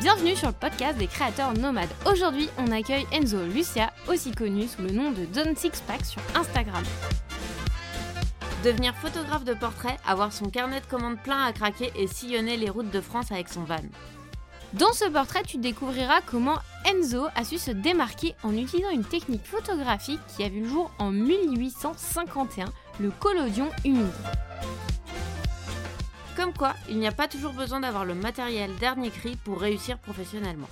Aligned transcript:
Bienvenue 0.00 0.36
sur 0.36 0.48
le 0.48 0.52
podcast 0.52 0.98
des 0.98 1.06
créateurs 1.06 1.54
nomades. 1.54 1.88
Aujourd'hui, 2.04 2.50
on 2.58 2.70
accueille 2.70 3.06
Enzo 3.12 3.42
Lucia, 3.46 3.90
aussi 4.08 4.30
connu 4.30 4.68
sous 4.68 4.82
le 4.82 4.90
nom 4.90 5.10
de 5.10 5.24
Don 5.24 5.56
Sixpack 5.56 6.04
sur 6.04 6.20
Instagram. 6.34 6.84
Devenir 8.62 8.94
photographe 8.96 9.44
de 9.44 9.54
portrait, 9.54 9.96
avoir 10.06 10.34
son 10.34 10.50
carnet 10.50 10.82
de 10.82 10.86
commandes 10.86 11.18
plein 11.22 11.42
à 11.42 11.52
craquer 11.54 11.92
et 11.96 12.06
sillonner 12.06 12.58
les 12.58 12.68
routes 12.68 12.90
de 12.90 13.00
France 13.00 13.32
avec 13.32 13.48
son 13.48 13.64
van. 13.64 13.76
Dans 14.74 14.92
ce 14.92 15.08
portrait, 15.08 15.44
tu 15.44 15.56
découvriras 15.56 16.20
comment 16.26 16.58
Enzo 16.84 17.28
a 17.34 17.44
su 17.44 17.56
se 17.56 17.70
démarquer 17.70 18.34
en 18.42 18.54
utilisant 18.54 18.90
une 18.90 19.04
technique 19.04 19.46
photographique 19.46 20.20
qui 20.36 20.44
a 20.44 20.50
vu 20.50 20.60
le 20.60 20.68
jour 20.68 20.90
en 20.98 21.10
1851, 21.10 22.66
le 23.00 23.10
collodion 23.12 23.70
humide. 23.82 24.12
Comme 26.36 26.52
quoi, 26.52 26.74
il 26.90 26.98
n'y 26.98 27.08
a 27.08 27.12
pas 27.12 27.28
toujours 27.28 27.54
besoin 27.54 27.80
d'avoir 27.80 28.04
le 28.04 28.14
matériel 28.14 28.70
dernier 28.76 29.10
cri 29.10 29.36
pour 29.36 29.58
réussir 29.58 29.98
professionnellement. 29.98 30.68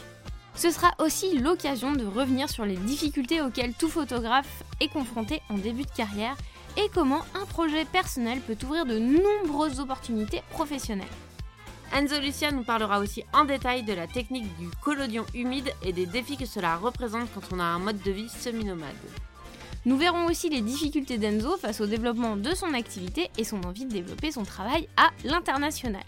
Ce 0.55 0.71
sera 0.71 0.95
aussi 0.99 1.39
l'occasion 1.39 1.93
de 1.93 2.05
revenir 2.05 2.51
sur 2.51 2.67
les 2.67 2.77
difficultés 2.77 3.41
auxquelles 3.41 3.73
tout 3.73 3.89
photographe 3.89 4.63
est 4.81 4.89
confronté 4.89 5.41
en 5.49 5.55
début 5.55 5.85
de 5.85 5.91
carrière 5.91 6.37
et 6.77 6.89
comment 6.93 7.23
un 7.35 7.47
projet 7.47 7.87
personnel 7.87 8.41
peut 8.41 8.59
ouvrir 8.63 8.85
de 8.85 8.99
nombreuses 8.99 9.81
opportunités 9.81 10.43
professionnelles. 10.51 11.07
Enzo 11.95 12.21
Lucia 12.21 12.51
nous 12.51 12.65
parlera 12.65 12.99
aussi 12.99 13.25
en 13.33 13.45
détail 13.45 13.85
de 13.85 13.93
la 13.95 14.07
technique 14.07 14.55
du 14.59 14.69
collodion 14.83 15.25
humide 15.33 15.73
et 15.83 15.93
des 15.93 16.07
défis 16.07 16.37
que 16.37 16.47
cela 16.47 16.77
représente 16.77 17.33
quand 17.33 17.53
on 17.53 17.61
a 17.61 17.65
un 17.65 17.79
mode 17.79 18.03
de 18.03 18.11
vie 18.11 18.29
semi-nomade. 18.29 18.95
Nous 19.87 19.99
verrons 19.99 20.25
aussi 20.27 20.49
les 20.49 20.63
difficultés 20.63 21.19
d'Enzo 21.19 21.59
face 21.59 21.83
au 21.83 21.87
développement 21.87 22.37
de 22.37 22.55
son 22.55 22.73
activité 22.73 23.31
et 23.37 23.45
son 23.45 23.63
envie 23.65 23.85
de 23.85 23.93
développer 23.93 24.33
son 24.33 24.43
travail 24.43 24.89
à 24.97 25.11
l'international. 25.25 26.05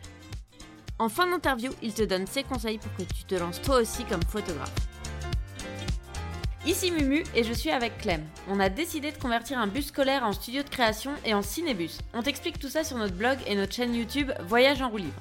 En 0.99 1.11
fin 1.11 1.27
d'interview, 1.27 1.71
il 1.83 1.93
te 1.93 2.03
donne 2.03 2.27
ses 2.27 2.43
conseils 2.43 2.79
pour 2.79 2.95
que 2.95 3.03
tu 3.13 3.25
te 3.25 3.35
lances 3.35 3.61
toi 3.61 3.81
aussi 3.81 4.05
comme 4.05 4.23
photographe. 4.23 4.73
Ici 6.65 6.91
Mumu 6.91 7.23
et 7.35 7.45
je 7.45 7.53
suis 7.53 7.71
avec 7.71 7.99
Clem. 7.99 8.25
On 8.49 8.61
a 8.61 8.71
décidé 8.71 9.13
de 9.13 9.19
convertir 9.19 9.59
un 9.59 9.67
bus 9.67 9.89
scolaire 9.89 10.25
en 10.25 10.33
studio 10.33 10.63
de 10.63 10.69
création 10.71 11.13
et 11.27 11.35
en 11.35 11.43
cinébus. 11.43 11.99
On 12.15 12.23
t'explique 12.23 12.59
tout 12.59 12.71
ça 12.71 12.83
sur 12.83 12.97
notre 12.97 13.15
blog 13.15 13.39
et 13.47 13.55
notre 13.55 13.75
chaîne 13.75 13.95
YouTube 13.95 14.33
Voyage 14.49 14.81
en 14.81 14.89
roue 14.89 14.97
libre. 14.97 15.21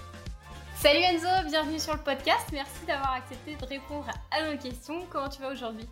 Salut 0.81 1.03
Enzo, 1.03 1.27
bienvenue 1.45 1.77
sur 1.77 1.93
le 1.93 1.99
podcast. 1.99 2.47
Merci 2.51 2.87
d'avoir 2.87 3.13
accepté 3.13 3.55
de 3.55 3.65
répondre 3.67 4.07
à 4.31 4.51
nos 4.51 4.57
questions. 4.57 5.05
Comment 5.11 5.29
tu 5.29 5.39
vas 5.39 5.51
aujourd'hui? 5.51 5.85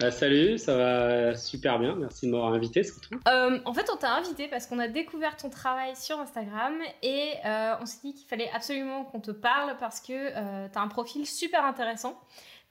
Bah, 0.00 0.10
salut, 0.10 0.56
ça 0.56 0.74
va 0.74 1.36
super 1.36 1.78
bien. 1.78 1.94
Merci 1.96 2.28
de 2.28 2.30
m'avoir 2.32 2.54
invité 2.54 2.82
surtout. 2.82 3.20
Euh, 3.28 3.58
en 3.66 3.74
fait, 3.74 3.90
on 3.92 3.96
t'a 3.98 4.14
invité 4.14 4.48
parce 4.48 4.66
qu'on 4.66 4.78
a 4.78 4.88
découvert 4.88 5.36
ton 5.36 5.50
travail 5.50 5.94
sur 5.96 6.18
Instagram 6.18 6.72
et 7.02 7.34
euh, 7.44 7.74
on 7.82 7.84
s'est 7.84 7.98
dit 8.02 8.14
qu'il 8.14 8.26
fallait 8.26 8.50
absolument 8.54 9.04
qu'on 9.04 9.20
te 9.20 9.32
parle 9.32 9.76
parce 9.78 10.00
que 10.00 10.12
euh, 10.14 10.66
tu 10.72 10.78
as 10.78 10.80
un 10.80 10.88
profil 10.88 11.26
super 11.26 11.66
intéressant 11.66 12.18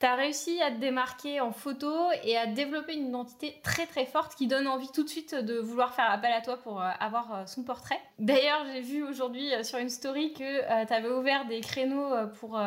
tu 0.02 0.08
as 0.08 0.16
réussi 0.16 0.60
à 0.64 0.72
te 0.72 0.78
démarquer 0.78 1.42
en 1.42 1.52
photo 1.52 1.94
et 2.24 2.36
à 2.36 2.48
développer 2.48 2.96
une 2.96 3.10
identité 3.10 3.56
très 3.62 3.86
très 3.86 4.08
forte 4.08 4.34
qui 4.34 4.48
donne 4.48 4.68
envie 4.68 4.92
tout 4.92 5.04
de 5.04 5.10
suite 5.10 5.36
de 5.36 5.60
vouloir 5.60 5.94
faire 5.94 6.10
appel 6.10 6.34
à 6.34 6.42
toi 6.42 6.58
pour 6.58 6.82
euh, 6.82 6.90
avoir 7.00 7.34
euh, 7.34 7.46
son 7.46 7.62
portrait. 7.62 8.00
D'ailleurs, 8.18 8.66
j'ai 8.74 8.82
vu 8.82 9.04
aujourd'hui 9.04 9.54
euh, 9.54 9.62
sur 9.62 9.78
une 9.78 9.90
story 9.90 10.34
que 10.34 10.86
tu 10.88 10.94
avais 10.94 11.10
ouvert 11.10 11.46
des 11.46 11.62
créneaux 11.62 12.12
pour 12.40 12.60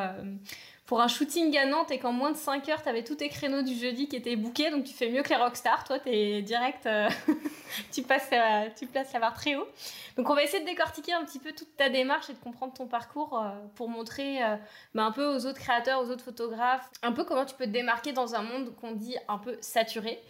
pour 0.87 1.01
un 1.01 1.09
shooting 1.09 1.57
à 1.57 1.65
Nantes 1.65 1.91
et 1.91 1.99
qu'en 1.99 2.13
moins 2.13 2.31
de 2.31 2.37
5 2.37 2.69
heures, 2.69 2.83
tu 2.83 2.89
avais 2.89 3.03
tous 3.03 3.15
tes 3.15 3.31
créneaux 3.31 3.63
du 3.63 3.75
jeudi 3.75 4.07
qui 4.07 4.17
étaient 4.17 4.37
bookés, 4.37 4.71
donc 4.71 4.85
tu 4.85 4.93
fais 4.93 5.09
mieux 5.09 5.23
que 5.23 5.31
les 5.31 5.37
rockstars. 5.37 5.85
Toi, 5.85 5.99
tu 5.99 6.11
es 6.11 6.43
direct, 6.43 6.85
euh, 6.85 7.09
tu, 7.93 8.03
passes, 8.03 8.29
tu 8.79 8.87
places 8.87 9.13
la 9.15 9.21
barre 9.21 9.33
très 9.33 9.57
haut. 9.57 9.67
Donc, 10.19 10.29
on 10.29 10.35
va 10.35 10.43
essayer 10.43 10.63
de 10.63 10.69
décortiquer 10.69 11.15
un 11.15 11.25
petit 11.25 11.39
peu 11.39 11.53
toute 11.53 11.75
ta 11.77 11.89
démarche 11.89 12.29
et 12.29 12.35
de 12.35 12.39
comprendre 12.39 12.75
ton 12.75 12.87
parcours 12.87 13.39
euh, 13.39 13.49
pour 13.77 13.89
montrer 13.89 14.43
euh, 14.43 14.57
bah, 14.95 15.05
un 15.05 15.11
peu 15.11 15.27
aux 15.27 15.47
autres 15.47 15.59
créateurs, 15.59 16.03
aux 16.03 16.11
autres 16.11 16.25
photographes, 16.25 16.91
un 17.03 17.13
peu 17.13 17.25
comment 17.25 17.47
tu 17.47 17.55
peux 17.55 17.65
te 17.65 17.71
démarquer 17.71 18.13
dans 18.13 18.35
un 18.35 18.43
monde 18.43 18.75
qu'on 18.77 18.93
dit 18.93 19.17
un 19.29 19.39
peu 19.39 19.57
saturé 19.61 20.21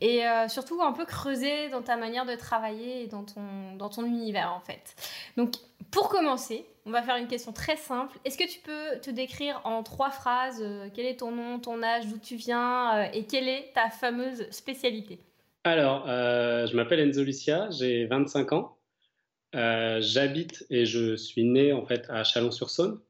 et 0.00 0.22
surtout 0.48 0.82
un 0.82 0.92
peu 0.92 1.06
creuser 1.06 1.70
dans 1.70 1.80
ta 1.80 1.96
manière 1.96 2.26
de 2.26 2.34
travailler 2.34 3.04
et 3.04 3.06
dans 3.06 3.22
ton, 3.22 3.74
dans 3.78 3.88
ton 3.88 4.04
univers 4.04 4.52
en 4.52 4.60
fait. 4.60 4.94
Donc, 5.38 5.54
pour 5.90 6.10
commencer, 6.10 6.66
on 6.86 6.90
va 6.90 7.02
faire 7.02 7.16
une 7.16 7.28
question 7.28 7.52
très 7.52 7.76
simple. 7.76 8.16
Est-ce 8.24 8.36
que 8.36 8.48
tu 8.48 8.60
peux 8.60 9.00
te 9.00 9.10
décrire 9.10 9.60
en 9.64 9.82
trois 9.82 10.10
phrases 10.10 10.60
euh, 10.62 10.88
quel 10.92 11.06
est 11.06 11.20
ton 11.20 11.32
nom, 11.32 11.58
ton 11.58 11.82
âge, 11.82 12.06
d'où 12.06 12.18
tu 12.18 12.36
viens 12.36 12.98
euh, 12.98 13.06
et 13.12 13.24
quelle 13.24 13.48
est 13.48 13.72
ta 13.74 13.88
fameuse 13.88 14.48
spécialité? 14.50 15.18
Alors, 15.64 16.04
euh, 16.08 16.66
je 16.66 16.76
m'appelle 16.76 17.00
Enzo 17.00 17.24
Lucia, 17.24 17.70
j'ai 17.70 18.06
25 18.06 18.52
ans. 18.52 18.76
J'habite 19.54 20.66
et 20.68 20.84
je 20.84 21.14
suis 21.14 21.44
né 21.44 21.72
en 21.72 21.86
fait 21.86 22.06
à 22.10 22.24
Chalon-sur-Saône. 22.24 23.00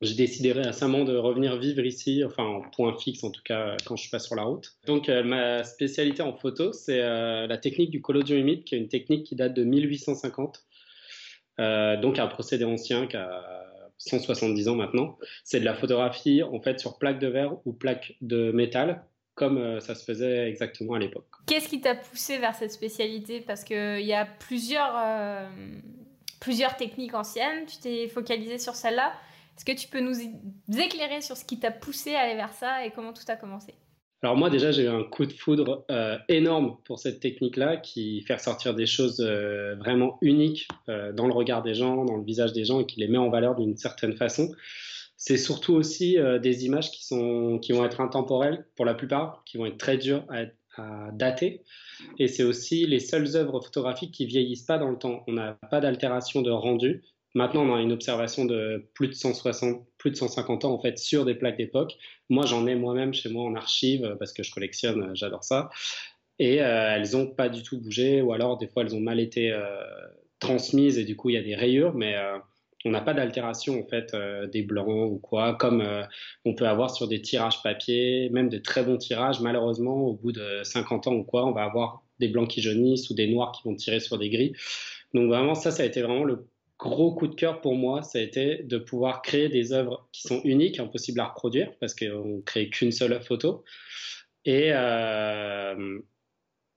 J'ai 0.00 0.14
décidé 0.14 0.52
récemment 0.52 1.02
de 1.02 1.16
revenir 1.16 1.56
vivre 1.56 1.84
ici, 1.84 2.22
enfin 2.24 2.44
en 2.44 2.60
point 2.60 2.96
fixe 2.96 3.24
en 3.24 3.32
tout 3.32 3.42
cas 3.44 3.76
quand 3.84 3.96
je 3.96 4.02
suis 4.02 4.12
pas 4.12 4.20
sur 4.20 4.36
la 4.36 4.44
route. 4.44 4.76
Donc 4.86 5.08
ma 5.08 5.64
spécialité 5.64 6.22
en 6.22 6.32
photo, 6.32 6.72
c'est 6.72 7.00
la 7.00 7.58
technique 7.58 7.90
du 7.90 8.00
collodion 8.00 8.36
humide, 8.36 8.62
qui 8.62 8.76
est 8.76 8.78
une 8.78 8.86
technique 8.86 9.26
qui 9.26 9.34
date 9.34 9.54
de 9.54 9.64
1850 9.64 10.58
euh, 10.58 10.77
donc 11.58 12.18
un 12.18 12.26
procédé 12.26 12.64
ancien 12.64 13.06
qui 13.06 13.16
a 13.16 13.58
170 13.98 14.68
ans 14.68 14.76
maintenant. 14.76 15.18
C'est 15.44 15.60
de 15.60 15.64
la 15.64 15.74
photographie 15.74 16.42
en 16.42 16.60
fait 16.60 16.80
sur 16.80 16.98
plaque 16.98 17.18
de 17.18 17.26
verre 17.26 17.54
ou 17.66 17.72
plaque 17.72 18.14
de 18.20 18.52
métal, 18.52 19.04
comme 19.34 19.58
euh, 19.58 19.80
ça 19.80 19.94
se 19.94 20.04
faisait 20.04 20.48
exactement 20.48 20.94
à 20.94 20.98
l'époque. 20.98 21.28
Qu'est-ce 21.46 21.68
qui 21.68 21.80
t'a 21.80 21.94
poussé 21.94 22.38
vers 22.38 22.54
cette 22.54 22.72
spécialité? 22.72 23.40
Parce 23.40 23.64
qu'il 23.64 24.00
y 24.00 24.14
a 24.14 24.24
plusieurs, 24.24 24.94
euh, 24.96 25.48
plusieurs 26.40 26.76
techniques 26.76 27.14
anciennes, 27.14 27.66
tu 27.66 27.78
t'es 27.78 28.08
focalisé 28.08 28.58
sur 28.58 28.74
celle-là. 28.74 29.12
Est-ce 29.56 29.64
que 29.64 29.72
tu 29.72 29.88
peux 29.88 30.00
nous 30.00 30.16
éclairer 30.78 31.20
sur 31.20 31.36
ce 31.36 31.44
qui 31.44 31.58
t'a 31.58 31.72
poussé 31.72 32.14
à 32.14 32.20
aller 32.20 32.36
vers 32.36 32.52
ça 32.52 32.84
et 32.86 32.92
comment 32.92 33.12
tout 33.12 33.24
a 33.26 33.34
commencé? 33.34 33.74
Alors 34.22 34.36
moi 34.36 34.50
déjà 34.50 34.72
j'ai 34.72 34.84
eu 34.84 34.88
un 34.88 35.04
coup 35.04 35.26
de 35.26 35.32
foudre 35.32 35.84
euh, 35.90 36.18
énorme 36.28 36.76
pour 36.84 36.98
cette 36.98 37.20
technique-là 37.20 37.76
qui 37.76 38.22
fait 38.22 38.34
ressortir 38.34 38.74
des 38.74 38.86
choses 38.86 39.20
euh, 39.20 39.76
vraiment 39.76 40.18
uniques 40.22 40.66
euh, 40.88 41.12
dans 41.12 41.28
le 41.28 41.32
regard 41.32 41.62
des 41.62 41.74
gens, 41.74 42.04
dans 42.04 42.16
le 42.16 42.24
visage 42.24 42.52
des 42.52 42.64
gens 42.64 42.80
et 42.80 42.86
qui 42.86 42.98
les 42.98 43.06
met 43.06 43.18
en 43.18 43.30
valeur 43.30 43.54
d'une 43.54 43.76
certaine 43.76 44.16
façon. 44.16 44.52
C'est 45.16 45.36
surtout 45.36 45.74
aussi 45.74 46.16
des 46.40 46.64
images 46.64 46.92
qui, 46.92 47.04
sont, 47.04 47.58
qui 47.58 47.72
vont 47.72 47.84
être 47.84 48.00
intemporelles 48.00 48.68
pour 48.76 48.84
la 48.84 48.94
plupart, 48.94 49.42
qui 49.44 49.56
vont 49.56 49.66
être 49.66 49.76
très 49.76 49.98
dures 49.98 50.24
à, 50.28 50.44
à 50.80 51.10
dater. 51.10 51.64
Et 52.20 52.28
c'est 52.28 52.44
aussi 52.44 52.86
les 52.86 53.00
seules 53.00 53.36
œuvres 53.36 53.60
photographiques 53.60 54.12
qui 54.12 54.26
vieillissent 54.26 54.62
pas 54.62 54.78
dans 54.78 54.88
le 54.88 54.96
temps. 54.96 55.24
On 55.26 55.32
n'a 55.32 55.58
pas 55.72 55.80
d'altération 55.80 56.40
de 56.40 56.52
rendu. 56.52 57.02
Maintenant, 57.34 57.62
on 57.62 57.74
a 57.74 57.80
une 57.80 57.92
observation 57.92 58.44
de 58.44 58.88
plus 58.94 59.08
de 59.08 59.12
160, 59.12 59.86
plus 59.98 60.10
de 60.10 60.16
150 60.16 60.64
ans 60.64 60.72
en 60.72 60.80
fait 60.80 60.98
sur 60.98 61.24
des 61.24 61.34
plaques 61.34 61.58
d'époque. 61.58 61.96
Moi, 62.30 62.46
j'en 62.46 62.66
ai 62.66 62.74
moi-même 62.74 63.12
chez 63.12 63.28
moi 63.28 63.44
en 63.44 63.54
archive 63.54 64.04
euh, 64.04 64.16
parce 64.16 64.32
que 64.32 64.42
je 64.42 64.50
collectionne, 64.50 65.02
euh, 65.02 65.14
j'adore 65.14 65.44
ça. 65.44 65.68
Et 66.38 66.62
euh, 66.62 66.94
elles 66.94 67.12
n'ont 67.12 67.26
pas 67.26 67.48
du 67.48 67.62
tout 67.62 67.80
bougé, 67.80 68.22
ou 68.22 68.32
alors 68.32 68.56
des 68.58 68.68
fois 68.68 68.82
elles 68.82 68.94
ont 68.94 69.00
mal 69.00 69.20
été 69.20 69.52
transmises 70.38 70.96
et 70.96 71.04
du 71.04 71.16
coup 71.16 71.30
il 71.30 71.34
y 71.34 71.36
a 71.36 71.42
des 71.42 71.56
rayures, 71.56 71.94
mais 71.94 72.14
on 72.84 72.90
n'a 72.90 73.00
pas 73.00 73.12
d'altération 73.12 73.80
en 73.80 73.88
fait 73.88 74.14
des 74.52 74.62
blancs 74.62 75.10
ou 75.10 75.18
quoi, 75.18 75.56
comme 75.56 75.82
on 76.44 76.54
peut 76.54 76.68
avoir 76.68 76.94
sur 76.94 77.08
des 77.08 77.20
tirages 77.20 77.60
papier, 77.60 78.30
même 78.30 78.48
de 78.48 78.58
très 78.58 78.84
bons 78.84 78.98
tirages. 78.98 79.40
Malheureusement, 79.40 79.96
au 80.06 80.12
bout 80.12 80.30
de 80.30 80.60
50 80.62 81.08
ans 81.08 81.14
ou 81.14 81.24
quoi, 81.24 81.44
on 81.44 81.50
va 81.50 81.64
avoir 81.64 82.04
des 82.20 82.28
blancs 82.28 82.48
qui 82.48 82.62
jaunissent 82.62 83.10
ou 83.10 83.14
des 83.14 83.26
noirs 83.26 83.50
qui 83.50 83.68
vont 83.68 83.74
tirer 83.74 83.98
sur 83.98 84.16
des 84.16 84.30
gris. 84.30 84.52
Donc 85.14 85.26
vraiment 85.26 85.56
ça, 85.56 85.72
ça 85.72 85.82
a 85.82 85.86
été 85.86 86.02
vraiment 86.02 86.22
le 86.22 86.46
gros 86.78 87.14
coup 87.14 87.26
de 87.26 87.34
cœur 87.34 87.60
pour 87.60 87.74
moi, 87.74 88.02
ça 88.02 88.18
a 88.18 88.22
été 88.22 88.62
de 88.62 88.78
pouvoir 88.78 89.22
créer 89.22 89.48
des 89.48 89.72
œuvres 89.72 90.08
qui 90.12 90.22
sont 90.22 90.40
uniques, 90.44 90.78
impossibles 90.78 91.20
à 91.20 91.26
reproduire, 91.26 91.72
parce 91.80 91.94
qu'on 91.94 92.36
ne 92.36 92.40
crée 92.42 92.70
qu'une 92.70 92.92
seule 92.92 93.20
photo, 93.22 93.64
et 94.44 94.70
euh, 94.72 95.98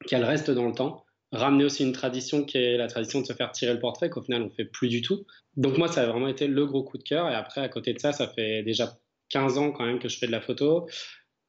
qu'elle 0.07 0.23
reste 0.23 0.51
dans 0.51 0.67
le 0.67 0.73
temps. 0.73 1.05
Ramener 1.31 1.63
aussi 1.63 1.83
une 1.83 1.93
tradition 1.93 2.43
qui 2.43 2.57
est 2.57 2.75
la 2.75 2.87
tradition 2.87 3.21
de 3.21 3.25
se 3.25 3.31
faire 3.33 3.51
tirer 3.51 3.73
le 3.73 3.79
portrait, 3.79 4.09
qu'au 4.09 4.21
final 4.21 4.41
on 4.41 4.49
fait 4.49 4.65
plus 4.65 4.89
du 4.89 5.01
tout. 5.01 5.25
Donc 5.55 5.77
moi, 5.77 5.87
ça 5.87 6.01
a 6.01 6.07
vraiment 6.07 6.27
été 6.27 6.47
le 6.47 6.65
gros 6.65 6.83
coup 6.83 6.97
de 6.97 7.03
cœur. 7.03 7.29
Et 7.29 7.35
après, 7.35 7.61
à 7.61 7.69
côté 7.69 7.93
de 7.93 7.99
ça, 7.99 8.11
ça 8.11 8.27
fait 8.27 8.63
déjà 8.63 8.97
15 9.29 9.57
ans 9.57 9.71
quand 9.71 9.85
même 9.85 9.99
que 9.99 10.09
je 10.09 10.17
fais 10.17 10.27
de 10.27 10.31
la 10.31 10.41
photo 10.41 10.87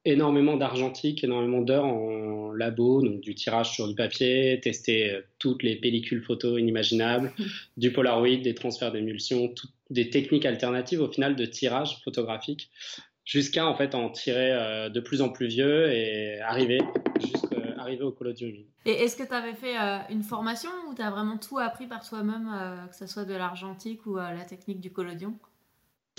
énormément 0.05 0.57
d'argentique, 0.57 1.23
énormément 1.23 1.61
d'heures 1.61 1.85
en 1.85 2.53
labo, 2.53 3.03
donc 3.03 3.21
du 3.21 3.35
tirage 3.35 3.73
sur 3.73 3.89
du 3.89 3.95
papier, 3.95 4.61
tester 4.63 5.11
euh, 5.11 5.21
toutes 5.39 5.63
les 5.63 5.77
pellicules 5.77 6.23
photo 6.23 6.59
inimaginables, 6.59 7.33
du 7.77 7.93
Polaroid, 7.93 8.37
des 8.43 8.55
transferts 8.55 8.93
d'émulsion, 8.93 9.55
des 9.91 10.11
techniques 10.11 10.47
alternatives 10.47 11.01
au 11.01 11.09
final 11.09 11.37
de 11.37 11.45
tirage 11.47 12.01
photographique, 12.03 12.71
jusqu'à 13.25 13.67
en 13.67 13.77
fait 13.77 13.95
en 13.95 14.11
tirer 14.11 14.53
euh, 14.53 14.89
de 14.89 15.01
plus 15.01 15.23
en 15.23 15.29
plus 15.29 15.47
vieux 15.47 15.91
et 15.93 16.41
arriver 16.41 16.81
jusqu'à 17.21 17.57
arriver 17.79 18.03
au 18.03 18.13
collodion 18.13 18.49
humide. 18.49 18.67
Et 18.85 18.93
est-ce 18.93 19.17
que 19.17 19.27
tu 19.27 19.35
avais 19.35 19.55
fait 19.55 19.77
une 20.11 20.23
formation 20.23 20.71
ou 20.89 20.95
tu 20.95 21.03
as 21.03 21.11
vraiment 21.11 21.37
tout 21.37 21.59
appris 21.59 21.87
par 21.87 22.09
toi-même, 22.09 22.49
que 22.89 22.97
ce 22.97 23.07
soit 23.07 23.25
de 23.25 23.35
l'argentique 23.35 24.07
ou 24.07 24.17
la 24.17 24.45
technique 24.45 24.81
du 24.81 24.93
collodion? 24.93 25.35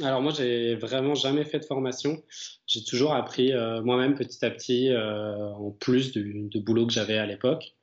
Alors 0.01 0.21
moi, 0.21 0.31
j'ai 0.35 0.75
vraiment 0.75 1.13
jamais 1.13 1.45
fait 1.45 1.59
de 1.59 1.65
formation. 1.65 2.23
J'ai 2.65 2.83
toujours 2.83 3.13
appris 3.13 3.51
moi-même 3.83 4.15
petit 4.15 4.43
à 4.43 4.49
petit, 4.49 4.89
en 4.95 5.71
plus 5.71 6.11
du, 6.11 6.47
du 6.49 6.59
boulot 6.61 6.87
que 6.87 6.93
j'avais 6.93 7.17
à 7.17 7.25
l'époque 7.25 7.75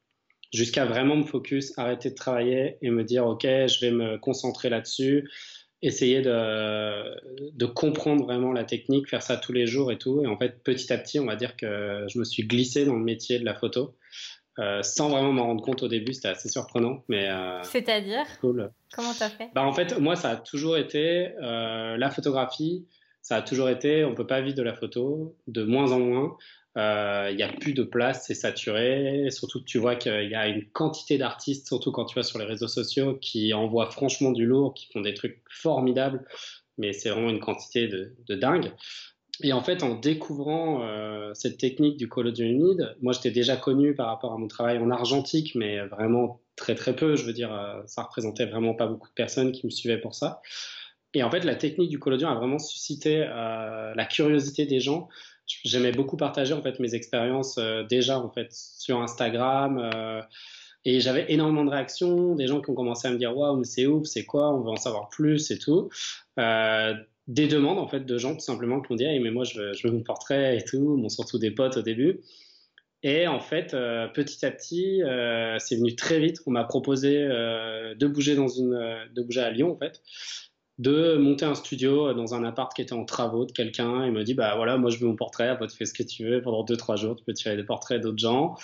jusqu'à 0.53 0.85
vraiment 0.85 1.17
me 1.17 1.25
focus, 1.25 1.77
arrêter 1.79 2.11
de 2.11 2.15
travailler 2.15 2.77
et 2.83 2.91
me 2.91 3.05
dire, 3.05 3.27
OK, 3.27 3.43
je 3.43 3.81
vais 3.81 3.91
me 3.91 4.19
concentrer 4.19 4.69
là-dessus, 4.69 5.29
essayer 5.83 6.23
de, 6.23 7.51
de, 7.53 7.67
comprendre 7.67 8.25
vraiment 8.25 8.53
la 8.53 8.65
technique, 8.65 9.09
faire 9.09 9.23
ça 9.23 9.37
tous 9.37 9.53
les 9.53 9.67
jours 9.67 9.93
et 9.93 9.99
tout. 9.99 10.23
Et 10.23 10.27
en 10.27 10.37
fait, 10.37 10.63
petit 10.63 10.93
à 10.93 10.99
petit, 10.99 11.19
on 11.21 11.27
va 11.27 11.37
dire 11.37 11.57
que 11.57 12.05
je 12.09 12.19
me 12.19 12.25
suis 12.25 12.45
glissé 12.45 12.85
dans 12.85 12.97
le 12.97 13.05
métier 13.05 13.39
de 13.39 13.45
la 13.45 13.55
photo. 13.55 13.97
Euh, 14.59 14.83
sans 14.83 15.09
vraiment 15.09 15.33
m'en 15.33 15.47
rendre 15.47 15.63
compte 15.63 15.83
au 15.83 15.89
début, 15.89 16.13
c'était 16.13 16.29
assez 16.29 16.49
surprenant. 16.49 17.03
Mais 17.09 17.29
euh, 17.29 17.63
c'est-à-dire? 17.63 18.27
cool. 18.41 18.71
Comment 18.93 19.13
t'as 19.19 19.31
fait? 19.31 19.51
Bah, 19.55 19.63
en 19.63 19.73
fait, 19.73 19.99
moi, 19.99 20.17
ça 20.17 20.31
a 20.31 20.37
toujours 20.37 20.77
été 20.77 21.29
euh, 21.43 21.97
la 21.97 22.11
photographie. 22.11 22.87
Ça 23.23 23.37
a 23.37 23.43
toujours 23.43 23.69
été, 23.69 24.05
on 24.05 24.15
peut 24.15 24.27
pas 24.27 24.41
vivre 24.41 24.57
de 24.57 24.63
la 24.63 24.75
photo, 24.75 25.37
de 25.47 25.63
moins 25.63 25.93
en 25.93 26.01
moins. 26.01 26.37
Il 26.77 26.81
euh, 26.81 27.35
n'y 27.35 27.43
a 27.43 27.49
plus 27.49 27.75
de 27.75 27.83
place, 27.83 28.27
c'est 28.27 28.35
saturé. 28.35 29.29
surtout 29.31 29.61
que 29.61 29.65
tu 29.65 29.79
vois 29.79 29.97
qu'il 29.97 30.31
y 30.31 30.35
a 30.37 30.47
une 30.47 30.65
quantité 30.67 31.19
d'artistes, 31.19 31.67
surtout 31.67 31.91
quand 31.91 32.05
tu 32.05 32.15
vas 32.15 32.23
sur 32.23 32.39
les 32.39 32.45
réseaux 32.45 32.69
sociaux, 32.69 33.19
qui 33.21 33.53
envoient 33.53 33.91
franchement 33.91 34.31
du 34.31 34.47
lourd, 34.47 34.73
qui 34.75 34.87
font 34.93 35.01
des 35.01 35.15
trucs 35.15 35.43
formidables, 35.51 36.25
mais 36.79 36.93
c'est 36.93 37.11
vraiment 37.11 37.31
une 37.31 37.41
quantité 37.41 37.89
de, 37.89 38.35
dingue. 38.37 38.73
Et 39.43 39.53
en 39.53 39.63
fait, 39.63 39.83
en 39.83 39.95
découvrant 39.95 40.83
euh, 40.83 41.33
cette 41.35 41.59
technique 41.59 41.97
du 41.97 42.09
collodion 42.09 42.47
humide, 42.47 42.97
moi 43.01 43.13
j'étais 43.13 43.31
déjà 43.31 43.57
connu 43.57 43.95
par 43.95 44.07
rapport 44.07 44.33
à 44.33 44.39
mon 44.39 44.49
travail 44.49 44.79
en 44.79 44.91
argentique, 44.91 45.55
mais 45.55 45.81
vraiment 45.87 46.41
très 46.57 46.75
très 46.75 46.95
peu. 46.95 47.17
Je 47.17 47.25
veux 47.25 47.33
dire, 47.33 47.53
euh, 47.53 47.81
ça 47.87 48.03
représentait 48.03 48.47
vraiment 48.47 48.75
pas 48.75 48.87
beaucoup 48.87 49.09
de 49.09 49.15
personnes 49.15 49.53
qui 49.53 49.67
me 49.67 49.71
suivaient 49.71 50.01
pour 50.01 50.15
ça. 50.15 50.43
Et 51.15 51.23
en 51.23 51.31
fait, 51.31 51.45
la 51.45 51.57
technique 51.57 51.91
du 51.91 51.99
collodion 51.99 52.29
a 52.29 52.35
vraiment 52.35 52.59
suscité 52.59 53.19
la 53.19 54.07
curiosité 54.09 54.65
des 54.65 54.79
gens 54.79 55.09
j'aimais 55.65 55.93
beaucoup 55.93 56.17
partager 56.17 56.55
en 56.55 56.63
fait 56.63 56.79
mes 56.81 56.95
expériences 56.95 57.59
euh, 57.59 57.85
déjà 57.85 58.19
en 58.19 58.31
fait 58.31 58.49
sur 58.53 59.01
Instagram 59.01 59.79
euh, 59.79 60.23
et 60.85 61.01
j'avais 61.01 61.27
énormément 61.33 61.65
de 61.65 61.71
réactions, 61.71 62.35
des 62.35 62.47
gens 62.47 62.61
qui 62.61 62.71
ont 62.71 62.75
commencé 62.75 63.09
à 63.09 63.11
me 63.11 63.19
dire 63.19 63.37
waouh 63.37 63.57
mais 63.57 63.65
c'est 63.65 63.87
ouf, 63.87 64.07
c'est 64.07 64.25
quoi, 64.25 64.55
on 64.55 64.63
veut 64.63 64.71
en 64.71 64.77
savoir 64.77 65.09
plus 65.09 65.51
et 65.51 65.59
tout. 65.59 65.89
Euh, 66.39 66.95
des 67.27 67.47
demandes 67.47 67.79
en 67.79 67.87
fait 67.87 68.01
de 68.01 68.19
gens 68.19 68.35
tout 68.35 68.41
simplement 68.41 68.81
qui 68.81 68.93
m'ont 68.93 68.97
dit 68.97 69.05
mais 69.21 69.31
moi 69.31 69.45
je 69.45 69.61
veux, 69.61 69.93
mon 69.93 70.03
portrait 70.03 70.57
et 70.57 70.65
tout, 70.65 70.97
bon, 70.97 71.09
surtout 71.09 71.39
des 71.39 71.51
potes 71.51 71.77
au 71.77 71.83
début. 71.83 72.21
Et 73.03 73.27
en 73.27 73.41
fait, 73.41 73.71
petit 73.71 74.45
à 74.45 74.51
petit, 74.51 75.01
c'est 75.59 75.77
venu 75.77 75.97
très 75.97 76.21
vite. 76.21 76.41
On 76.47 76.51
m'a 76.51 76.65
proposé 76.65 77.17
de 77.19 78.07
bouger 78.07 78.35
dans 78.35 78.49
une, 78.49 78.79
de 79.15 79.23
bouger 79.23 79.41
à 79.41 79.51
Lyon 79.51 79.73
en 79.73 79.79
fait 79.79 80.03
de 80.81 81.17
monter 81.17 81.45
un 81.45 81.55
studio 81.55 82.15
dans 82.15 82.35
un 82.35 82.43
appart 82.43 82.75
qui 82.75 82.81
était 82.81 82.95
en 82.95 83.05
travaux 83.05 83.45
de 83.45 83.53
quelqu'un. 83.53 84.07
Il 84.07 84.13
me 84.13 84.25
dit 84.25 84.33
bah 84.33 84.55
voilà, 84.57 84.79
moi 84.79 84.89
je 84.91 84.99
veux 84.99 85.07
mon 85.07 85.15
portrait, 85.15 85.55
tu 85.61 85.77
fais 85.77 85.85
ce 85.85 85.93
que 85.93 86.03
tu 86.03 86.25
veux 86.25 86.41
pendant 86.41 86.65
2-3 86.65 86.97
jours, 86.97 87.17
tu 87.17 87.25
peux 87.25 87.35
tirer 87.35 87.55
des 87.55 87.65
portraits 87.65 88.01
d'autres 88.01 88.19
gens. 88.19 88.57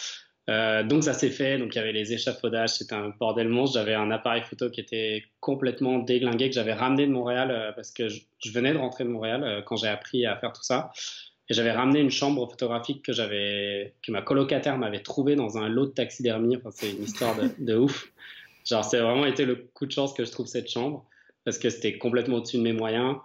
Euh, 0.49 0.85
donc 0.85 1.03
ça 1.03 1.13
s'est 1.13 1.31
fait, 1.31 1.59
donc 1.59 1.75
il 1.75 1.79
y 1.79 1.81
avait 1.81 1.93
les 1.93 2.13
échafaudages, 2.13 2.75
c'était 2.75 2.95
un 2.95 3.13
bordel 3.19 3.49
monstre. 3.49 3.79
J'avais 3.79 3.95
un 3.95 4.11
appareil 4.11 4.43
photo 4.43 4.71
qui 4.71 4.81
était 4.81 5.25
complètement 5.41 5.99
déglingué, 5.99 6.49
que 6.49 6.55
j'avais 6.55 6.73
ramené 6.73 7.07
de 7.07 7.13
Montréal 7.13 7.51
euh, 7.51 7.73
parce 7.73 7.91
que 7.91 8.09
je, 8.09 8.21
venais 8.53 8.73
de 8.73 8.79
rentrer 8.79 9.05
de 9.05 9.09
Montréal 9.09 9.43
euh, 9.43 9.63
quand 9.63 9.77
j'ai 9.77 9.89
appris 9.89 10.25
à 10.25 10.37
faire 10.37 10.53
tout 10.53 10.63
ça. 10.63 10.93
Et 11.49 11.55
j'avais 11.55 11.73
ramené 11.73 12.01
une 12.01 12.11
chambre 12.11 12.49
photographique 12.49 13.03
que 13.03 13.13
j'avais, 13.13 13.95
que 14.03 14.11
ma 14.11 14.23
colocataire 14.23 14.79
m'avait 14.79 15.03
trouvé 15.03 15.37
dans 15.37 15.59
un 15.59 15.69
lot 15.69 15.87
de 15.87 15.93
taxidermie. 15.93 16.57
Enfin, 16.57 16.71
c'est 16.73 16.91
une 16.91 17.03
histoire 17.03 17.37
de, 17.37 17.51
de 17.59 17.77
ouf. 17.77 18.13
Genre, 18.65 18.85
c'est 18.85 18.99
vraiment 18.99 19.27
été 19.27 19.45
le 19.45 19.55
coup 19.75 19.87
de 19.87 19.93
chance 19.93 20.13
que 20.13 20.25
je 20.25 20.31
trouve 20.31 20.47
cette 20.47 20.71
chambre 20.71 21.05
parce 21.45 21.59
que 21.59 21.71
c'était 21.71 21.99
complètement 21.99 22.39
au-dessus 22.39 22.57
de 22.59 22.63
mes 22.63 22.73
moyens. 22.73 23.17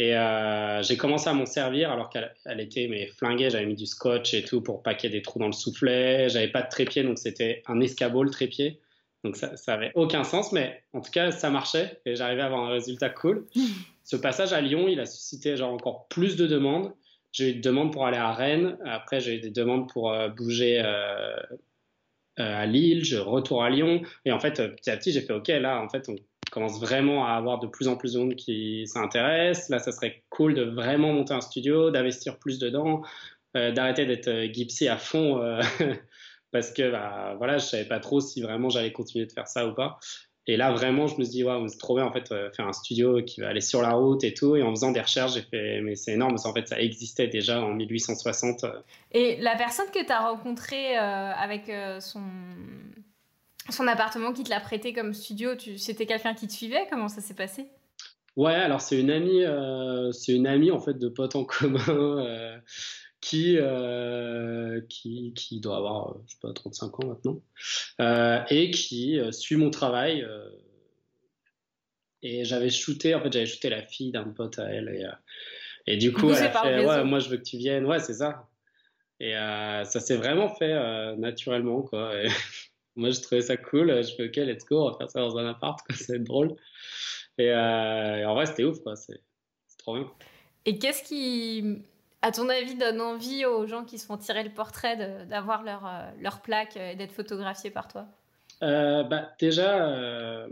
Et 0.00 0.16
euh, 0.16 0.82
j'ai 0.82 0.96
commencé 0.96 1.28
à 1.28 1.34
m'en 1.34 1.44
servir 1.44 1.90
alors 1.92 2.08
qu'elle 2.08 2.32
était 2.58 2.88
mais 2.88 3.08
flinguée. 3.08 3.50
J'avais 3.50 3.66
mis 3.66 3.74
du 3.74 3.84
scotch 3.84 4.32
et 4.32 4.42
tout 4.42 4.62
pour 4.62 4.82
paquer 4.82 5.10
des 5.10 5.20
trous 5.20 5.38
dans 5.38 5.46
le 5.46 5.52
soufflet. 5.52 6.30
J'avais 6.30 6.48
pas 6.48 6.62
de 6.62 6.70
trépied, 6.70 7.02
donc 7.02 7.18
c'était 7.18 7.62
un 7.66 7.80
escabeau 7.80 8.22
le 8.22 8.30
trépied. 8.30 8.80
Donc 9.24 9.36
ça, 9.36 9.58
ça 9.58 9.74
avait 9.74 9.92
aucun 9.94 10.24
sens, 10.24 10.52
mais 10.52 10.82
en 10.94 11.02
tout 11.02 11.10
cas 11.10 11.32
ça 11.32 11.50
marchait 11.50 12.00
et 12.06 12.16
j'arrivais 12.16 12.40
à 12.40 12.46
avoir 12.46 12.64
un 12.64 12.70
résultat 12.70 13.10
cool. 13.10 13.46
Ce 14.04 14.16
passage 14.16 14.54
à 14.54 14.62
Lyon, 14.62 14.88
il 14.88 15.00
a 15.00 15.04
suscité 15.04 15.58
genre 15.58 15.74
encore 15.74 16.08
plus 16.08 16.34
de 16.36 16.46
demandes. 16.46 16.94
J'ai 17.32 17.50
eu 17.50 17.54
des 17.56 17.60
demandes 17.60 17.92
pour 17.92 18.06
aller 18.06 18.16
à 18.16 18.32
Rennes. 18.32 18.78
Après, 18.86 19.20
j'ai 19.20 19.36
eu 19.36 19.40
des 19.40 19.50
demandes 19.50 19.86
pour 19.86 20.10
euh, 20.10 20.30
bouger 20.30 20.80
euh, 20.82 21.36
à 22.38 22.64
Lille. 22.64 23.04
Je 23.04 23.18
retourne 23.18 23.66
à 23.66 23.68
Lyon. 23.68 24.00
Et 24.24 24.32
en 24.32 24.40
fait, 24.40 24.54
petit 24.76 24.90
à 24.90 24.96
petit, 24.96 25.12
j'ai 25.12 25.20
fait 25.20 25.34
OK. 25.34 25.48
Là, 25.48 25.82
en 25.82 25.90
fait, 25.90 26.08
on 26.08 26.16
commence 26.50 26.80
vraiment 26.80 27.26
à 27.26 27.30
avoir 27.30 27.58
de 27.58 27.66
plus 27.66 27.88
en 27.88 27.96
plus 27.96 28.14
de 28.14 28.18
monde 28.18 28.34
qui 28.34 28.86
s'intéresse. 28.86 29.68
Là, 29.68 29.78
ça 29.78 29.92
serait 29.92 30.22
cool 30.30 30.54
de 30.54 30.62
vraiment 30.62 31.12
monter 31.12 31.32
un 31.32 31.40
studio, 31.40 31.90
d'investir 31.90 32.38
plus 32.38 32.58
dedans, 32.58 33.02
euh, 33.56 33.72
d'arrêter 33.72 34.06
d'être 34.06 34.28
euh, 34.28 34.52
gipsy 34.52 34.88
à 34.88 34.96
fond 34.96 35.42
euh, 35.42 35.60
parce 36.52 36.72
que 36.72 36.90
bah, 36.90 37.34
voilà, 37.38 37.58
je 37.58 37.64
savais 37.64 37.84
pas 37.84 38.00
trop 38.00 38.20
si 38.20 38.42
vraiment 38.42 38.68
j'allais 38.68 38.92
continuer 38.92 39.26
de 39.26 39.32
faire 39.32 39.48
ça 39.48 39.66
ou 39.66 39.74
pas. 39.74 39.98
Et 40.46 40.56
là, 40.56 40.72
vraiment, 40.72 41.06
je 41.06 41.16
me 41.16 41.24
suis 41.24 41.32
dit, 41.32 41.44
ouais, 41.44 41.56
c'est 41.68 41.78
trop 41.78 41.94
bien 41.94 42.04
en 42.04 42.12
fait, 42.12 42.28
faire 42.28 42.66
un 42.66 42.72
studio 42.72 43.22
qui 43.22 43.40
va 43.40 43.48
aller 43.48 43.60
sur 43.60 43.82
la 43.82 43.92
route 43.92 44.24
et 44.24 44.34
tout. 44.34 44.56
Et 44.56 44.62
en 44.62 44.70
faisant 44.70 44.90
des 44.90 45.00
recherches, 45.00 45.34
j'ai 45.34 45.42
fait, 45.42 45.80
mais 45.80 45.94
c'est 45.94 46.12
énorme, 46.12 46.36
en 46.42 46.54
fait, 46.54 46.66
ça 46.66 46.80
existait 46.80 47.28
déjà 47.28 47.60
en 47.60 47.74
1860. 47.74 48.64
Et 49.12 49.36
la 49.36 49.54
personne 49.54 49.86
que 49.94 50.04
tu 50.04 50.10
as 50.10 50.18
rencontrée 50.18 50.96
avec 50.96 51.70
son 52.00 52.22
son 53.72 53.86
appartement 53.86 54.32
qui 54.32 54.44
te 54.44 54.50
l'a 54.50 54.60
prêté 54.60 54.92
comme 54.92 55.14
studio, 55.14 55.54
tu... 55.56 55.78
c'était 55.78 56.06
quelqu'un 56.06 56.34
qui 56.34 56.46
te 56.46 56.52
suivait? 56.52 56.86
Comment 56.90 57.08
ça 57.08 57.20
s'est 57.20 57.34
passé? 57.34 57.66
Ouais, 58.36 58.54
alors 58.54 58.80
c'est 58.80 58.98
une 58.98 59.10
amie, 59.10 59.44
euh, 59.44 60.12
c'est 60.12 60.32
une 60.32 60.46
amie 60.46 60.70
en 60.70 60.80
fait 60.80 60.94
de 60.94 61.08
potes 61.08 61.36
en 61.36 61.44
commun 61.46 61.80
euh, 61.88 62.58
qui, 63.20 63.56
euh, 63.58 64.80
qui, 64.88 65.34
qui 65.34 65.60
doit 65.60 65.76
avoir, 65.76 66.16
je 66.26 66.32
sais 66.32 66.38
pas, 66.40 66.52
35 66.52 67.00
ans 67.00 67.08
maintenant, 67.08 68.46
et 68.48 68.70
qui 68.70 69.20
suit 69.32 69.56
mon 69.56 69.70
travail. 69.70 70.26
et 72.22 72.44
j'avais 72.44 72.70
shooté, 72.70 73.14
en 73.14 73.20
fait, 73.20 73.32
j'avais 73.32 73.46
shooté 73.46 73.68
la 73.68 73.82
fille 73.82 74.12
d'un 74.12 74.24
pote 74.24 74.58
à 74.58 74.64
elle, 74.64 74.88
et, 74.88 75.06
et 75.92 75.96
du 75.96 76.12
coup, 76.12 76.30
elle 76.30 76.44
a 76.44 76.50
fait, 76.50 76.86
ouais, 76.86 77.04
moi 77.04 77.18
je 77.18 77.28
veux 77.28 77.36
que 77.36 77.42
tu 77.42 77.58
viennes, 77.58 77.84
ouais, 77.86 78.00
c'est 78.00 78.14
ça. 78.14 78.48
Et 79.18 79.32
ça 79.32 80.00
s'est 80.00 80.16
vraiment 80.16 80.48
fait 80.48 81.16
naturellement, 81.16 81.82
quoi. 81.82 82.12
Moi, 82.96 83.10
je 83.10 83.20
trouvais 83.20 83.42
ça 83.42 83.56
cool. 83.56 83.88
Je 84.02 84.14
fais, 84.14 84.26
OK, 84.26 84.36
let's 84.36 84.64
go, 84.64 84.86
on 84.86 84.90
va 84.90 84.98
faire 84.98 85.10
ça 85.10 85.20
dans 85.20 85.36
un 85.38 85.48
appart, 85.48 85.80
c'est 85.90 86.18
drôle. 86.24 86.56
Euh, 87.40 88.16
et, 88.16 88.24
en 88.24 88.34
vrai, 88.34 88.46
c'était 88.46 88.64
ouf, 88.64 88.80
quoi. 88.80 88.96
C'est 88.96 89.20
trop 89.78 89.94
bien. 89.94 90.10
Et 90.66 90.78
qu'est-ce 90.78 91.02
qui, 91.02 91.82
à 92.22 92.32
ton 92.32 92.48
avis, 92.48 92.74
donne 92.74 93.00
envie 93.00 93.46
aux 93.46 93.66
gens 93.66 93.84
qui 93.84 93.98
se 93.98 94.06
font 94.06 94.18
tirer 94.18 94.44
le 94.44 94.50
portrait 94.50 95.26
d'avoir 95.26 95.62
leur, 95.62 95.86
euh, 95.86 96.10
leur 96.20 96.42
plaque 96.42 96.76
et 96.76 96.96
d'être 96.96 97.12
photographiés 97.12 97.70
par 97.70 97.88
toi? 97.88 98.06
Euh, 98.62 99.04
bah, 99.04 99.30
Déjà, 99.38 100.46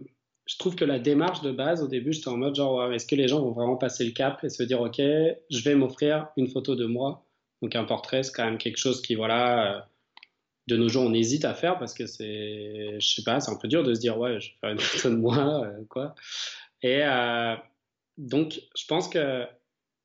je 0.46 0.56
trouve 0.58 0.76
que 0.76 0.84
la 0.86 0.98
démarche 0.98 1.42
de 1.42 1.50
base, 1.50 1.82
au 1.82 1.88
début, 1.88 2.12
j'étais 2.12 2.28
en 2.28 2.38
mode 2.38 2.54
genre, 2.54 2.90
est-ce 2.92 3.06
que 3.06 3.16
les 3.16 3.28
gens 3.28 3.40
vont 3.40 3.52
vraiment 3.52 3.76
passer 3.76 4.04
le 4.04 4.12
cap 4.12 4.42
et 4.44 4.48
se 4.48 4.62
dire, 4.62 4.80
OK, 4.80 4.98
je 4.98 5.62
vais 5.62 5.74
m'offrir 5.74 6.28
une 6.38 6.48
photo 6.48 6.74
de 6.74 6.86
moi? 6.86 7.26
Donc, 7.60 7.76
un 7.76 7.84
portrait, 7.84 8.22
c'est 8.22 8.32
quand 8.32 8.44
même 8.44 8.56
quelque 8.56 8.78
chose 8.78 9.02
qui, 9.02 9.14
voilà 9.16 9.88
de 10.68 10.76
nos 10.76 10.88
jours, 10.88 11.04
on 11.04 11.14
hésite 11.14 11.46
à 11.46 11.54
faire 11.54 11.78
parce 11.78 11.94
que 11.94 12.06
c'est, 12.06 13.00
je 13.00 13.08
sais 13.08 13.22
pas, 13.22 13.40
c'est 13.40 13.50
un 13.50 13.56
peu 13.56 13.68
dur 13.68 13.82
de 13.82 13.94
se 13.94 14.00
dire, 14.00 14.18
ouais, 14.18 14.38
je 14.38 14.50
vais 14.50 14.56
faire 14.60 14.70
une 14.70 14.78
photo 14.78 15.10
de 15.10 15.16
moi, 15.16 15.64
euh, 15.64 15.84
quoi. 15.88 16.14
Et 16.82 17.02
euh, 17.02 17.56
donc, 18.18 18.60
je 18.76 18.84
pense 18.86 19.08
que 19.08 19.46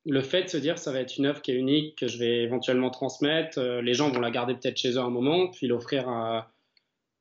le 0.06 0.22
fait 0.22 0.44
de 0.44 0.48
se 0.48 0.58
dire, 0.58 0.80
ça 0.80 0.92
va 0.94 1.02
être 1.02 1.18
une 1.18 1.26
œuvre 1.26 1.42
qui 1.42 1.52
est 1.52 1.56
unique, 1.56 1.98
que 1.98 2.08
je 2.08 2.18
vais 2.18 2.44
éventuellement 2.44 2.90
transmettre, 2.90 3.60
euh, 3.60 3.82
les 3.82 3.94
gens 3.94 4.10
vont 4.10 4.22
la 4.22 4.32
garder 4.32 4.54
peut-être 4.54 4.78
chez 4.78 4.92
eux 4.92 5.00
un 5.00 5.10
moment, 5.10 5.50
puis 5.50 5.68
l'offrir 5.68 6.46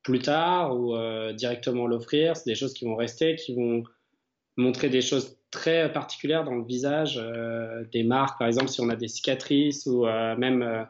plus 0.02 0.20
tard 0.20 0.76
ou 0.76 0.96
directement 1.32 1.86
l'offrir. 1.86 2.36
C'est 2.36 2.50
des 2.50 2.56
choses 2.56 2.74
qui 2.74 2.84
vont 2.84 2.96
rester, 2.96 3.36
qui 3.36 3.54
vont 3.54 3.84
montrer 4.56 4.88
des 4.88 5.00
choses 5.00 5.36
très 5.52 5.92
particulières 5.92 6.44
dans 6.44 6.56
le 6.56 6.64
visage 6.64 7.22
des 7.92 8.02
marques, 8.02 8.36
par 8.38 8.48
exemple, 8.48 8.68
si 8.68 8.80
on 8.80 8.88
a 8.88 8.96
des 8.96 9.06
cicatrices 9.06 9.86
ou 9.86 10.04
même 10.04 10.88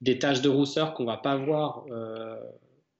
des 0.00 0.18
taches 0.18 0.42
de 0.42 0.48
rousseur 0.48 0.94
qu'on 0.94 1.04
va 1.04 1.16
pas 1.16 1.36
voir 1.36 1.84
euh, 1.90 2.36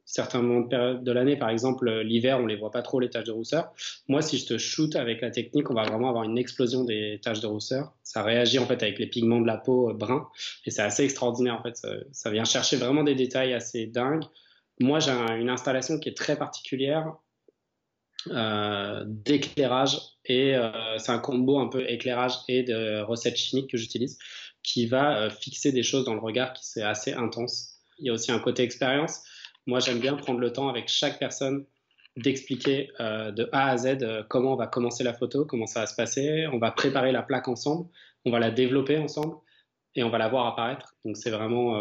certains 0.05 0.43
moments 0.43 0.67
de, 0.67 1.13
l'année. 1.13 1.37
Par 1.37 1.51
exemple, 1.51 1.91
l'hiver, 2.01 2.41
on 2.41 2.47
les 2.47 2.57
voit 2.57 2.71
pas 2.71 2.83
trop 2.83 3.01
les 3.01 3.09
taches 3.09 3.25
de 3.25 3.33
rousseur. 3.33 3.73
Moi, 4.09 4.23
si 4.23 4.39
je 4.39 4.47
te 4.47 4.59
shoot 4.59 4.97
avec 4.97 5.21
la 5.21 5.31
technique, 5.31 5.71
on 5.71 5.75
va 5.75 5.85
vraiment 5.85 6.09
avoir 6.09 6.25
une 6.25 6.37
explosion 6.37 6.85
des 6.85 7.21
taches 7.23 7.41
de 7.41 7.47
rousseur. 7.47 7.93
Ça 8.03 8.23
réagit 8.23 8.59
en 8.59 8.67
fait 8.67 8.83
avec 8.83 8.99
les 8.99 9.07
pigments 9.07 9.41
de 9.41 9.47
la 9.47 9.57
peau 9.57 9.91
euh, 9.91 9.95
brun 9.95 10.29
et 10.67 10.71
c'est 10.71 10.83
assez 10.83 11.05
extraordinaire 11.05 11.55
en 11.59 11.63
fait. 11.63 11.77
Ça, 12.13 12.31
vient 12.31 12.45
chercher 12.45 12.77
vraiment 12.77 13.05
des 13.05 13.15
détails 13.15 13.55
assez 13.55 13.87
dingues. 13.87 14.25
Moi, 14.81 14.99
j'ai 14.99 15.11
une 15.11 15.51
installation 15.51 15.99
qui 15.99 16.09
est 16.09 16.17
très 16.17 16.37
particulière. 16.37 17.15
Euh, 18.27 19.03
d'éclairage 19.07 19.99
et 20.27 20.55
euh, 20.55 20.99
c'est 20.99 21.11
un 21.11 21.19
combo 21.19 21.59
un 21.59 21.69
peu 21.69 21.89
éclairage 21.89 22.35
et 22.49 22.63
de 22.63 23.01
recettes 23.01 23.39
chimiques 23.39 23.71
que 23.71 23.79
j'utilise 23.79 24.19
qui 24.63 24.87
va 24.87 25.19
euh, 25.19 25.31
fixer 25.31 25.73
des 25.73 25.83
choses 25.83 26.05
dans 26.05 26.15
le 26.15 26.21
regard 26.21 26.53
qui 26.53 26.65
c'est 26.67 26.83
assez 26.83 27.13
intense. 27.13 27.81
il 27.99 28.07
y 28.07 28.11
a 28.11 28.13
aussi 28.13 28.33
un 28.33 28.39
côté 28.39 28.63
expérience. 28.63 29.23
Moi, 29.67 29.81
j'aime 29.81 30.01
bien 30.01 30.17
prendre 30.17 30.41
le 30.41 30.53
temps 30.53 30.69
avec 30.69 30.89
chaque 30.89 31.19
personne 31.19 31.65
d'expliquer 32.17 32.91
euh, 33.01 33.31
de 33.31 33.49
A 33.53 33.71
à 33.71 33.77
Z 33.77 34.03
euh, 34.03 34.23
comment 34.29 34.55
on 34.55 34.57
va 34.57 34.67
commencer 34.67 35.05
la 35.05 35.15
photo, 35.15 35.45
comment 35.45 35.67
ça 35.67 35.81
va 35.81 35.87
se 35.87 35.95
passer. 35.95 36.47
On 36.53 36.59
va 36.59 36.71
préparer 36.73 37.13
la 37.13 37.23
plaque 37.23 37.49
ensemble, 37.49 37.89
on 38.25 38.31
va 38.31 38.39
la 38.39 38.51
développer 38.51 38.99
ensemble 38.99 39.37
et 39.95 40.03
on 40.03 40.11
va 40.11 40.19
la 40.19 40.29
voir 40.29 40.47
apparaître. 40.47 40.95
Donc 41.05 41.17
c'est 41.17 41.31
vraiment 41.31 41.81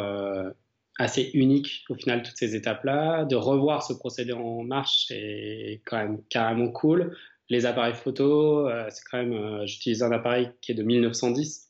assez 0.97 1.31
unique 1.33 1.85
au 1.89 1.95
final 1.95 2.23
toutes 2.23 2.37
ces 2.37 2.55
étapes-là. 2.55 3.25
De 3.25 3.35
revoir 3.35 3.83
ce 3.83 3.93
procédé 3.93 4.33
en 4.33 4.63
marche 4.63 5.05
c'est 5.07 5.81
quand 5.85 5.97
même 5.97 6.21
carrément 6.29 6.69
cool. 6.71 7.15
Les 7.49 7.65
appareils 7.65 7.95
photo, 7.95 8.67
c'est 8.89 9.03
quand 9.09 9.17
même, 9.17 9.65
j'utilise 9.65 10.03
un 10.03 10.11
appareil 10.11 10.51
qui 10.61 10.71
est 10.71 10.75
de 10.75 10.83
1910. 10.83 11.68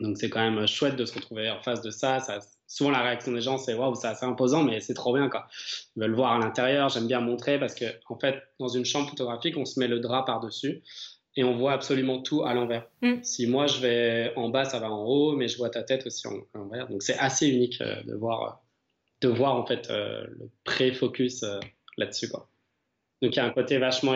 Donc 0.00 0.16
c'est 0.18 0.30
quand 0.30 0.40
même 0.40 0.66
chouette 0.66 0.96
de 0.96 1.04
se 1.04 1.14
retrouver 1.14 1.50
en 1.50 1.60
face 1.62 1.82
de 1.82 1.90
ça. 1.90 2.20
ça 2.20 2.40
souvent 2.68 2.90
la 2.90 3.02
réaction 3.02 3.32
des 3.32 3.40
gens 3.40 3.58
c'est 3.58 3.74
waouh 3.74 3.94
c'est 3.94 4.06
assez 4.06 4.26
imposant 4.26 4.62
mais 4.62 4.80
c'est 4.80 4.94
trop 4.94 5.14
bien 5.14 5.28
quoi 5.28 5.48
ils 5.96 6.02
veulent 6.02 6.14
voir 6.14 6.32
à 6.32 6.38
l'intérieur 6.38 6.90
j'aime 6.90 7.06
bien 7.06 7.20
montrer 7.20 7.58
parce 7.58 7.74
que 7.74 7.86
en 8.08 8.18
fait 8.18 8.42
dans 8.60 8.68
une 8.68 8.84
chambre 8.84 9.08
photographique 9.08 9.56
on 9.56 9.64
se 9.64 9.80
met 9.80 9.88
le 9.88 9.98
drap 9.98 10.24
par 10.24 10.40
dessus 10.40 10.82
et 11.34 11.44
on 11.44 11.56
voit 11.56 11.72
absolument 11.72 12.20
tout 12.20 12.44
à 12.44 12.52
l'envers 12.52 12.86
mm. 13.00 13.22
si 13.22 13.46
moi 13.46 13.66
je 13.66 13.80
vais 13.80 14.32
en 14.36 14.50
bas 14.50 14.66
ça 14.66 14.78
va 14.78 14.90
en 14.90 15.02
haut 15.04 15.34
mais 15.34 15.48
je 15.48 15.56
vois 15.56 15.70
ta 15.70 15.82
tête 15.82 16.06
aussi 16.06 16.28
en, 16.28 16.34
à 16.54 16.58
l'envers 16.58 16.88
donc 16.88 17.02
c'est 17.02 17.16
assez 17.18 17.48
unique 17.48 17.80
euh, 17.80 18.02
de 18.02 18.14
voir 18.14 18.62
de 19.22 19.28
voir 19.28 19.56
en 19.56 19.66
fait 19.66 19.88
euh, 19.90 20.26
le 20.28 20.50
pré-focus 20.64 21.44
euh, 21.44 21.58
là-dessus 21.96 22.28
quoi 22.28 22.50
donc 23.22 23.34
il 23.34 23.36
y 23.36 23.40
a 23.40 23.46
un 23.46 23.50
côté 23.50 23.78
vachement 23.78 24.14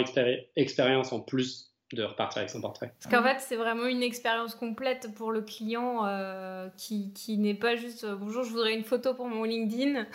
expérience 0.57 1.13
en 1.13 1.21
plus 1.21 1.72
de 1.97 2.05
repartir 2.05 2.39
avec 2.39 2.51
son 2.51 2.61
portrait. 2.61 2.93
Parce 3.01 3.15
qu'en 3.15 3.23
fait, 3.23 3.41
c'est 3.41 3.57
vraiment 3.57 3.87
une 3.87 4.03
expérience 4.03 4.55
complète 4.55 5.15
pour 5.15 5.33
le 5.33 5.43
client 5.43 6.07
euh, 6.07 6.69
qui, 6.77 7.13
qui 7.13 7.39
n'est 7.39 7.55
pas 7.55 7.77
juste 7.77 8.05
euh, 8.05 8.17
bonjour, 8.17 8.45
je 8.45 8.51
voudrais 8.51 8.75
une 8.75 8.85
photo 8.85 9.15
pour 9.15 9.29
mon 9.29 9.45
LinkedIn. 9.45 10.07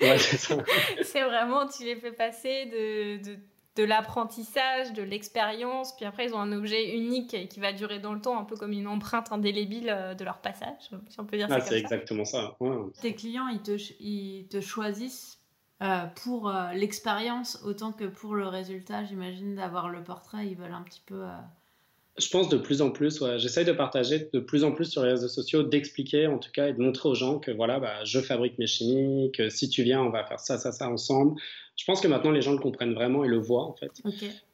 Ouais, 0.00 0.18
c'est 1.02 1.22
vraiment, 1.22 1.66
tu 1.66 1.84
les 1.84 1.96
fais 1.96 2.12
passer 2.12 2.66
de, 2.66 3.30
de, 3.30 3.38
de 3.76 3.84
l'apprentissage, 3.84 4.92
de 4.92 5.02
l'expérience, 5.02 5.94
puis 5.96 6.04
après, 6.04 6.26
ils 6.26 6.34
ont 6.34 6.40
un 6.40 6.52
objet 6.52 6.96
unique 6.96 7.48
qui 7.48 7.60
va 7.60 7.72
durer 7.72 7.98
dans 7.98 8.14
le 8.14 8.20
temps, 8.20 8.38
un 8.38 8.44
peu 8.44 8.56
comme 8.56 8.72
une 8.72 8.86
empreinte 8.86 9.32
indélébile 9.32 9.90
euh, 9.90 10.14
de 10.14 10.24
leur 10.24 10.38
passage, 10.38 10.90
si 11.08 11.20
on 11.20 11.24
peut 11.24 11.36
dire 11.36 11.48
ah, 11.50 11.60
ça. 11.60 11.66
C'est 11.66 11.78
exactement 11.78 12.24
ça. 12.24 12.56
Ouais. 12.60 12.76
Tes 13.00 13.14
clients, 13.14 13.48
ils 13.48 13.62
te, 13.62 13.76
ils 14.00 14.46
te 14.48 14.60
choisissent 14.60 15.43
euh, 15.82 16.06
pour 16.22 16.48
euh, 16.48 16.72
l'expérience 16.72 17.60
autant 17.64 17.92
que 17.92 18.04
pour 18.04 18.34
le 18.34 18.46
résultat, 18.46 19.04
j'imagine, 19.04 19.56
d'avoir 19.56 19.88
le 19.88 20.02
portrait, 20.02 20.46
ils 20.46 20.56
veulent 20.56 20.72
un 20.72 20.82
petit 20.82 21.02
peu... 21.04 21.22
Euh, 21.24 21.36
je 22.16 22.28
pense 22.28 22.48
de 22.48 22.56
plus 22.56 22.80
en 22.80 22.90
plus, 22.90 23.20
ouais. 23.20 23.40
j'essaye 23.40 23.64
de 23.64 23.72
partager 23.72 24.30
de 24.32 24.38
plus 24.38 24.62
en 24.62 24.70
plus 24.70 24.84
sur 24.84 25.02
les 25.02 25.10
réseaux 25.10 25.26
sociaux, 25.26 25.64
d'expliquer 25.64 26.28
en 26.28 26.38
tout 26.38 26.52
cas 26.52 26.68
et 26.68 26.72
de 26.72 26.80
montrer 26.80 27.08
aux 27.08 27.16
gens 27.16 27.40
que 27.40 27.50
voilà, 27.50 27.80
bah, 27.80 28.04
je 28.04 28.20
fabrique 28.20 28.56
mes 28.58 28.68
chimies, 28.68 29.32
que 29.32 29.48
si 29.48 29.68
tu 29.68 29.82
viens, 29.82 30.00
on 30.00 30.10
va 30.10 30.24
faire 30.24 30.38
ça, 30.38 30.56
ça, 30.56 30.70
ça 30.70 30.88
ensemble. 30.88 31.40
Je 31.74 31.84
pense 31.84 32.00
que 32.00 32.06
maintenant 32.06 32.30
les 32.30 32.40
gens 32.40 32.52
le 32.52 32.60
comprennent 32.60 32.94
vraiment 32.94 33.24
et 33.24 33.28
le 33.28 33.38
voient 33.38 33.64
en 33.64 33.74
fait. 33.74 34.00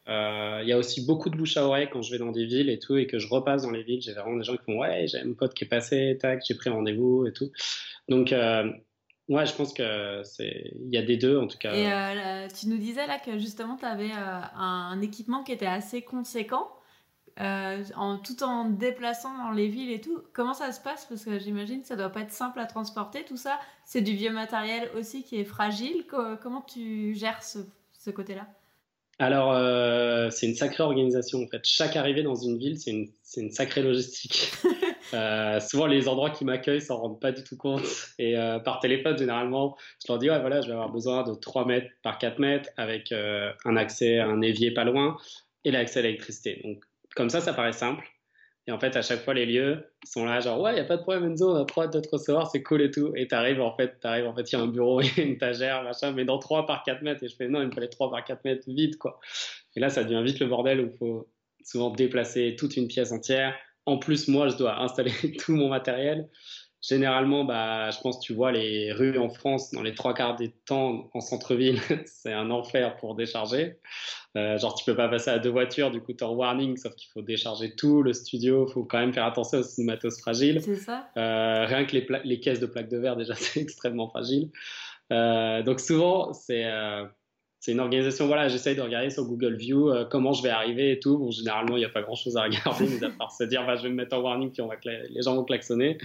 Il 0.07 0.67
y 0.67 0.73
a 0.73 0.79
aussi 0.79 1.05
beaucoup 1.05 1.29
de 1.29 1.37
bouche 1.37 1.59
à 1.59 1.67
oreille 1.67 1.89
quand 1.93 2.01
je 2.01 2.11
vais 2.11 2.19
dans 2.19 2.33
des 2.33 2.47
villes 2.47 2.71
et 2.71 2.79
tout 2.79 2.97
et 2.97 3.07
que 3.07 3.19
je 3.19 3.29
repasse 3.29 3.63
dans 3.63 3.71
les 3.71 3.83
villes. 3.83 4.01
J'ai 4.01 4.15
vraiment 4.15 4.39
des 4.39 4.45
gens 4.45 4.57
qui 4.57 4.65
font 4.65 4.79
ouais, 4.79 5.07
j'ai 5.07 5.19
un 5.19 5.35
pote 5.35 5.53
qui 5.53 5.65
est 5.65 5.69
passé, 5.69 6.17
tac, 6.19 6.43
j'ai 6.49 6.55
pris 6.55 6.71
rendez-vous 6.71 7.27
et 7.27 7.33
tout. 7.35 7.53
Donc 8.09 8.33
Ouais, 9.31 9.47
je 9.47 9.55
pense 9.55 9.73
que 9.73 10.23
c'est 10.25 10.73
il 10.75 10.93
y 10.93 10.99
a 10.99 11.03
des 11.03 11.17
deux 11.17 11.39
en 11.39 11.47
tout 11.47 11.57
cas. 11.57 11.73
Et 11.73 11.91
euh, 11.91 12.49
tu 12.49 12.67
nous 12.67 12.79
disais 12.79 13.07
là 13.07 13.21
que 13.21 13.39
justement 13.39 13.77
tu 13.77 13.85
avais 13.85 14.11
euh, 14.11 14.41
un, 14.57 15.01
équipement 15.01 15.45
qui 15.45 15.53
était 15.53 15.67
assez 15.67 16.03
conséquent, 16.03 16.69
euh, 17.39 17.85
en, 17.95 18.19
tout 18.19 18.43
en 18.43 18.65
déplaçant 18.65 19.33
dans 19.39 19.53
les 19.53 19.69
villes 19.69 19.93
et 19.93 20.01
tout. 20.01 20.21
Comment 20.33 20.53
ça 20.53 20.73
se 20.73 20.81
passe? 20.81 21.07
Parce 21.07 21.25
que 21.25 21.39
j'imagine 21.39 21.83
que 21.83 21.87
ça 21.87 21.95
doit 21.95 22.11
pas 22.11 22.23
être 22.23 22.33
simple 22.33 22.59
à 22.59 22.67
transporter 22.67 23.25
tout 23.25 23.37
ça. 23.37 23.61
C'est 23.85 24.01
du 24.01 24.17
vieux 24.17 24.33
matériel 24.33 24.91
aussi 24.99 25.23
qui 25.23 25.39
est 25.39 25.45
fragile. 25.45 26.05
comment 26.43 26.63
tu 26.63 27.15
gères 27.15 27.45
ce, 27.45 27.61
ce 27.93 28.11
côté-là? 28.11 28.49
Alors, 29.21 29.53
euh, 29.53 30.31
c'est 30.31 30.47
une 30.47 30.55
sacrée 30.55 30.83
organisation 30.83 31.43
en 31.43 31.47
fait. 31.47 31.61
Chaque 31.65 31.95
arrivée 31.95 32.23
dans 32.23 32.37
une 32.37 32.57
ville, 32.57 32.81
c'est 32.81 32.91
une, 32.91 33.11
une, 33.37 33.51
sacrée 33.51 33.83
logistique. 33.83 34.51
euh, 35.15 35.61
souvent, 35.61 35.87
les 35.87 36.09
endroits 36.09 36.31
qui 36.31 36.45
m'accueillent 36.45 36.81
s'en 36.81 36.99
rendent 36.99 37.21
pas 37.21 37.33
du 37.33 37.45
tout 37.45 37.57
compte. 37.57 37.83
Et 38.19 38.37
euh, 38.37 38.59
par 38.59 38.81
téléphone, 38.81 39.17
généralement, 39.17 39.77
je 40.05 40.13
leur 40.13 40.19
dis 40.19 40.31
ouais, 40.31 40.41
voilà, 40.41 40.61
je 40.61 40.67
vais 40.67 40.73
avoir 40.73 40.91
besoin 40.91 41.23
de 41.23 41.35
3 41.35 41.67
mètres 41.67 41.91
par 42.03 42.19
4 42.19 42.39
mètres 42.39 42.71
avec 42.77 43.13
euh, 43.13 43.53
un 43.65 43.77
accès 43.77 44.19
à 44.19 44.27
un 44.27 44.41
évier 44.43 44.73
pas 44.73 44.85
loin 44.85 45.17
et 45.65 45.71
l'accès 45.71 46.01
à 46.01 46.03
l'électricité. 46.03 46.61
Donc, 46.65 46.85
comme 47.17 47.31
ça, 47.31 47.41
ça 47.41 47.53
paraît 47.53 47.73
simple. 47.73 48.05
Et 48.67 48.73
en 48.73 48.79
fait, 48.79 48.95
à 48.97 49.03
chaque 49.03 49.21
fois, 49.25 49.35
les 49.35 49.47
lieux 49.47 49.85
sont 50.05 50.25
là, 50.25 50.41
genre, 50.41 50.61
ouais, 50.61 50.73
il 50.73 50.75
n'y 50.75 50.81
a 50.81 50.85
pas 50.85 50.97
de 50.97 51.03
problème, 51.03 51.25
Enzo, 51.25 51.51
on 51.51 51.57
a 51.57 51.65
trop 51.65 51.83
hâte 51.83 51.95
de 51.95 52.01
te 52.01 52.09
recevoir, 52.11 52.49
c'est 52.51 52.63
cool 52.63 52.83
et 52.83 52.91
tout. 52.91 53.13
Et 53.17 53.27
t'arrives, 53.27 53.61
en 53.61 53.75
fait, 53.75 53.99
t'arrives, 54.01 54.27
en 54.27 54.35
fait, 54.35 54.53
il 54.53 54.55
y 54.55 54.59
a 54.59 54.63
un 54.63 54.69
bureau 54.69 55.01
et 55.01 55.11
une 55.17 55.39
tagère, 55.39 55.83
machin, 55.83 56.13
mais 56.13 56.25
dans 56.25 56.39
3 56.39 56.67
par 56.67 56.83
4 56.85 57.03
mètres. 57.03 57.25
Et 57.25 57.29
je 57.29 57.35
fais, 57.35 57.49
non, 57.49 57.63
il 57.63 57.69
me 57.69 57.73
fallait 57.73 57.89
3 57.89 58.11
par 58.11 58.23
4 58.23 58.45
mètres 58.45 58.65
vite, 58.69 58.97
quoi. 58.99 59.19
Et 59.75 59.81
là, 59.81 59.89
ça 59.89 60.05
devient 60.05 60.23
vite 60.25 60.41
le 60.41 60.47
bordel 60.47 60.81
où 60.81 60.91
il 60.93 60.97
faut 60.99 61.29
souvent 61.65 61.91
déplacer 61.91 62.57
toute 62.57 62.77
une 62.77 62.89
pièce 62.89 63.13
entière. 63.13 63.55
En 63.87 63.99
plus, 63.99 64.29
moi, 64.29 64.49
je 64.49 64.57
dois 64.57 64.81
installer 64.81 65.13
tout 65.39 65.53
mon 65.53 65.69
matériel. 65.69 66.29
Généralement, 66.83 67.45
bah, 67.45 67.91
je 67.91 68.01
pense, 68.01 68.21
tu 68.21 68.33
vois, 68.33 68.53
les 68.53 68.91
rues 68.93 69.19
en 69.19 69.29
France, 69.29 69.71
dans 69.71 69.83
les 69.83 69.95
trois 69.95 70.15
quarts 70.15 70.37
des 70.37 70.51
temps 70.65 71.11
en 71.13 71.21
centre-ville, 71.21 71.79
c'est 72.07 72.33
un 72.33 72.51
enfer 72.51 72.97
pour 72.97 73.15
décharger. 73.15 73.77
Euh, 74.37 74.57
genre, 74.57 74.75
tu 74.75 74.85
peux 74.85 74.97
pas 74.97 75.09
passer 75.09 75.31
à 75.31 75.39
deux 75.39 75.51
voitures, 75.51 75.91
du 75.91 76.01
coup, 76.01 76.15
tu 76.15 76.25
en 76.25 76.33
warning, 76.33 76.79
sauf 76.79 76.95
qu'il 76.95 77.11
faut 77.13 77.21
décharger 77.21 77.75
tout. 77.77 78.03
Le 78.03 78.15
studio, 78.15 78.67
faut 78.67 78.85
quand 78.85 78.99
même 78.99 79.13
faire 79.13 79.27
attention 79.27 79.61
aux 79.61 79.83
matos 79.83 80.21
fragiles. 80.21 80.63
C'est 80.63 80.77
ça. 80.77 81.09
Euh, 81.19 81.67
rien 81.67 81.85
que 81.85 81.97
les, 81.97 82.07
les, 82.25 82.41
caisses 82.41 82.61
de 82.61 82.67
plaques 82.67 82.89
de 82.89 82.97
verre, 82.97 83.17
déjà, 83.17 83.35
c'est 83.37 83.61
extrêmement 83.61 84.09
fragile. 84.09 84.51
Euh, 85.13 85.63
donc, 85.63 85.81
souvent, 85.81 86.33
c'est 86.33 86.65
c'est 87.61 87.73
une 87.73 87.81
organisation, 87.81 88.27
voilà, 88.27 88.49
j'essaye 88.49 88.75
de 88.75 88.81
regarder 88.81 89.11
sur 89.11 89.27
Google 89.27 89.55
View 89.55 89.91
euh, 89.91 90.07
comment 90.07 90.33
je 90.33 90.43
vais 90.43 90.49
arriver 90.49 90.93
et 90.93 90.99
tout. 90.99 91.19
Bon, 91.19 91.31
généralement, 91.31 91.77
il 91.77 91.81
n'y 91.81 91.85
a 91.85 91.91
pas 91.91 92.01
grand 92.01 92.15
chose 92.15 92.39
à 92.39 92.45
regarder, 92.45 92.87
mais 92.89 93.07
à 93.07 93.11
part 93.11 93.33
se 93.33 93.45
dire, 93.45 93.67
bah, 93.67 93.77
je 93.77 93.83
vais 93.83 93.91
me 93.91 93.97
mettre 93.97 94.17
en 94.17 94.21
warning, 94.21 94.51
puis 94.51 94.63
on 94.63 94.67
va 94.67 94.77
les 94.83 95.23
gens 95.23 95.37
vont 95.37 95.45
klaxonner. 95.45 95.99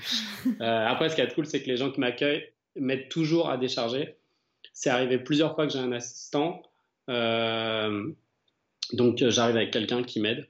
Euh, 0.61 0.87
après, 0.87 1.09
ce 1.09 1.15
qui 1.15 1.21
est 1.21 1.33
cool, 1.33 1.45
c'est 1.45 1.61
que 1.63 1.67
les 1.67 1.77
gens 1.77 1.91
qui 1.91 1.99
m'accueillent 1.99 2.45
mettent 2.75 3.09
toujours 3.09 3.49
à 3.49 3.57
décharger. 3.57 4.15
C'est 4.73 4.89
arrivé 4.89 5.17
plusieurs 5.17 5.55
fois 5.55 5.65
que 5.65 5.73
j'ai 5.73 5.79
un 5.79 5.91
assistant. 5.91 6.61
Euh, 7.09 8.11
donc, 8.93 9.17
j'arrive 9.17 9.55
avec 9.55 9.71
quelqu'un 9.71 10.03
qui 10.03 10.19
m'aide. 10.19 10.47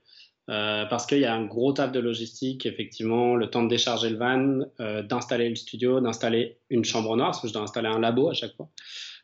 parce 0.47 1.05
qu'il 1.05 1.19
y 1.19 1.25
a 1.25 1.33
un 1.33 1.45
gros 1.45 1.71
taf 1.71 1.91
de 1.91 1.99
logistique, 1.99 2.65
effectivement, 2.65 3.35
le 3.35 3.49
temps 3.49 3.63
de 3.63 3.69
décharger 3.69 4.09
le 4.09 4.17
van, 4.17 4.65
d'installer 5.03 5.49
le 5.49 5.55
studio, 5.55 6.01
d'installer 6.01 6.57
une 6.69 6.83
chambre 6.83 7.15
noire, 7.15 7.29
parce 7.29 7.41
que 7.41 7.47
je 7.47 7.53
dois 7.53 7.63
installer 7.63 7.87
un 7.87 7.99
labo 7.99 8.29
à 8.29 8.33
chaque 8.33 8.55
fois, 8.55 8.69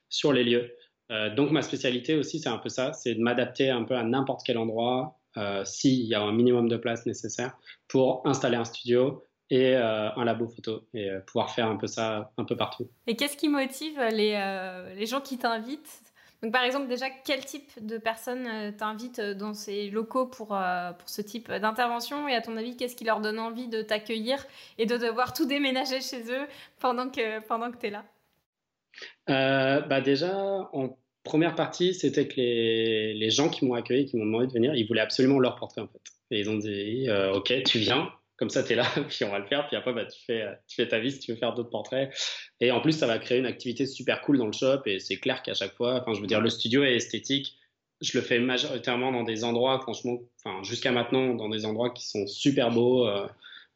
sur 0.09 0.31
les 0.31 0.43
lieux. 0.43 0.71
Euh, 1.11 1.29
donc 1.29 1.51
ma 1.51 1.61
spécialité 1.61 2.15
aussi, 2.15 2.39
c'est 2.39 2.49
un 2.49 2.57
peu 2.57 2.69
ça, 2.69 2.93
c'est 2.93 3.15
de 3.15 3.21
m'adapter 3.21 3.69
un 3.69 3.83
peu 3.83 3.95
à 3.95 4.03
n'importe 4.03 4.41
quel 4.45 4.57
endroit, 4.57 5.19
euh, 5.37 5.63
s'il 5.65 6.05
y 6.05 6.15
a 6.15 6.21
un 6.21 6.31
minimum 6.31 6.69
de 6.69 6.77
place 6.77 7.05
nécessaire, 7.05 7.57
pour 7.87 8.25
installer 8.25 8.55
un 8.55 8.65
studio 8.65 9.23
et 9.49 9.75
euh, 9.75 10.09
un 10.15 10.23
labo 10.23 10.47
photo, 10.47 10.87
et 10.93 11.09
pouvoir 11.27 11.51
faire 11.51 11.67
un 11.67 11.75
peu 11.75 11.87
ça 11.87 12.31
un 12.37 12.45
peu 12.45 12.55
partout. 12.55 12.89
Et 13.07 13.17
qu'est-ce 13.17 13.35
qui 13.35 13.49
motive 13.49 13.99
les, 14.11 14.93
les 14.95 15.05
gens 15.05 15.19
qui 15.19 15.37
t'invitent? 15.37 16.01
Donc, 16.41 16.53
par 16.53 16.63
exemple, 16.63 16.87
déjà, 16.87 17.05
quel 17.23 17.45
type 17.45 17.69
de 17.85 17.99
personnes 17.99 18.75
t'invitent 18.75 19.21
dans 19.21 19.53
ces 19.53 19.91
locaux 19.91 20.25
pour, 20.25 20.47
pour 20.47 21.09
ce 21.09 21.21
type 21.21 21.51
d'intervention? 21.51 22.27
Et 22.27 22.33
à 22.33 22.41
ton 22.41 22.57
avis, 22.57 22.77
qu'est-ce 22.77 22.95
qui 22.95 23.03
leur 23.03 23.19
donne 23.19 23.37
envie 23.37 23.67
de 23.67 23.83
t'accueillir 23.83 24.43
et 24.79 24.87
de 24.87 24.97
devoir 24.97 25.33
tout 25.33 25.45
déménager 25.45 26.01
chez 26.01 26.23
eux 26.31 26.47
pendant 26.79 27.09
que, 27.09 27.45
pendant 27.45 27.69
que 27.69 27.77
tu 27.77 27.87
es 27.87 27.89
là 27.91 28.05
bah 29.27 30.01
Déjà, 30.01 30.35
en 30.73 30.97
première 31.23 31.55
partie, 31.55 31.93
c'était 31.93 32.27
que 32.27 32.35
les, 32.37 33.13
les, 33.13 33.29
gens 33.29 33.49
qui 33.49 33.65
m'ont 33.65 33.73
accueilli, 33.73 34.05
qui 34.05 34.17
m'ont 34.17 34.25
demandé 34.25 34.47
de 34.47 34.53
venir, 34.53 34.73
ils 34.75 34.87
voulaient 34.87 35.01
absolument 35.01 35.39
leur 35.39 35.55
portrait 35.55 35.81
en 35.81 35.87
fait. 35.87 36.01
Et 36.31 36.39
ils 36.39 36.49
ont 36.49 36.57
dit, 36.57 37.09
euh, 37.09 37.33
ok, 37.33 37.53
tu 37.63 37.79
viens, 37.79 38.11
comme 38.37 38.49
ça 38.49 38.63
tu 38.63 38.73
es 38.73 38.75
là, 38.75 38.85
puis 39.09 39.23
on 39.25 39.31
va 39.31 39.39
le 39.39 39.45
faire, 39.45 39.67
puis 39.67 39.75
après 39.75 39.93
bah, 39.93 40.05
tu, 40.05 40.19
fais, 40.25 40.45
tu 40.67 40.75
fais 40.75 40.87
ta 40.87 40.99
vie 40.99 41.11
si 41.11 41.19
tu 41.19 41.31
veux 41.31 41.37
faire 41.37 41.53
d'autres 41.53 41.69
portraits. 41.69 42.11
Et 42.59 42.71
en 42.71 42.81
plus, 42.81 42.93
ça 42.93 43.07
va 43.07 43.19
créer 43.19 43.39
une 43.39 43.45
activité 43.45 43.85
super 43.85 44.21
cool 44.21 44.37
dans 44.37 44.47
le 44.47 44.53
shop, 44.53 44.81
et 44.85 44.99
c'est 44.99 45.17
clair 45.17 45.43
qu'à 45.43 45.53
chaque 45.53 45.75
fois, 45.75 46.01
enfin 46.01 46.13
je 46.13 46.21
veux 46.21 46.27
dire, 46.27 46.41
le 46.41 46.49
studio 46.49 46.83
est 46.83 46.95
esthétique. 46.95 47.57
Je 48.01 48.17
le 48.17 48.23
fais 48.23 48.39
majoritairement 48.39 49.11
dans 49.11 49.23
des 49.23 49.43
endroits, 49.43 49.79
franchement, 49.79 50.17
enfin 50.43 50.63
jusqu'à 50.63 50.91
maintenant, 50.91 51.35
dans 51.35 51.49
des 51.49 51.65
endroits 51.65 51.91
qui 51.91 52.07
sont 52.07 52.25
super 52.25 52.71
beaux, 52.71 53.07
euh, 53.07 53.27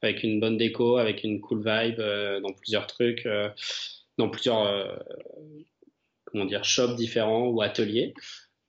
avec 0.01 0.23
une 0.23 0.39
bonne 0.39 0.57
déco, 0.57 0.97
avec 0.97 1.23
une 1.23 1.41
cool 1.41 1.59
vibe, 1.59 1.99
euh, 1.99 2.39
dans 2.39 2.51
plusieurs 2.51 2.87
trucs, 2.87 3.27
dans 4.17 4.29
plusieurs 4.29 4.65
comment 6.35 6.45
dire, 6.45 6.65
shops 6.65 6.95
différents 6.95 7.47
ou 7.47 7.61
ateliers. 7.61 8.13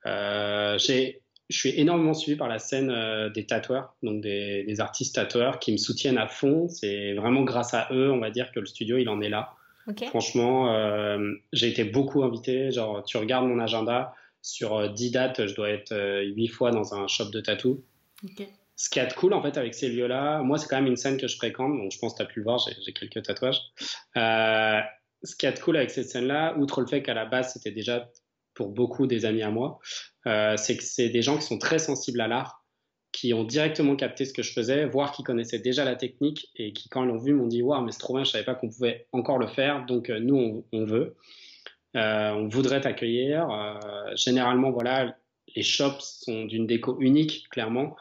Euh, 0.07 0.79
je 0.79 1.57
suis 1.57 1.81
énormément 1.81 2.15
suivi 2.15 2.37
par 2.37 2.49
la 2.49 2.59
scène 2.59 2.91
euh, 2.91 3.29
des 3.29 3.45
tatoueurs, 3.45 3.97
donc 4.03 4.21
des, 4.21 4.81
artistes 4.81 5.17
tatoueurs 5.17 5.59
qui 5.59 5.73
me 5.73 5.77
soutiennent 5.77 6.19
à 6.19 6.29
fond. 6.29 6.69
C'est 6.69 7.15
vraiment 7.15 7.43
grâce 7.43 7.75
à 7.75 7.89
eux, 7.91 8.13
on 8.13 8.19
va 8.19 8.31
dire, 8.31 8.53
que 8.53 8.61
le 8.61 8.67
studio, 8.67 8.99
il 8.99 9.09
en 9.09 9.21
est 9.21 9.29
là. 9.29 9.53
Franchement, 10.09 10.75
euh, 10.75 11.33
j'ai 11.53 11.69
été 11.69 11.85
beaucoup 11.85 12.23
invité. 12.25 12.71
Genre, 12.71 13.05
tu 13.05 13.17
regardes 13.17 13.47
mon 13.47 13.61
agenda, 13.61 14.15
sur 14.43 14.93
10 14.93 15.11
dates, 15.11 15.47
je 15.47 15.55
dois 15.55 15.71
être 15.71 15.95
8 16.25 16.49
fois 16.49 16.71
dans 16.71 16.95
un 16.95 17.07
shop 17.09 17.27
de 17.27 17.41
tatou. 17.41 17.85
Ce 18.75 18.91
qui 18.91 18.99
est 18.99 19.15
cool, 19.15 19.33
en 19.33 19.43
fait, 19.43 19.57
avec 19.57 19.75
ces 19.75 19.89
lieux-là, 19.89 20.43
moi, 20.43 20.59
c'est 20.59 20.69
quand 20.69 20.77
même 20.77 20.87
une 20.87 20.97
scène 20.97 21.17
que 21.17 21.29
je 21.29 21.37
fréquente, 21.37 21.77
donc 21.77 21.93
je 21.93 21.99
pense 21.99 22.13
que 22.13 22.19
tu 22.19 22.23
as 22.23 22.27
pu 22.27 22.41
le 22.41 22.45
voir, 22.45 22.59
j'ai 22.59 22.93
quelques 22.93 23.23
tatouages 23.23 23.61
ce 25.27 25.37
qui 25.37 25.47
est 25.47 25.61
cool 25.61 25.77
avec 25.77 25.91
cette 25.91 26.09
scène-là, 26.09 26.57
outre 26.57 26.81
le 26.81 26.87
fait 26.87 27.03
qu'à 27.03 27.15
la 27.15 27.27
base, 27.27 27.53
c'était 27.53 27.73
déjà 27.73 28.09
pour 28.55 28.71
beaucoup 28.71 29.07
des 29.07 29.25
amis 29.27 29.43
à 29.43 29.51
moi, 29.51 29.79
euh, 30.27 30.57
c'est 30.57 30.77
que 30.77 30.83
c'est 30.83 31.11
des 31.11 31.23
gens 31.23 31.37
qui 31.37 31.45
sont 31.45 31.59
très 31.59 31.79
sensibles 31.79 32.21
à 32.21 32.29
l'art, 32.29 32.65
qui 33.13 33.35
ont 33.35 33.45
directement 33.45 33.97
capté 33.97 34.25
ce 34.25 34.33
que 34.33 34.43
je 34.43 34.53
faisais, 34.53 34.87
voire 34.87 35.13
qui 35.13 35.23
connaissaient 35.23 35.59
déjà 35.59 35.85
la 35.85 35.97
technique 35.97 36.49
et 36.57 36.73
qui, 36.73 36.89
quand 36.89 37.05
ils 37.05 37.09
l'ont 37.09 37.19
vu, 37.19 37.35
m'ont 37.35 37.47
dit 37.47 37.63
Waouh, 37.63 37.85
mais 37.85 37.93
c'est 37.93 37.99
trop 37.99 38.15
bien, 38.15 38.25
je 38.25 38.31
savais 38.31 38.45
pas 38.45 38.55
qu'on 38.55 38.69
pouvait 38.69 39.07
encore 39.13 39.39
le 39.39 39.47
faire, 39.47 39.85
donc 39.85 40.11
euh, 40.11 40.19
nous, 40.21 40.65
on, 40.73 40.85
veut. 40.85 41.17
Euh, 41.97 42.31
on 42.31 42.49
voudrait 42.49 42.81
t'accueillir. 42.81 43.49
généralement, 44.17 44.71
voilà, 44.71 45.17
les 45.55 45.63
shops 45.63 46.01
sont 46.01 46.45
d'une 46.45 46.67
déco 46.67 46.99
unique, 47.01 47.49
clairement. 47.51 47.97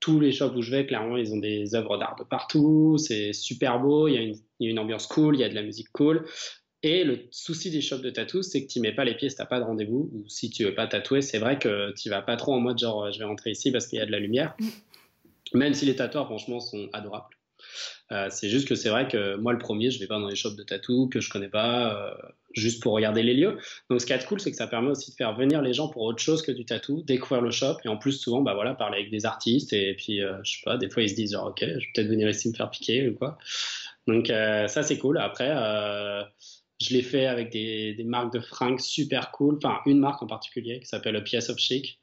Tous 0.00 0.20
les 0.20 0.32
shops 0.32 0.54
où 0.54 0.62
je 0.62 0.70
vais, 0.70 0.86
clairement, 0.86 1.16
ils 1.16 1.32
ont 1.32 1.38
des 1.38 1.74
œuvres 1.74 1.98
d'art 1.98 2.16
de 2.18 2.24
partout. 2.24 2.96
C'est 2.98 3.32
super 3.32 3.80
beau. 3.80 4.08
Il 4.08 4.14
y, 4.14 4.18
a 4.18 4.20
une, 4.20 4.36
il 4.60 4.66
y, 4.66 4.68
a 4.68 4.70
une, 4.70 4.78
ambiance 4.78 5.06
cool. 5.06 5.36
Il 5.36 5.40
y 5.40 5.44
a 5.44 5.48
de 5.48 5.54
la 5.54 5.62
musique 5.62 5.90
cool. 5.92 6.26
Et 6.82 7.04
le 7.04 7.26
souci 7.30 7.70
des 7.70 7.80
shops 7.80 8.02
de 8.02 8.10
tatou, 8.10 8.42
c'est 8.42 8.64
que 8.64 8.70
tu 8.70 8.80
mets 8.80 8.92
pas 8.92 9.04
les 9.04 9.14
pieds 9.14 9.30
si 9.30 9.36
t'as 9.36 9.46
pas 9.46 9.58
de 9.58 9.64
rendez-vous, 9.64 10.10
ou 10.12 10.24
si 10.28 10.50
tu 10.50 10.64
veux 10.64 10.74
pas 10.74 10.86
tatouer, 10.86 11.22
c'est 11.22 11.38
vrai 11.38 11.58
que 11.58 11.92
tu 11.94 12.10
vas 12.10 12.22
pas 12.22 12.36
trop 12.36 12.54
en 12.54 12.60
mode 12.60 12.78
genre 12.78 13.10
je 13.10 13.18
vais 13.18 13.24
rentrer 13.24 13.50
ici 13.50 13.72
parce 13.72 13.86
qu'il 13.86 13.98
y 13.98 14.02
a 14.02 14.06
de 14.06 14.12
la 14.12 14.20
lumière. 14.20 14.54
Même 15.54 15.74
si 15.74 15.86
les 15.86 15.96
tatoueurs, 15.96 16.26
franchement, 16.26 16.60
sont 16.60 16.88
adorables. 16.92 17.35
Euh, 18.12 18.28
c'est 18.30 18.48
juste 18.48 18.68
que 18.68 18.74
c'est 18.74 18.88
vrai 18.88 19.08
que 19.08 19.36
moi, 19.36 19.52
le 19.52 19.58
premier, 19.58 19.90
je 19.90 19.98
vais 19.98 20.06
pas 20.06 20.18
dans 20.18 20.28
les 20.28 20.36
shops 20.36 20.56
de 20.56 20.62
tatou 20.62 21.08
que 21.08 21.20
je 21.20 21.28
connais 21.28 21.48
pas, 21.48 21.94
euh, 21.94 22.14
juste 22.54 22.82
pour 22.82 22.92
regarder 22.92 23.22
les 23.22 23.34
lieux. 23.34 23.58
Donc, 23.90 24.00
ce 24.00 24.06
qui 24.06 24.12
est 24.12 24.26
cool, 24.26 24.40
c'est 24.40 24.50
que 24.50 24.56
ça 24.56 24.68
permet 24.68 24.90
aussi 24.90 25.10
de 25.10 25.16
faire 25.16 25.34
venir 25.36 25.60
les 25.60 25.72
gens 25.72 25.88
pour 25.88 26.02
autre 26.02 26.20
chose 26.20 26.42
que 26.42 26.52
du 26.52 26.64
tatou, 26.64 27.02
découvrir 27.02 27.42
le 27.42 27.50
shop, 27.50 27.78
et 27.84 27.88
en 27.88 27.96
plus, 27.96 28.12
souvent, 28.12 28.42
bah 28.42 28.54
voilà, 28.54 28.74
parler 28.74 28.98
avec 28.98 29.10
des 29.10 29.26
artistes, 29.26 29.72
et 29.72 29.94
puis, 29.94 30.22
euh, 30.22 30.36
je 30.44 30.52
sais 30.52 30.62
pas, 30.64 30.76
des 30.76 30.88
fois, 30.88 31.02
ils 31.02 31.10
se 31.10 31.14
disent, 31.14 31.32
genre, 31.32 31.48
ok, 31.48 31.60
je 31.60 31.66
vais 31.66 31.80
peut-être 31.94 32.08
venir 32.08 32.28
ici 32.28 32.48
me 32.48 32.54
faire 32.54 32.70
piquer 32.70 33.08
ou 33.08 33.14
quoi. 33.14 33.38
Donc, 34.06 34.28
ça, 34.28 34.82
c'est 34.84 34.98
cool. 34.98 35.18
Après, 35.18 35.48
je 36.80 36.94
l'ai 36.94 37.02
fait 37.02 37.26
avec 37.26 37.50
des, 37.50 37.96
marques 38.04 38.32
de 38.32 38.40
fringues 38.40 38.80
super 38.80 39.30
cool, 39.30 39.56
enfin 39.56 39.80
une 39.86 39.98
marque 39.98 40.22
en 40.22 40.26
particulier 40.26 40.80
qui 40.80 40.86
s'appelle 40.86 41.22
Piece 41.24 41.48
of 41.48 41.58
Chic, 41.58 42.00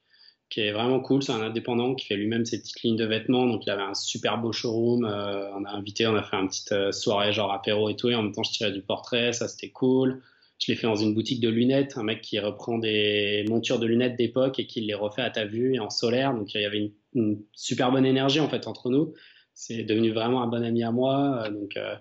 qui 0.53 0.61
est 0.61 0.71
vraiment 0.71 0.99
cool. 0.99 1.23
C'est 1.23 1.31
un 1.31 1.41
indépendant 1.41 1.95
qui 1.95 2.05
fait 2.05 2.15
lui-même 2.15 2.45
ses 2.45 2.61
petites 2.61 2.83
lignes 2.83 2.95
de 2.95 3.05
vêtements. 3.05 3.47
Donc 3.47 3.65
il 3.65 3.71
avait 3.71 3.81
un 3.81 3.95
super 3.95 4.37
beau 4.37 4.51
showroom. 4.51 5.03
Euh, 5.03 5.49
on 5.55 5.65
a 5.65 5.71
invité, 5.71 6.05
on 6.05 6.15
a 6.15 6.21
fait 6.21 6.35
une 6.35 6.47
petite 6.47 6.71
euh, 6.73 6.91
soirée 6.91 7.33
genre 7.33 7.51
apéro 7.51 7.89
et 7.89 7.95
tout. 7.95 8.09
Et 8.09 8.15
en 8.15 8.21
même 8.21 8.33
temps, 8.33 8.43
je 8.43 8.51
tirais 8.51 8.71
du 8.71 8.83
portrait, 8.83 9.33
ça 9.33 9.47
c'était 9.47 9.69
cool. 9.69 10.21
Je 10.59 10.71
l'ai 10.71 10.75
fait 10.75 10.85
dans 10.85 10.95
une 10.95 11.15
boutique 11.15 11.41
de 11.41 11.49
lunettes, 11.49 11.97
un 11.97 12.03
mec 12.03 12.21
qui 12.21 12.37
reprend 12.37 12.77
des 12.77 13.43
montures 13.49 13.79
de 13.79 13.87
lunettes 13.87 14.15
d'époque 14.15 14.59
et 14.59 14.67
qui 14.67 14.81
les 14.81 14.93
refait 14.93 15.23
à 15.23 15.31
ta 15.31 15.45
vue 15.45 15.73
et 15.73 15.79
en 15.79 15.89
solaire. 15.89 16.35
Donc 16.35 16.53
il 16.53 16.61
y 16.61 16.65
avait 16.65 16.91
une, 17.15 17.41
super 17.53 17.91
bonne 17.91 18.05
énergie 18.05 18.39
en 18.39 18.47
fait 18.47 18.67
entre 18.67 18.91
nous. 18.91 19.15
C'est 19.55 19.83
devenu 19.83 20.11
vraiment 20.11 20.43
un 20.43 20.47
bon 20.47 20.63
ami 20.63 20.83
à 20.83 20.91
moi. 20.91 21.49
Donc 21.49 21.77
euh, 21.77 21.95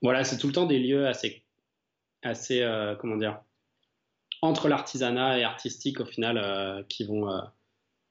voilà, 0.00 0.24
c'est 0.24 0.38
tout 0.38 0.46
le 0.46 0.54
temps 0.54 0.66
des 0.66 0.78
lieux 0.78 1.06
assez 1.06 1.42
assez, 2.22 2.66
comment 2.98 3.16
dire, 3.18 3.42
entre 4.40 4.68
l'artisanat 4.68 5.38
et 5.38 5.44
artistique 5.44 6.00
au 6.00 6.06
final, 6.06 6.86
qui 6.88 7.04
vont, 7.04 7.28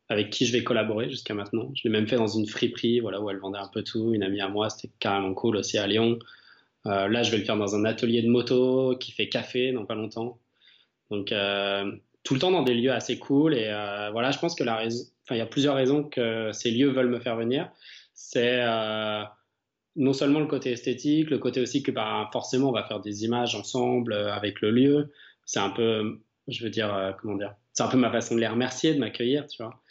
avec 0.10 0.30
qui 0.30 0.46
je 0.46 0.52
vais 0.52 0.64
collaborer 0.64 1.10
jusqu'à 1.10 1.34
maintenant. 1.34 1.72
Je 1.76 1.84
l'ai 1.84 1.90
même 1.90 2.08
fait 2.08 2.18
dans 2.18 2.28
une 2.28 2.48
friperie, 2.48 3.00
voilà, 3.00 3.22
où 3.22 3.30
elle 3.30 3.38
vendait 3.38 3.60
un 3.60 3.68
peu 3.68 3.84
tout. 3.84 4.14
Une 4.14 4.24
amie 4.24 4.42
à 4.42 4.50
moi, 4.50 4.70
c'était 4.70 4.94
carrément 5.00 5.34
cool 5.34 5.58
aussi 5.58 5.78
à 5.78 5.88
Lyon. 5.88 6.20
là, 6.86 7.24
je 7.24 7.32
vais 7.32 7.38
le 7.38 7.46
faire 7.46 7.58
dans 7.58 7.76
un 7.76 7.86
atelier 7.86 8.22
de 8.22 8.30
moto 8.30 8.96
qui 9.00 9.12
fait 9.12 9.30
café 9.30 9.72
dans 9.72 9.86
pas 9.86 9.96
longtemps. 9.96 10.40
Donc, 11.10 11.34
tout 12.24 12.34
le 12.34 12.40
temps 12.40 12.52
dans 12.52 12.64
des 12.64 12.74
lieux 12.74 12.92
assez 12.92 13.18
cool. 13.18 13.54
Et 13.56 13.70
voilà, 14.12 14.32
je 14.32 14.40
pense 14.40 14.56
que 14.56 14.64
la 14.64 14.76
raison, 14.76 15.06
enfin, 15.24 15.36
il 15.36 15.40
y 15.40 15.42
a 15.42 15.46
plusieurs 15.46 15.76
raisons 15.76 16.04
que 16.04 16.52
ces 16.52 16.72
lieux 16.72 16.90
veulent 16.90 17.10
me 17.10 17.20
faire 17.20 17.38
venir. 17.38 17.70
C'est 18.14 18.62
non 19.96 20.14
seulement 20.14 20.40
le 20.40 20.48
côté 20.48 20.72
esthétique, 20.72 21.30
le 21.30 21.38
côté 21.38 21.62
aussi 21.62 21.84
que 21.84 21.92
bah, 21.92 22.30
forcément 22.32 22.70
on 22.70 22.74
va 22.74 22.84
faire 22.84 23.00
des 23.00 23.26
images 23.26 23.56
ensemble 23.56 24.14
euh, 24.14 24.34
avec 24.34 24.62
le 24.62 24.72
lieu. 24.72 25.14
C'est 25.46 25.60
un 25.60 25.70
peu, 25.70 26.20
je 26.48 26.64
veux 26.64 26.70
dire, 26.70 26.94
euh, 26.94 27.12
comment 27.20 27.36
dire, 27.36 27.56
c'est 27.74 27.84
un 27.84 27.88
peu 27.88 27.98
ma 27.98 28.12
façon 28.12 28.36
de 28.36 28.40
les 28.40 28.48
remercier, 28.48 28.94
de 28.94 29.00
m'accueillir, 29.00 29.46
tu 29.48 29.62
vois. 29.62 29.82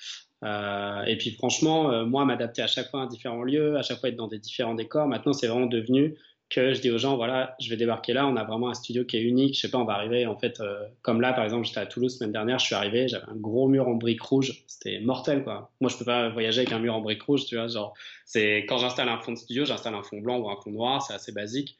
Euh, 0.45 1.05
et 1.05 1.16
puis 1.16 1.33
franchement, 1.33 2.05
moi, 2.07 2.25
m'adapter 2.25 2.62
à 2.62 2.66
chaque 2.66 2.90
fois 2.90 3.01
à 3.01 3.03
un 3.05 3.07
différent 3.07 3.42
lieu, 3.42 3.77
à 3.77 3.83
chaque 3.83 4.01
fois 4.01 4.09
être 4.09 4.16
dans 4.16 4.29
des 4.29 4.38
différents 4.38 4.75
décors, 4.75 5.07
maintenant 5.07 5.33
c'est 5.33 5.47
vraiment 5.47 5.66
devenu 5.66 6.16
que 6.53 6.75
je 6.75 6.81
dis 6.81 6.90
aux 6.90 6.99
gens, 6.99 7.16
voilà, 7.16 7.57
je 7.61 7.71
vais 7.71 7.77
débarquer 7.77 8.12
là, 8.12 8.27
on 8.27 8.37
a 8.37 8.45
vraiment 8.45 8.68
un 8.68 8.75
studio 8.75 9.05
qui 9.05 9.16
est 9.16 9.23
unique. 9.23 9.55
Je 9.57 9.61
sais 9.61 9.71
pas, 9.71 9.79
on 9.79 9.85
va 9.85 9.95
arriver, 9.95 10.27
en 10.27 10.37
fait, 10.37 10.61
euh, 10.61 10.85
comme 11.01 11.21
là, 11.21 11.33
par 11.33 11.45
exemple, 11.45 11.66
j'étais 11.66 11.81
à 11.81 11.87
Toulouse 11.87 12.18
semaine 12.18 12.33
dernière, 12.33 12.59
je 12.59 12.66
suis 12.66 12.75
arrivé, 12.75 13.09
j'avais 13.09 13.25
un 13.29 13.37
gros 13.37 13.68
mur 13.68 13.88
en 13.88 13.95
briques 13.95 14.23
rouges. 14.23 14.62
C'était 14.66 15.01
mortel, 15.01 15.45
quoi. 15.45 15.73
Moi, 15.81 15.90
je 15.90 15.97
peux 15.97 16.05
pas 16.05 16.29
voyager 16.29 16.61
avec 16.61 16.73
un 16.73 16.79
mur 16.79 16.95
en 16.95 17.01
briques 17.01 17.23
rouges, 17.23 17.47
tu 17.47 17.57
vois. 17.57 17.68
Genre, 17.68 17.95
c'est 18.27 18.66
quand 18.68 18.79
j'installe 18.79 19.09
un 19.09 19.18
fond 19.18 19.33
de 19.33 19.38
studio, 19.38 19.64
j'installe 19.64 19.95
un 19.95 20.03
fond 20.03 20.21
blanc 20.21 20.38
ou 20.38 20.51
un 20.51 20.57
fond 20.62 20.71
noir, 20.71 21.03
c'est 21.03 21.14
assez 21.14 21.33
basique. 21.33 21.79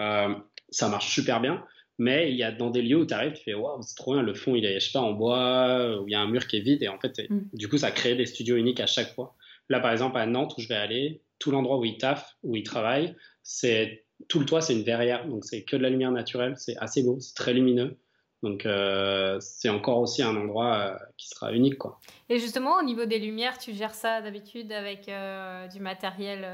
Euh, 0.00 0.34
ça 0.70 0.88
marche 0.88 1.12
super 1.12 1.40
bien. 1.40 1.62
Mais 1.98 2.30
il 2.30 2.36
y 2.36 2.42
a 2.42 2.50
dans 2.50 2.70
des 2.70 2.82
lieux 2.82 2.98
où 2.98 3.06
tu 3.06 3.14
arrives, 3.14 3.34
tu 3.34 3.44
fais 3.44 3.54
waouh, 3.54 3.80
c'est 3.82 3.94
trop 3.94 4.14
bien, 4.14 4.22
le 4.22 4.34
fond 4.34 4.56
il 4.56 4.64
est, 4.64 4.80
je 4.80 4.86
sais 4.86 4.92
pas, 4.92 5.00
en 5.00 5.12
bois, 5.12 6.00
où 6.00 6.08
il 6.08 6.12
y 6.12 6.14
a 6.14 6.20
un 6.20 6.28
mur 6.28 6.46
qui 6.46 6.56
est 6.56 6.60
vide, 6.60 6.82
et 6.82 6.88
en 6.88 6.98
fait, 6.98 7.20
mm. 7.30 7.50
du 7.52 7.68
coup, 7.68 7.78
ça 7.78 7.90
crée 7.90 8.16
des 8.16 8.26
studios 8.26 8.56
uniques 8.56 8.80
à 8.80 8.86
chaque 8.86 9.14
fois. 9.14 9.36
Là, 9.68 9.80
par 9.80 9.92
exemple, 9.92 10.18
à 10.18 10.26
Nantes, 10.26 10.54
où 10.58 10.60
je 10.60 10.68
vais 10.68 10.74
aller, 10.74 11.22
tout 11.38 11.50
l'endroit 11.50 11.78
où 11.78 11.84
ils 11.84 11.98
taffent, 11.98 12.36
où 12.42 12.56
ils 12.56 12.62
travaillent, 12.62 13.14
c'est 13.42 14.04
tout 14.28 14.40
le 14.40 14.46
toit, 14.46 14.60
c'est 14.60 14.74
une 14.74 14.82
verrière, 14.82 15.26
donc 15.26 15.44
c'est 15.44 15.62
que 15.62 15.76
de 15.76 15.82
la 15.82 15.90
lumière 15.90 16.12
naturelle, 16.12 16.54
c'est 16.56 16.76
assez 16.78 17.02
beau, 17.02 17.18
c'est 17.20 17.34
très 17.34 17.52
lumineux. 17.52 17.98
Donc 18.42 18.66
euh, 18.66 19.38
c'est 19.40 19.70
encore 19.70 19.98
aussi 20.00 20.22
un 20.22 20.36
endroit 20.36 20.74
euh, 20.74 20.98
qui 21.16 21.28
sera 21.28 21.52
unique. 21.52 21.78
Quoi. 21.78 21.98
Et 22.28 22.38
justement, 22.38 22.78
au 22.78 22.82
niveau 22.82 23.06
des 23.06 23.18
lumières, 23.18 23.56
tu 23.56 23.72
gères 23.72 23.94
ça 23.94 24.20
d'habitude 24.20 24.70
avec 24.70 25.08
euh, 25.08 25.66
du 25.68 25.80
matériel, 25.80 26.46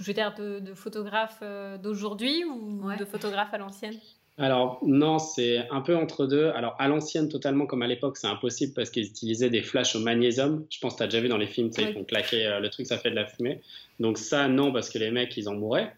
je 0.00 0.04
veux 0.04 0.14
dire, 0.14 0.34
de, 0.34 0.60
de 0.60 0.74
photographe 0.74 1.42
d'aujourd'hui 1.82 2.44
ou 2.44 2.90
de 2.98 3.04
photographe 3.04 3.52
à 3.52 3.58
l'ancienne? 3.58 3.94
Alors 4.38 4.78
non, 4.82 5.18
c'est 5.18 5.68
un 5.70 5.82
peu 5.82 5.94
entre 5.94 6.26
deux. 6.26 6.48
Alors 6.50 6.74
à 6.78 6.88
l'ancienne 6.88 7.28
totalement 7.28 7.66
comme 7.66 7.82
à 7.82 7.86
l'époque, 7.86 8.16
c'est 8.16 8.26
impossible 8.26 8.72
parce 8.72 8.88
qu'ils 8.88 9.06
utilisaient 9.06 9.50
des 9.50 9.62
flashs 9.62 9.94
au 9.94 10.00
magnésium. 10.00 10.64
Je 10.70 10.78
pense 10.80 10.94
que 10.94 10.98
tu 10.98 11.02
as 11.04 11.06
déjà 11.06 11.20
vu 11.20 11.28
dans 11.28 11.36
les 11.36 11.46
films, 11.46 11.68
tu 11.68 11.82
sais, 11.82 11.90
ils 11.90 11.94
font 11.94 12.04
claquer 12.04 12.58
le 12.60 12.68
truc, 12.70 12.86
ça 12.86 12.96
fait 12.96 13.10
de 13.10 13.16
la 13.16 13.26
fumée. 13.26 13.60
Donc 14.00 14.16
ça 14.16 14.48
non 14.48 14.72
parce 14.72 14.88
que 14.88 14.98
les 14.98 15.10
mecs 15.10 15.36
ils 15.36 15.48
en 15.48 15.54
mouraient. 15.54 15.94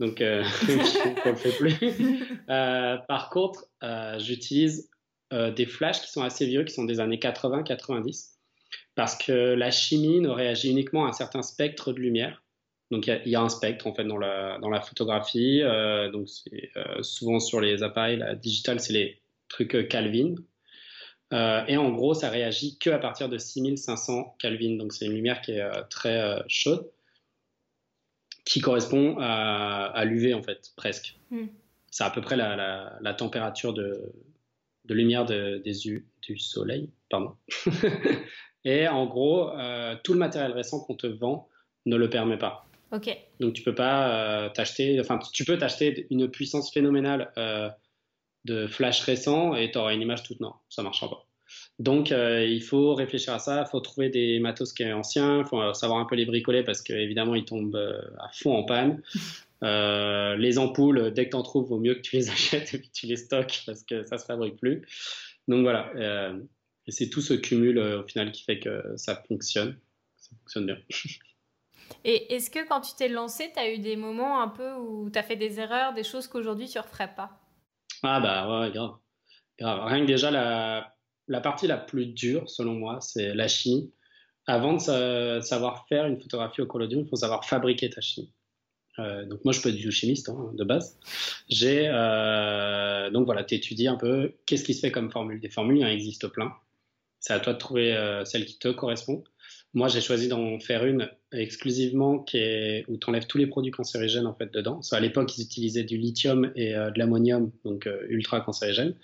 Donc, 0.00 0.20
euh, 0.20 0.44
on 1.24 1.30
le 1.30 1.36
fait 1.36 1.56
plus. 1.56 1.76
Euh, 2.48 2.96
par 3.08 3.30
contre, 3.30 3.66
euh, 3.82 4.20
j'utilise 4.20 4.88
des 5.32 5.66
flashs 5.66 6.02
qui 6.02 6.12
sont 6.12 6.22
assez 6.22 6.46
vieux, 6.46 6.62
qui 6.62 6.72
sont 6.72 6.84
des 6.84 7.00
années 7.00 7.16
80-90, 7.16 8.36
parce 8.94 9.16
que 9.16 9.32
la 9.32 9.72
chimie 9.72 10.20
ne 10.20 10.28
réagit 10.28 10.70
uniquement 10.70 11.06
à 11.06 11.08
un 11.08 11.12
certain 11.12 11.42
spectre 11.42 11.92
de 11.92 11.98
lumière. 11.98 12.44
Donc, 12.90 13.08
il 13.08 13.30
y, 13.30 13.34
a 13.34 13.40
un 13.40 13.48
spectre, 13.48 13.86
en 13.86 13.94
fait, 13.94 14.04
dans 14.04 14.18
la, 14.18 14.58
dans 14.60 14.70
la 14.70 14.80
photographie. 14.80 15.60
donc, 16.12 16.28
c'est 16.28 16.70
souvent 17.02 17.40
sur 17.40 17.60
les 17.60 17.82
appareils, 17.82 18.16
la 18.16 18.36
digital, 18.36 18.78
c'est 18.78 18.92
les 18.92 19.20
trucs 19.48 19.88
Calvin. 19.88 20.36
et 21.32 21.76
en 21.76 21.90
gros, 21.90 22.14
ça 22.14 22.30
réagit 22.30 22.78
que 22.78 22.90
à 22.90 22.98
partir 22.98 23.28
de 23.28 23.38
6500 23.38 24.36
Kelvin. 24.38 24.76
Donc, 24.76 24.92
c'est 24.92 25.06
une 25.06 25.14
lumière 25.14 25.40
qui 25.40 25.52
est 25.52 25.68
très 25.90 26.44
chaude 26.46 26.88
qui 28.46 28.60
correspond 28.60 29.16
à, 29.18 30.02
l'UV 30.06 30.32
en 30.32 30.42
fait, 30.42 30.70
presque. 30.76 31.18
Hmm. 31.30 31.48
C'est 31.90 32.04
à 32.04 32.10
peu 32.10 32.22
près 32.22 32.36
la, 32.36 33.14
température 33.14 33.74
de, 33.74 34.12
lumière 34.88 35.26
des 35.26 35.60
du 36.22 36.38
soleil. 36.38 36.90
Pardon. 37.10 37.36
Et 38.64 38.88
en 38.88 39.06
gros, 39.06 39.50
euh, 39.50 39.94
tout 40.02 40.12
le 40.12 40.18
matériel 40.18 40.52
récent 40.52 40.80
qu'on 40.80 40.94
te 40.94 41.06
vend 41.06 41.48
ne 41.84 41.96
le 41.96 42.08
permet 42.08 42.38
pas. 42.38 42.65
Donc 43.40 43.54
tu 43.54 43.62
peux 43.62 43.74
pas 43.74 44.44
euh, 44.44 44.48
t'acheter, 44.48 45.00
enfin 45.00 45.18
tu 45.32 45.44
peux 45.44 45.58
t'acheter 45.58 46.06
une 46.10 46.28
puissance 46.28 46.72
phénoménale 46.72 47.32
euh, 47.36 47.68
de 48.44 48.66
flash 48.66 49.00
récent 49.00 49.54
et 49.54 49.70
tu 49.70 49.78
auras 49.78 49.92
une 49.94 50.02
image 50.02 50.22
toute 50.22 50.40
noire. 50.40 50.62
Ça 50.68 50.82
marchera 50.82 51.10
pas. 51.10 51.26
Donc, 51.78 52.10
euh, 52.10 52.44
il 52.44 52.62
faut 52.62 52.94
réfléchir 52.94 53.32
à 53.32 53.38
ça. 53.38 53.64
Il 53.66 53.70
faut 53.70 53.80
trouver 53.80 54.08
des 54.08 54.40
matos 54.40 54.72
qui 54.72 54.84
sont 54.84 54.90
anciens. 54.90 55.40
Il 55.40 55.44
faut 55.44 55.74
savoir 55.74 56.00
un 56.00 56.04
peu 56.04 56.16
les 56.16 56.24
bricoler 56.24 56.64
parce 56.64 56.82
qu'évidemment, 56.82 57.34
ils 57.34 57.44
tombent 57.44 57.76
à 58.18 58.28
fond 58.32 58.54
en 58.54 58.64
panne. 58.64 59.02
les 59.62 60.58
ampoules, 60.58 61.12
dès 61.12 61.26
que 61.26 61.30
tu 61.30 61.36
en 61.36 61.42
trouves, 61.42 61.68
vaut 61.68 61.78
mieux 61.78 61.94
que 61.94 62.00
tu 62.00 62.16
les 62.16 62.30
achètes 62.30 62.74
et 62.74 62.80
que 62.80 62.86
tu 62.92 63.06
les 63.06 63.16
stockes 63.16 63.62
parce 63.66 63.82
que 63.82 64.04
ça 64.04 64.18
se 64.18 64.26
fabrique 64.26 64.56
plus. 64.56 64.82
Donc 65.48 65.62
voilà. 65.62 65.92
et 66.86 66.90
c'est 66.90 67.10
tout 67.10 67.20
ce 67.20 67.34
cumul 67.34 67.78
au 67.78 68.06
final 68.06 68.32
qui 68.32 68.44
fait 68.44 68.58
que 68.58 68.94
ça 68.96 69.22
fonctionne. 69.28 69.76
Ça 70.16 70.30
fonctionne 70.42 70.66
bien. 70.66 70.78
Et 72.04 72.34
est-ce 72.34 72.50
que 72.50 72.66
quand 72.68 72.80
tu 72.80 72.94
t'es 72.96 73.08
lancé, 73.08 73.50
tu 73.52 73.58
as 73.58 73.72
eu 73.72 73.78
des 73.78 73.96
moments 73.96 74.40
un 74.40 74.48
peu 74.48 74.74
où 74.74 75.10
tu 75.10 75.18
as 75.18 75.22
fait 75.22 75.36
des 75.36 75.60
erreurs, 75.60 75.94
des 75.94 76.04
choses 76.04 76.26
qu'aujourd'hui 76.26 76.68
tu 76.68 76.78
ne 76.78 76.82
referais 76.82 77.12
pas? 77.14 77.30
Ah 78.02 78.20
bah 78.20 78.60
ouais, 78.60 78.70
grave. 78.70 78.96
Rien 79.58 80.00
que 80.00 80.06
déjà 80.06 80.30
la 80.30 81.40
partie 81.40 81.66
la 81.66 81.78
plus 81.78 82.06
dure, 82.06 82.48
selon 82.48 82.74
moi, 82.74 83.00
c'est 83.00 83.34
la 83.34 83.48
chimie. 83.48 83.92
Avant 84.46 84.74
de 84.74 85.40
savoir 85.40 85.86
faire 85.88 86.06
une 86.06 86.20
photographie 86.20 86.60
au 86.60 86.66
collodium, 86.66 87.02
il 87.02 87.08
faut 87.08 87.16
savoir 87.16 87.44
fabriquer 87.44 87.90
ta 87.90 88.00
chimie. 88.00 88.30
Euh, 88.98 89.26
donc 89.26 89.44
moi, 89.44 89.52
je 89.52 89.60
peux 89.60 89.68
être 89.68 89.76
biochimiste 89.76 90.28
hein, 90.28 90.52
de 90.54 90.64
base. 90.64 90.98
J'ai 91.48 91.88
euh, 91.88 93.10
donc 93.10 93.26
voilà, 93.26 93.44
t'étudies 93.44 93.88
un 93.88 93.96
peu 93.96 94.34
qu'est-ce 94.46 94.64
qui 94.64 94.74
se 94.74 94.80
fait 94.80 94.90
comme 94.90 95.10
formule. 95.10 95.40
Des 95.40 95.50
formules, 95.50 95.78
il 95.78 95.84
en 95.84 95.88
existe 95.88 96.28
plein. 96.28 96.54
C'est 97.20 97.32
à 97.32 97.40
toi 97.40 97.52
de 97.52 97.58
trouver 97.58 97.94
euh, 97.94 98.24
celle 98.24 98.46
qui 98.46 98.58
te 98.58 98.68
correspond. 98.68 99.24
Moi, 99.76 99.86
j'ai 99.86 100.00
choisi 100.00 100.26
d'en 100.26 100.58
faire 100.58 100.84
une 100.84 101.08
exclusivement 101.32 102.18
qui 102.18 102.38
est, 102.38 102.84
où 102.88 102.96
tu 102.96 103.08
enlèves 103.08 103.26
tous 103.26 103.38
les 103.38 103.46
produits 103.46 103.70
cancérigènes 103.70 104.26
en 104.26 104.34
fait 104.34 104.52
dedans. 104.52 104.80
à 104.90 105.00
l'époque, 105.00 105.36
ils 105.38 105.42
utilisaient 105.42 105.84
du 105.84 105.96
lithium 105.98 106.50
et 106.56 106.72
de 106.72 106.98
l'ammonium, 106.98 107.52
donc 107.64 107.88
ultra 108.08 108.40
cancérigène. 108.40 108.94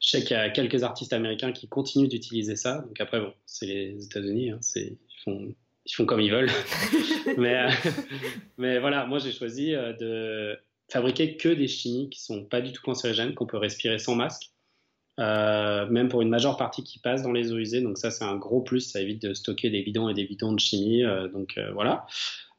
Je 0.00 0.08
sais 0.08 0.22
qu'il 0.22 0.36
y 0.36 0.40
a 0.40 0.50
quelques 0.50 0.82
artistes 0.82 1.12
américains 1.12 1.52
qui 1.52 1.68
continuent 1.68 2.08
d'utiliser 2.08 2.56
ça. 2.56 2.78
Donc 2.78 3.00
après, 3.00 3.20
bon, 3.20 3.32
c'est 3.46 3.66
les 3.66 4.04
États-Unis, 4.04 4.50
hein, 4.50 4.60
ils 4.74 4.96
font 5.24 5.54
ils 5.86 5.92
font 5.92 6.06
comme 6.06 6.20
ils 6.20 6.30
veulent. 6.30 6.50
mais, 7.38 7.54
euh, 7.54 7.70
mais 8.58 8.78
voilà, 8.78 9.06
moi 9.06 9.18
j'ai 9.18 9.32
choisi 9.32 9.74
euh, 9.74 9.92
de 9.92 10.58
fabriquer 10.90 11.36
que 11.36 11.48
des 11.48 11.68
chimies 11.68 12.08
qui 12.10 12.22
sont 12.22 12.44
pas 12.44 12.60
du 12.60 12.72
tout 12.72 12.82
cancérigènes, 12.82 13.34
qu'on 13.34 13.46
peut 13.46 13.58
respirer 13.58 13.98
sans 13.98 14.14
masque. 14.14 14.50
Euh, 15.20 15.86
même 15.88 16.08
pour 16.08 16.22
une 16.22 16.28
majeure 16.28 16.56
partie 16.56 16.82
qui 16.82 16.98
passe 16.98 17.22
dans 17.22 17.32
les 17.32 17.52
eaux 17.52 17.58
usées. 17.58 17.80
Donc 17.80 17.98
ça, 17.98 18.10
c'est 18.10 18.24
un 18.24 18.36
gros 18.36 18.62
plus. 18.62 18.80
Ça 18.80 19.00
évite 19.00 19.22
de 19.22 19.34
stocker 19.34 19.70
des 19.70 19.82
bidons 19.82 20.08
et 20.08 20.14
des 20.14 20.24
bidons 20.24 20.52
de 20.52 20.60
chimie. 20.60 21.02
donc 21.32 21.58
voilà. 21.72 22.06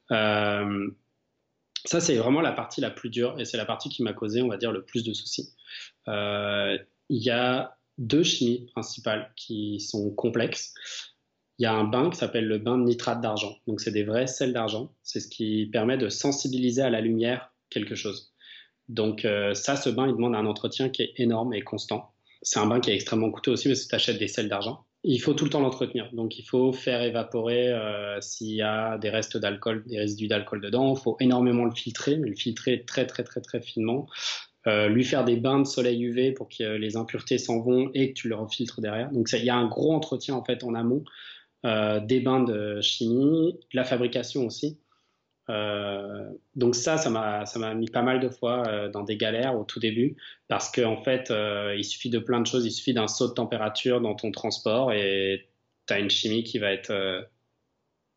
ça, 0.09 1.99
c'est 1.99 2.15
vraiment 2.15 2.41
la 2.41 2.51
partie 2.51 2.81
la 2.81 2.91
plus 2.91 3.09
dure 3.09 3.39
et 3.39 3.45
c'est 3.45 3.57
la 3.57 3.65
partie 3.65 3.89
qui 3.89 4.03
m'a 4.03 4.13
causé, 4.13 4.41
on 4.41 4.47
va 4.47 4.57
dire, 4.57 4.71
le 4.71 4.83
plus 4.83 5.03
de 5.03 5.13
soucis. 5.13 5.53
Il 6.07 6.85
y 7.09 7.29
a 7.29 7.77
deux 7.97 8.23
chimies 8.23 8.65
principales 8.73 9.31
qui 9.35 9.79
sont 9.79 10.11
complexes 10.11 10.73
il 11.57 11.63
y 11.63 11.65
a 11.65 11.73
un 11.73 11.85
bain 11.85 12.09
qui 12.09 12.17
s'appelle 12.17 12.47
le 12.47 12.57
bain 12.57 12.77
de 12.77 12.83
nitrate 12.83 13.21
d'argent. 13.21 13.55
Donc, 13.67 13.79
c'est 13.79 13.91
des 13.91 14.03
vrais 14.03 14.27
sels 14.27 14.53
d'argent. 14.53 14.91
C'est 15.03 15.19
ce 15.19 15.27
qui 15.27 15.67
permet 15.71 15.97
de 15.97 16.09
sensibiliser 16.09 16.81
à 16.81 16.89
la 16.89 17.01
lumière 17.01 17.53
quelque 17.69 17.95
chose. 17.95 18.33
Donc, 18.89 19.25
euh, 19.25 19.53
ça, 19.53 19.75
ce 19.75 19.89
bain, 19.89 20.07
il 20.07 20.13
demande 20.13 20.35
un 20.35 20.45
entretien 20.45 20.89
qui 20.89 21.03
est 21.03 21.13
énorme 21.17 21.53
et 21.53 21.61
constant. 21.61 22.13
C'est 22.45 22.59
un 22.59 22.67
bain 22.67 22.79
qui 22.79 22.91
est 22.91 22.93
extrêmement 22.93 23.31
coûteux 23.31 23.51
aussi 23.51 23.67
parce 23.67 23.83
que 23.83 23.89
tu 23.89 23.95
achètes 23.95 24.19
des 24.19 24.27
sels 24.27 24.47
d'argent. 24.47 24.85
Il 25.03 25.19
faut 25.19 25.33
tout 25.33 25.45
le 25.45 25.49
temps 25.49 25.61
l'entretenir. 25.61 26.09
Donc, 26.13 26.37
il 26.37 26.43
faut 26.43 26.71
faire 26.71 27.01
évaporer 27.01 27.69
euh, 27.69 28.21
s'il 28.21 28.55
y 28.55 28.61
a 28.61 28.99
des 28.99 29.09
restes 29.09 29.35
d'alcool, 29.35 29.83
des 29.87 29.97
résidus 29.97 30.27
d'alcool 30.27 30.61
dedans. 30.61 30.93
Il 30.95 31.01
faut 31.01 31.17
énormément 31.19 31.65
le 31.65 31.71
filtrer, 31.71 32.17
mais 32.17 32.29
le 32.29 32.35
filtrer 32.35 32.85
très, 32.85 33.07
très, 33.07 33.23
très, 33.23 33.41
très 33.41 33.61
finement. 33.61 34.07
Euh, 34.67 34.87
lui 34.87 35.03
faire 35.03 35.25
des 35.25 35.37
bains 35.37 35.59
de 35.59 35.65
soleil 35.65 36.03
UV 36.03 36.33
pour 36.33 36.47
que 36.49 36.63
les 36.63 36.97
impuretés 36.97 37.39
s'en 37.39 37.61
vont 37.61 37.89
et 37.95 38.09
que 38.09 38.13
tu 38.13 38.29
le 38.29 38.35
refiltres 38.35 38.79
derrière. 38.79 39.11
Donc, 39.11 39.27
il 39.33 39.43
y 39.43 39.49
a 39.49 39.55
un 39.55 39.67
gros 39.67 39.93
entretien 39.93 40.35
en 40.35 40.43
fait 40.43 40.63
en 40.63 40.75
amont 40.75 41.03
euh, 41.65 41.99
des 41.99 42.19
bains 42.19 42.43
de 42.43 42.79
chimie, 42.81 43.53
de 43.53 43.75
la 43.75 43.83
fabrication 43.83 44.45
aussi. 44.45 44.79
Euh, 45.49 46.29
donc 46.55 46.75
ça, 46.75 46.97
ça 46.97 47.09
m'a 47.09 47.73
mis 47.75 47.89
pas 47.89 48.01
mal 48.01 48.19
de 48.19 48.29
fois 48.29 48.67
euh, 48.67 48.89
dans 48.89 49.03
des 49.03 49.15
galères 49.15 49.55
au 49.55 49.63
tout 49.63 49.79
début 49.79 50.15
parce 50.47 50.71
qu'en 50.71 50.93
en 50.93 51.03
fait, 51.03 51.31
il 51.75 51.83
suffit 51.83 52.09
de 52.09 52.19
plein 52.19 52.39
de 52.41 52.47
choses. 52.47 52.65
Il 52.65 52.71
suffit 52.71 52.93
d'un 52.93 53.07
saut 53.07 53.27
de 53.27 53.33
température 53.33 54.01
dans 54.01 54.15
ton 54.15 54.31
transport 54.31 54.91
et 54.91 55.47
tu 55.87 55.93
as 55.93 55.99
une 55.99 56.09
chimie 56.09 56.43
qui 56.43 56.59
va 56.59 56.71
être 56.71 57.27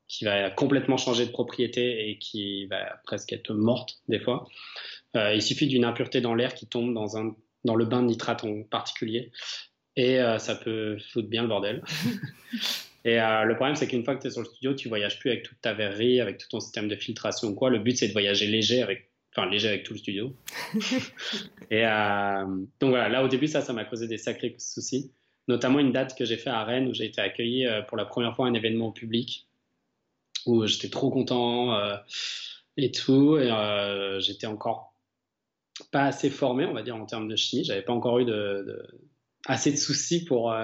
qui 0.09 0.25
va 0.25 0.51
complètement 0.51 0.97
changer 0.97 1.27
de 1.27 1.31
propriété 1.31 2.09
et 2.09 2.19
qui 2.19 2.67
va 2.67 2.99
presque 3.05 3.33
être 3.33 3.53
morte 3.53 4.01
des 4.09 4.19
fois. 4.19 4.49
il 5.14 5.43
suffit 5.43 5.67
d'une 5.67 5.85
impureté 5.85 6.21
dans 6.23 6.35
l'air 6.35 6.55
qui 6.55 6.67
tombe 6.67 6.95
dans, 6.95 7.09
dans 7.64 7.75
le 7.75 7.85
bain 7.85 8.03
de 8.03 8.07
nitrate 8.07 8.45
en 8.45 8.62
particulier 8.62 9.33
et 9.97 10.19
ça 10.38 10.55
peut 10.55 10.99
foutre 11.12 11.29
bien 11.29 11.43
le 11.43 11.49
bordel. 11.49 11.83
Et 13.09 13.18
euh, 13.18 13.44
le 13.44 13.55
problème, 13.55 13.75
c'est 13.75 13.88
qu'une 13.88 14.05
fois 14.05 14.14
que 14.16 14.21
tu 14.21 14.27
es 14.27 14.31
sur 14.31 14.42
le 14.42 14.47
studio, 14.47 14.75
tu 14.75 14.90
voyages 14.90 15.18
plus 15.18 15.31
avec 15.31 15.42
toute 15.42 15.59
ta 15.62 15.73
verrerie, 15.73 16.21
avec 16.21 16.37
tout 16.37 16.47
ton 16.51 16.61
système 16.61 16.88
de 16.88 16.94
filtration 16.94 17.49
ou 17.49 17.55
quoi. 17.55 17.71
Le 17.71 17.79
but, 17.79 17.97
c'est 17.97 18.09
de 18.09 18.12
voyager 18.12 18.47
léger 18.47 18.83
avec, 18.83 19.11
enfin, 19.35 19.49
léger 19.49 19.68
avec 19.68 19.85
tout 19.85 19.94
le 19.94 19.99
studio. 19.99 20.37
et 21.71 21.87
euh, 21.87 22.44
donc 22.81 22.90
voilà, 22.90 23.09
là, 23.09 23.25
au 23.25 23.29
début, 23.29 23.47
ça, 23.47 23.62
ça 23.62 23.73
m'a 23.73 23.87
causé 23.87 24.09
des 24.09 24.18
sacrés 24.18 24.55
soucis. 24.59 25.11
Notamment 25.47 25.79
une 25.79 25.90
date 25.90 26.18
que 26.18 26.27
j'ai 26.27 26.37
fait 26.37 26.51
à 26.51 26.62
Rennes 26.64 26.87
où 26.87 26.92
j'ai 26.92 27.07
été 27.07 27.23
accueilli 27.23 27.66
euh, 27.66 27.81
pour 27.81 27.97
la 27.97 28.05
première 28.05 28.37
fois 28.37 28.44
à 28.44 28.51
un 28.51 28.55
événement 28.55 28.92
public 28.92 29.49
où 30.44 30.66
j'étais 30.66 30.90
trop 30.90 31.09
content 31.09 31.81
et 32.77 32.90
tout. 32.90 33.38
Et 33.38 33.51
j'étais 34.21 34.47
encore 34.47 34.94
pas 35.90 36.05
assez 36.05 36.29
formé, 36.31 36.66
on 36.66 36.75
va 36.75 36.83
dire, 36.83 36.97
en 36.97 37.07
termes 37.07 37.29
de 37.29 37.37
chimie. 37.37 37.64
J'avais 37.64 37.83
pas 37.83 37.92
encore 37.92 38.18
eu 38.18 38.25
de, 38.25 38.64
de 38.66 38.87
assez 39.47 39.73
de 39.73 39.77
soucis 39.77 40.25
pour 40.25 40.55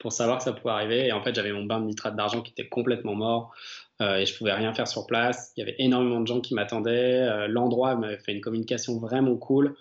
pour 0.00 0.12
savoir 0.12 0.38
que 0.38 0.44
ça 0.44 0.52
pouvait 0.52 0.72
arriver. 0.72 1.06
Et 1.06 1.12
en 1.12 1.22
fait, 1.22 1.34
j'avais 1.34 1.52
mon 1.52 1.64
bain 1.64 1.78
de 1.78 1.84
nitrate 1.84 2.16
d'argent 2.16 2.40
qui 2.42 2.50
était 2.50 2.68
complètement 2.68 3.14
mort 3.14 3.54
euh, 4.00 4.16
et 4.16 4.26
je 4.26 4.36
pouvais 4.36 4.52
rien 4.52 4.72
faire 4.74 4.88
sur 4.88 5.06
place. 5.06 5.52
Il 5.56 5.60
y 5.60 5.62
avait 5.62 5.76
énormément 5.78 6.20
de 6.20 6.26
gens 6.26 6.40
qui 6.40 6.54
m'attendaient. 6.54 7.20
Euh, 7.20 7.46
l'endroit 7.46 7.94
m'avait 7.94 8.18
fait 8.18 8.32
une 8.32 8.40
communication 8.40 8.98
vraiment 8.98 9.36
cool. 9.36 9.76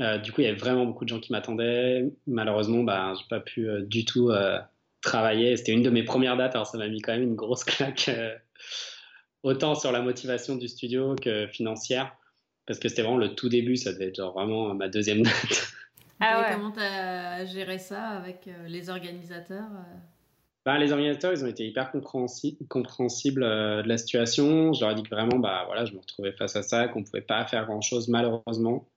Euh, 0.00 0.18
du 0.18 0.32
coup, 0.32 0.42
il 0.42 0.44
y 0.44 0.46
avait 0.48 0.58
vraiment 0.58 0.84
beaucoup 0.84 1.04
de 1.04 1.08
gens 1.08 1.18
qui 1.18 1.32
m'attendaient. 1.32 2.12
Malheureusement, 2.26 2.84
bah, 2.84 3.14
j'ai 3.18 3.24
pas 3.28 3.40
pu 3.40 3.66
du 3.86 4.04
tout 4.04 4.30
travailler. 5.00 5.56
C'était 5.56 5.72
une 5.72 5.82
de 5.82 5.90
mes 5.90 6.04
premières 6.04 6.36
dates, 6.36 6.54
alors 6.54 6.66
ça 6.66 6.78
m'a 6.78 6.88
mis 6.88 7.00
quand 7.00 7.12
même 7.12 7.22
une 7.22 7.34
grosse 7.34 7.64
claque, 7.64 8.10
autant 9.42 9.74
sur 9.74 9.92
la 9.92 10.02
motivation 10.02 10.56
du 10.56 10.68
studio 10.68 11.16
que 11.16 11.46
financière, 11.46 12.12
parce 12.66 12.78
que 12.78 12.88
c'était 12.88 13.02
vraiment 13.02 13.16
le 13.16 13.34
tout 13.34 13.48
début. 13.48 13.76
Ça 13.76 13.92
devait 13.92 14.08
être 14.08 14.22
vraiment 14.22 14.74
ma 14.74 14.88
deuxième 14.88 15.22
date. 15.22 15.72
Ah 16.24 16.52
Comment 16.52 16.70
tu 16.70 16.78
as 16.78 17.44
géré 17.46 17.78
ça 17.78 18.10
avec 18.10 18.46
euh, 18.46 18.68
les 18.68 18.88
organisateurs 18.90 19.68
bah, 20.64 20.78
les 20.78 20.92
organisateurs, 20.92 21.32
ils 21.32 21.44
ont 21.44 21.48
été 21.48 21.66
hyper 21.66 21.90
compréhensibles, 21.90 23.42
euh, 23.42 23.82
de 23.82 23.88
la 23.88 23.98
situation. 23.98 24.72
Je 24.72 24.80
leur 24.80 24.92
ai 24.92 24.94
dit 24.94 25.02
que 25.02 25.08
vraiment, 25.08 25.40
bah, 25.40 25.64
voilà, 25.66 25.84
je 25.84 25.92
me 25.92 25.98
retrouvais 25.98 26.30
face 26.30 26.54
à 26.54 26.62
ça, 26.62 26.86
qu'on 26.86 27.00
ne 27.00 27.04
pouvait 27.04 27.20
pas 27.20 27.44
faire 27.46 27.66
grand-chose, 27.66 28.06
malheureusement. 28.06 28.88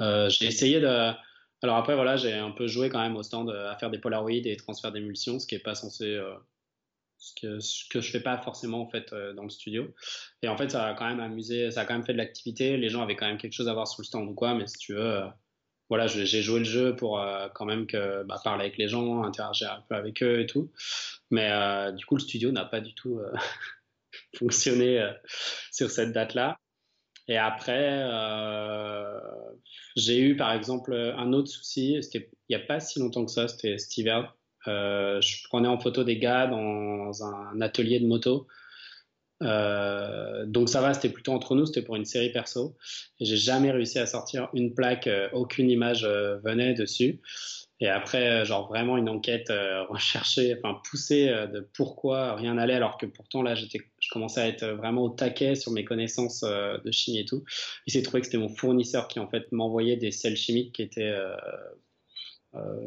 j'ai 0.00 0.46
essayé 0.46 0.80
de... 0.80 1.12
Alors 1.62 1.76
après, 1.76 1.94
voilà, 1.94 2.16
j'ai 2.16 2.32
un 2.32 2.50
peu 2.50 2.66
joué 2.66 2.88
quand 2.88 3.00
même 3.00 3.14
au 3.14 3.22
stand 3.22 3.50
à 3.50 3.76
faire 3.76 3.90
des 3.90 3.98
Polaroids 3.98 4.32
et 4.32 4.40
des 4.40 4.56
transferts 4.56 4.90
d'émulsion, 4.90 5.38
ce 5.38 5.46
qui 5.46 5.54
n'est 5.54 5.60
pas 5.60 5.76
censé... 5.76 6.20
ce, 7.18 7.32
que, 7.40 7.60
ce 7.60 7.88
que 7.88 8.00
je 8.00 8.10
fais 8.10 8.20
pas 8.20 8.38
forcément 8.38 8.80
en 8.82 8.88
fait 8.88 9.14
dans 9.36 9.44
le 9.44 9.50
studio. 9.50 9.94
Et 10.42 10.48
en 10.48 10.56
fait, 10.56 10.70
ça 10.72 10.86
a 10.86 10.94
quand 10.94 11.06
même 11.06 11.20
amusé, 11.20 11.70
ça 11.70 11.82
a 11.82 11.84
quand 11.84 11.94
même 11.94 12.04
fait 12.04 12.14
de 12.14 12.18
l'activité. 12.18 12.76
Les 12.76 12.88
gens 12.88 13.00
avaient 13.00 13.14
quand 13.14 13.28
même 13.28 13.38
quelque 13.38 13.52
chose 13.52 13.68
à 13.68 13.74
voir 13.74 13.86
sur 13.86 14.02
le 14.02 14.06
stand 14.06 14.28
ou 14.28 14.34
quoi, 14.34 14.54
mais 14.54 14.66
si 14.66 14.78
tu 14.78 14.94
veux 14.94 15.22
voilà, 15.88 16.06
j'ai 16.06 16.42
joué 16.42 16.60
le 16.60 16.64
jeu 16.64 16.96
pour 16.96 17.20
euh, 17.20 17.48
quand 17.54 17.66
même 17.66 17.86
bah, 18.26 18.40
parler 18.42 18.64
avec 18.64 18.78
les 18.78 18.88
gens, 18.88 19.22
interagir 19.22 19.70
un 19.72 19.84
peu 19.88 19.94
avec 19.94 20.22
eux 20.22 20.40
et 20.40 20.46
tout. 20.46 20.70
Mais 21.30 21.50
euh, 21.50 21.92
du 21.92 22.06
coup, 22.06 22.16
le 22.16 22.20
studio 22.20 22.52
n'a 22.52 22.64
pas 22.64 22.80
du 22.80 22.94
tout 22.94 23.18
euh, 23.18 23.32
fonctionné 24.38 25.12
sur 25.70 25.90
cette 25.90 26.12
date-là. 26.12 26.58
Et 27.28 27.38
après, 27.38 28.04
j'ai 29.96 30.20
eu 30.20 30.36
par 30.36 30.52
exemple 30.52 30.94
un 30.94 31.32
autre 31.32 31.48
souci. 31.48 31.98
Il 32.12 32.26
n'y 32.50 32.56
a 32.56 32.60
pas 32.60 32.80
si 32.80 32.98
longtemps 32.98 33.24
que 33.24 33.30
ça. 33.30 33.48
C'était 33.48 33.78
cet 33.78 33.96
hiver. 33.96 34.34
je 34.66 35.48
prenais 35.48 35.68
en 35.68 35.78
photo 35.78 36.04
des 36.04 36.18
gars 36.18 36.46
dans 36.46 37.24
un 37.24 37.60
atelier 37.60 38.00
de 38.00 38.06
moto. 38.06 38.46
Euh, 39.42 40.46
donc 40.46 40.68
ça 40.68 40.80
va, 40.80 40.94
c'était 40.94 41.08
plutôt 41.08 41.32
entre 41.32 41.54
nous, 41.54 41.66
c'était 41.66 41.82
pour 41.82 41.96
une 41.96 42.04
série 42.04 42.30
perso. 42.30 42.76
J'ai 43.20 43.36
jamais 43.36 43.70
réussi 43.70 43.98
à 43.98 44.06
sortir 44.06 44.48
une 44.54 44.74
plaque, 44.74 45.06
euh, 45.06 45.28
aucune 45.32 45.70
image 45.70 46.04
euh, 46.04 46.38
venait 46.44 46.74
dessus. 46.74 47.20
Et 47.80 47.88
après, 47.88 48.44
genre 48.46 48.68
vraiment 48.68 48.96
une 48.96 49.08
enquête 49.08 49.52
recherchée, 49.88 50.56
enfin 50.56 50.80
poussée 50.88 51.26
de 51.26 51.68
pourquoi 51.74 52.36
rien 52.36 52.54
n'allait, 52.54 52.74
alors 52.74 52.96
que 52.96 53.04
pourtant 53.04 53.42
là, 53.42 53.56
j'étais, 53.56 53.80
je 54.00 54.08
commençais 54.10 54.40
à 54.40 54.48
être 54.48 54.64
vraiment 54.64 55.02
au 55.02 55.10
taquet 55.10 55.56
sur 55.56 55.72
mes 55.72 55.84
connaissances 55.84 56.42
de 56.42 56.90
chimie 56.92 57.18
et 57.18 57.24
tout. 57.24 57.44
Il 57.86 57.92
s'est 57.92 58.02
trouvé 58.02 58.20
que 58.20 58.26
c'était 58.26 58.38
mon 58.38 58.48
fournisseur 58.48 59.08
qui 59.08 59.18
en 59.18 59.28
fait 59.28 59.50
m'envoyait 59.50 59.96
des 59.96 60.12
sels 60.12 60.36
chimiques 60.36 60.72
qui 60.76 60.82
étaient 60.82 61.02
euh, 61.02 61.34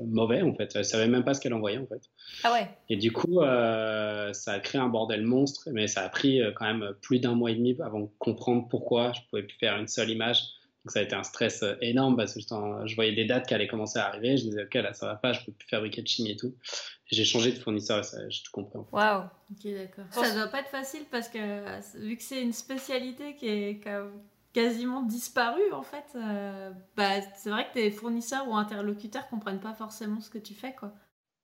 mauvais 0.06 0.42
en 0.42 0.54
fait. 0.54 0.72
Elle 0.76 0.86
savait 0.86 1.08
même 1.08 1.24
pas 1.24 1.34
ce 1.34 1.42
qu'elle 1.42 1.54
envoyait 1.54 1.78
en 1.78 1.88
fait. 1.88 2.02
Ah 2.44 2.54
ouais. 2.54 2.68
Et 2.90 2.98
du 2.98 3.12
coup, 3.12 3.42
euh, 3.42 4.34
ça 4.34 4.54
a 4.54 4.60
créé 4.60 4.80
un 4.80 4.90
bordel 4.90 5.24
monstre, 5.24 5.70
mais 5.72 5.88
ça 5.88 6.02
a 6.02 6.10
pris 6.10 6.42
euh, 6.42 6.52
quand 6.56 6.66
même 6.66 6.94
plus 7.02 7.20
d'un 7.20 7.36
mois 7.36 7.52
et 7.52 7.56
demi 7.56 7.76
avant 7.84 8.02
de 8.02 8.10
comprendre 8.20 8.68
pourquoi 8.70 9.14
je 9.14 9.22
pouvais 9.30 9.44
plus 9.44 9.58
faire 9.58 9.78
une 9.78 9.88
seule 9.88 10.10
image. 10.10 10.42
Donc 10.86 10.92
ça 10.92 11.00
a 11.00 11.04
été 11.04 11.16
un 11.16 11.24
stress 11.24 11.66
énorme 11.82 12.16
parce 12.16 12.34
que 12.34 12.40
je 12.40 12.96
voyais 12.96 13.14
des 13.14 13.26
dates 13.26 13.48
qui 13.48 13.54
allaient 13.54 13.68
commencer 13.68 14.00
à 14.00 14.08
arriver. 14.08 14.38
Je 14.38 14.46
me 14.46 14.50
disais, 14.52 14.64
ok, 14.64 14.74
là 14.76 14.94
ça 14.94 15.08
va 15.08 15.16
pas, 15.16 15.34
je 15.34 15.44
peux 15.44 15.52
plus 15.52 15.68
fabriquer 15.68 16.02
de 16.02 16.08
chimie 16.08 16.32
et 16.32 16.38
tout. 16.38 16.56
J'ai 17.08 17.26
changé 17.26 17.52
de 17.52 17.58
fournisseur 17.58 18.00
et 18.00 18.30
j'ai 18.30 18.44
tout 18.44 18.52
compris. 18.52 18.80
Waouh, 18.94 19.24
ok, 19.52 19.74
d'accord. 19.74 20.06
Ça 20.12 20.34
doit 20.34 20.48
pas 20.48 20.62
être 20.62 20.70
facile 20.70 21.04
parce 21.12 21.28
que 21.28 22.00
vu 22.00 22.16
que 22.16 22.24
c'est 22.24 22.42
une 22.42 22.54
spécialité 22.54 23.36
qui 23.36 23.48
est 23.48 23.82
quasiment 24.58 25.04
disparu 25.04 25.62
en 25.72 25.84
fait. 25.84 26.06
Euh, 26.16 26.72
bah, 26.96 27.22
c'est 27.36 27.52
vrai 27.52 27.68
que 27.68 27.74
tes 27.76 27.92
fournisseurs 27.92 28.50
ou 28.50 28.56
interlocuteurs 28.56 29.28
comprennent 29.28 29.60
pas 29.60 29.76
forcément 29.76 30.20
ce 30.20 30.32
que 30.32 30.40
tu 30.40 30.56
fais 30.56 30.74
quoi. 30.74 30.94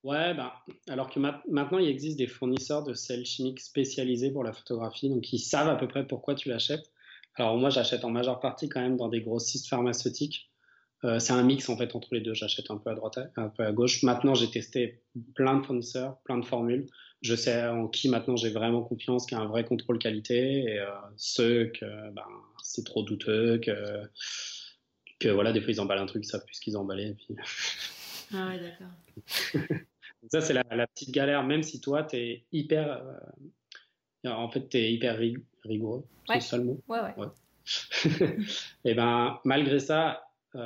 Ouais, 0.03 0.33
bah, 0.33 0.55
alors 0.89 1.11
que 1.11 1.19
maintenant 1.19 1.77
il 1.77 1.87
existe 1.87 2.17
des 2.17 2.25
fournisseurs 2.25 2.83
de 2.83 2.95
sels 2.95 3.25
chimiques 3.25 3.59
spécialisés 3.59 4.31
pour 4.31 4.43
la 4.43 4.51
photographie, 4.51 5.09
donc 5.11 5.31
ils 5.31 5.37
savent 5.37 5.69
à 5.69 5.75
peu 5.75 5.87
près 5.87 6.07
pourquoi 6.07 6.33
tu 6.33 6.49
l'achètes. 6.49 6.91
Alors 7.35 7.55
moi 7.55 7.69
j'achète 7.69 8.03
en 8.03 8.09
majeure 8.09 8.39
partie 8.39 8.67
quand 8.67 8.81
même 8.81 8.97
dans 8.97 9.09
des 9.09 9.21
grossistes 9.21 9.67
pharmaceutiques. 9.67 10.49
Euh, 11.03 11.19
c'est 11.19 11.33
un 11.33 11.43
mix 11.43 11.69
en 11.69 11.77
fait 11.77 11.95
entre 11.95 12.15
les 12.15 12.21
deux. 12.21 12.33
J'achète 12.33 12.71
un 12.71 12.77
peu 12.77 12.89
à 12.89 12.95
droite, 12.95 13.19
un 13.35 13.49
peu 13.49 13.63
à 13.63 13.71
gauche. 13.71 14.01
Maintenant 14.01 14.33
j'ai 14.33 14.49
testé 14.49 15.03
plein 15.35 15.59
de 15.59 15.65
fournisseurs, 15.65 16.17
plein 16.23 16.39
de 16.39 16.45
formules 16.45 16.87
je 17.23 17.35
sais 17.35 17.65
en 17.67 17.87
qui 17.87 18.09
maintenant 18.09 18.35
j'ai 18.35 18.49
vraiment 18.49 18.83
confiance, 18.83 19.25
qui 19.25 19.33
a 19.33 19.39
un 19.39 19.47
vrai 19.47 19.63
contrôle 19.63 19.97
qualité, 19.97 20.63
et 20.63 20.79
euh, 20.79 20.87
ceux 21.15 21.67
que 21.67 21.85
ben, 22.11 22.25
c'est 22.61 22.85
trop 22.85 23.01
douteux, 23.01 23.59
que, 23.59 24.03
que 25.19 25.29
voilà, 25.29 25.53
des 25.53 25.61
fois 25.61 25.71
ils 25.71 25.79
emballent 25.79 25.99
un 25.99 26.05
truc, 26.05 26.25
ils 26.25 26.29
savent 26.29 26.43
plus 26.45 26.55
ce 26.55 26.61
qu'ils 26.61 26.77
ont 26.77 26.81
emballé. 26.81 27.15
puis... 27.15 27.35
Ah 28.33 28.49
ouais, 28.49 28.59
d'accord. 28.59 29.71
Ça, 30.31 30.39
c'est 30.39 30.53
la, 30.53 30.87
petite 30.87 31.11
galère, 31.11 31.43
même 31.43 31.63
si 31.63 31.81
toi, 31.81 32.03
tu 32.03 32.15
es 32.15 32.45
hyper. 32.53 33.03
en 34.25 34.49
fait, 34.49 34.69
tu 34.69 34.77
es 34.77 34.93
hyper 34.93 35.17
rigoureux. 35.65 36.05
C'est 36.27 36.35
le 36.35 36.41
seul 36.41 36.63
mot. 36.63 36.81
Ouais, 36.87 36.99
ouais. 37.17 37.27
et 38.85 38.93
ben, 38.93 39.37
malgré 39.43 39.79
ça, 39.79 40.23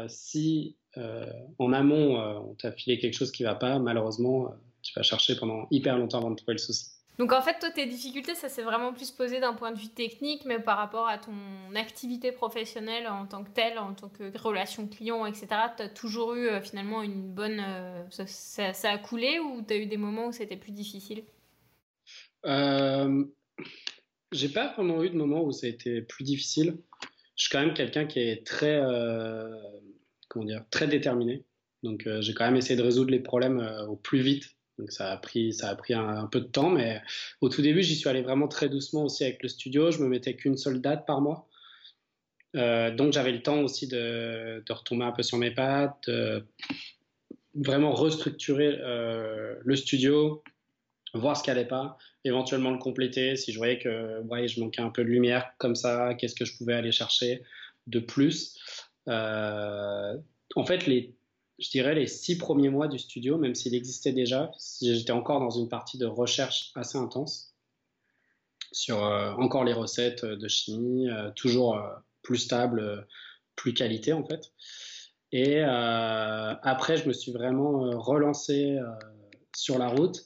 si 0.07 0.77
en 0.95 1.73
amont, 1.73 2.19
on 2.19 2.53
t'a 2.53 2.71
filé 2.71 2.99
quelque 2.99 3.15
chose 3.15 3.31
qui 3.31 3.41
va 3.41 3.55
pas, 3.55 3.79
malheureusement, 3.79 4.55
tu 4.87 4.93
vas 4.95 5.03
chercher 5.03 5.35
pendant 5.35 5.67
hyper 5.69 5.97
longtemps 5.97 6.19
avant 6.19 6.31
de 6.31 6.37
trouver 6.37 6.53
le 6.53 6.59
souci. 6.59 6.91
Donc 7.19 7.33
en 7.33 7.41
fait, 7.41 7.57
toi, 7.59 7.71
tes 7.71 7.87
difficultés, 7.87 8.35
ça 8.35 8.47
s'est 8.47 8.61
vraiment 8.61 8.93
plus 8.93 9.11
posé 9.11 9.39
d'un 9.39 9.53
point 9.53 9.71
de 9.71 9.79
vue 9.79 9.89
technique, 9.89 10.45
mais 10.45 10.59
par 10.59 10.77
rapport 10.77 11.07
à 11.07 11.17
ton 11.17 11.33
activité 11.75 12.31
professionnelle 12.31 13.07
en 13.07 13.25
tant 13.25 13.43
que 13.43 13.49
telle, 13.49 13.79
en 13.79 13.93
tant 13.93 14.07
que 14.07 14.37
relation 14.37 14.87
client, 14.87 15.25
etc., 15.25 15.47
tu 15.75 15.83
as 15.83 15.89
toujours 15.89 16.35
eu 16.35 16.47
euh, 16.47 16.61
finalement 16.61 17.01
une 17.01 17.33
bonne... 17.33 17.59
Euh, 17.59 18.03
ça, 18.09 18.91
a 18.91 18.97
coulé 18.97 19.39
ou 19.39 19.61
tu 19.67 19.73
as 19.73 19.77
eu 19.77 19.87
des 19.87 19.97
moments 19.97 20.27
où 20.27 20.31
c'était 20.31 20.57
plus 20.57 20.71
difficile? 20.71 21.23
Euh, 22.45 23.25
J'ai 24.31 24.49
pas 24.49 24.73
vraiment 24.73 25.03
eu 25.03 25.09
de 25.09 25.17
moments 25.17 25.43
où 25.43 25.51
ça 25.51 25.65
a 25.65 25.69
été 25.69 26.01
plus 26.01 26.23
difficile. 26.23 26.77
Je 27.35 27.43
suis 27.43 27.51
quand 27.51 27.59
même 27.59 27.73
quelqu'un 27.73 28.05
qui 28.05 28.19
est 28.19 28.45
très... 28.45 28.79
Comment 30.29 30.45
dire 30.45 30.63
Très 30.69 30.87
déterminé. 30.87 31.43
Donc 31.83 32.07
j'ai 32.19 32.33
quand 32.33 32.45
même 32.45 32.55
essayé 32.55 32.75
de 32.75 32.83
résoudre 32.83 33.11
les 33.11 33.19
problèmes 33.19 33.59
au 33.87 33.95
plus 33.95 34.19
vite 34.19 34.56
donc 34.77 34.91
ça 34.91 35.11
a 35.11 35.17
pris, 35.17 35.53
ça 35.53 35.69
a 35.69 35.75
pris 35.75 35.93
un, 35.93 36.27
peu 36.27 36.39
de 36.39 36.45
temps, 36.45 36.69
mais 36.69 37.01
au 37.41 37.49
tout 37.49 37.61
début, 37.61 37.81
j'y 37.81 37.95
suis 37.95 38.09
allé 38.09 38.21
vraiment 38.21 38.47
très 38.47 38.69
doucement 38.69 39.05
aussi 39.05 39.23
avec 39.23 39.41
le 39.41 39.49
studio. 39.49 39.91
Je 39.91 39.99
me 39.99 40.07
mettais 40.07 40.35
qu'une 40.35 40.57
seule 40.57 40.81
date 40.81 41.05
par 41.05 41.21
mois. 41.21 41.47
Euh, 42.55 42.95
donc 42.95 43.13
j'avais 43.13 43.31
le 43.31 43.41
temps 43.41 43.59
aussi 43.61 43.87
de, 43.87 44.63
de, 44.65 44.73
retomber 44.73 45.03
un 45.03 45.11
peu 45.11 45.23
sur 45.23 45.37
mes 45.37 45.51
pattes, 45.51 46.07
de 46.07 46.45
vraiment 47.55 47.91
restructurer 47.91 48.77
euh, 48.79 49.55
le 49.63 49.75
studio, 49.75 50.43
voir 51.13 51.35
ce 51.35 51.43
qui 51.43 51.49
n'allait 51.49 51.65
pas, 51.65 51.97
éventuellement 52.23 52.71
le 52.71 52.77
compléter. 52.77 53.35
Si 53.35 53.51
je 53.51 53.57
voyais 53.57 53.79
que 53.79 54.21
ouais, 54.21 54.47
je 54.47 54.59
manquais 54.59 54.81
un 54.81 54.89
peu 54.89 55.03
de 55.03 55.09
lumière 55.09 55.51
comme 55.57 55.75
ça, 55.75 56.13
qu'est-ce 56.15 56.35
que 56.35 56.45
je 56.45 56.55
pouvais 56.57 56.73
aller 56.73 56.91
chercher 56.91 57.43
de 57.87 57.99
plus. 57.99 58.57
Euh, 59.07 60.17
en 60.55 60.65
fait, 60.65 60.85
les 60.85 61.16
je 61.59 61.69
dirais, 61.69 61.95
les 61.95 62.07
six 62.07 62.37
premiers 62.37 62.69
mois 62.69 62.87
du 62.87 62.99
studio, 62.99 63.37
même 63.37 63.55
s'il 63.55 63.73
existait 63.73 64.13
déjà, 64.13 64.51
j'étais 64.81 65.11
encore 65.11 65.39
dans 65.39 65.49
une 65.49 65.69
partie 65.69 65.97
de 65.97 66.05
recherche 66.05 66.71
assez 66.75 66.97
intense 66.97 67.55
sur 68.71 69.03
euh, 69.03 69.31
encore 69.33 69.63
les 69.63 69.73
recettes 69.73 70.25
de 70.25 70.47
chimie, 70.47 71.09
euh, 71.09 71.31
toujours 71.31 71.77
euh, 71.77 71.89
plus 72.21 72.37
stable, 72.37 73.07
plus 73.55 73.73
qualité 73.73 74.13
en 74.13 74.23
fait. 74.23 74.51
Et 75.33 75.61
après, 75.61 76.95
je 76.95 77.05
me 77.05 77.11
suis 77.11 77.33
vraiment 77.33 77.99
relancé 77.99 78.77
sur 79.53 79.77
la 79.77 79.89
route. 79.89 80.25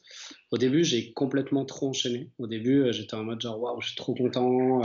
Au 0.51 0.59
début, 0.59 0.83
j'ai 0.83 1.11
complètement 1.13 1.65
trop 1.65 1.89
enchaîné. 1.89 2.29
Au 2.37 2.45
début, 2.45 2.93
j'étais 2.93 3.15
en 3.15 3.23
mode 3.23 3.41
genre, 3.41 3.59
waouh, 3.59 3.81
je 3.81 3.87
suis 3.87 3.95
trop 3.95 4.13
content. 4.13 4.81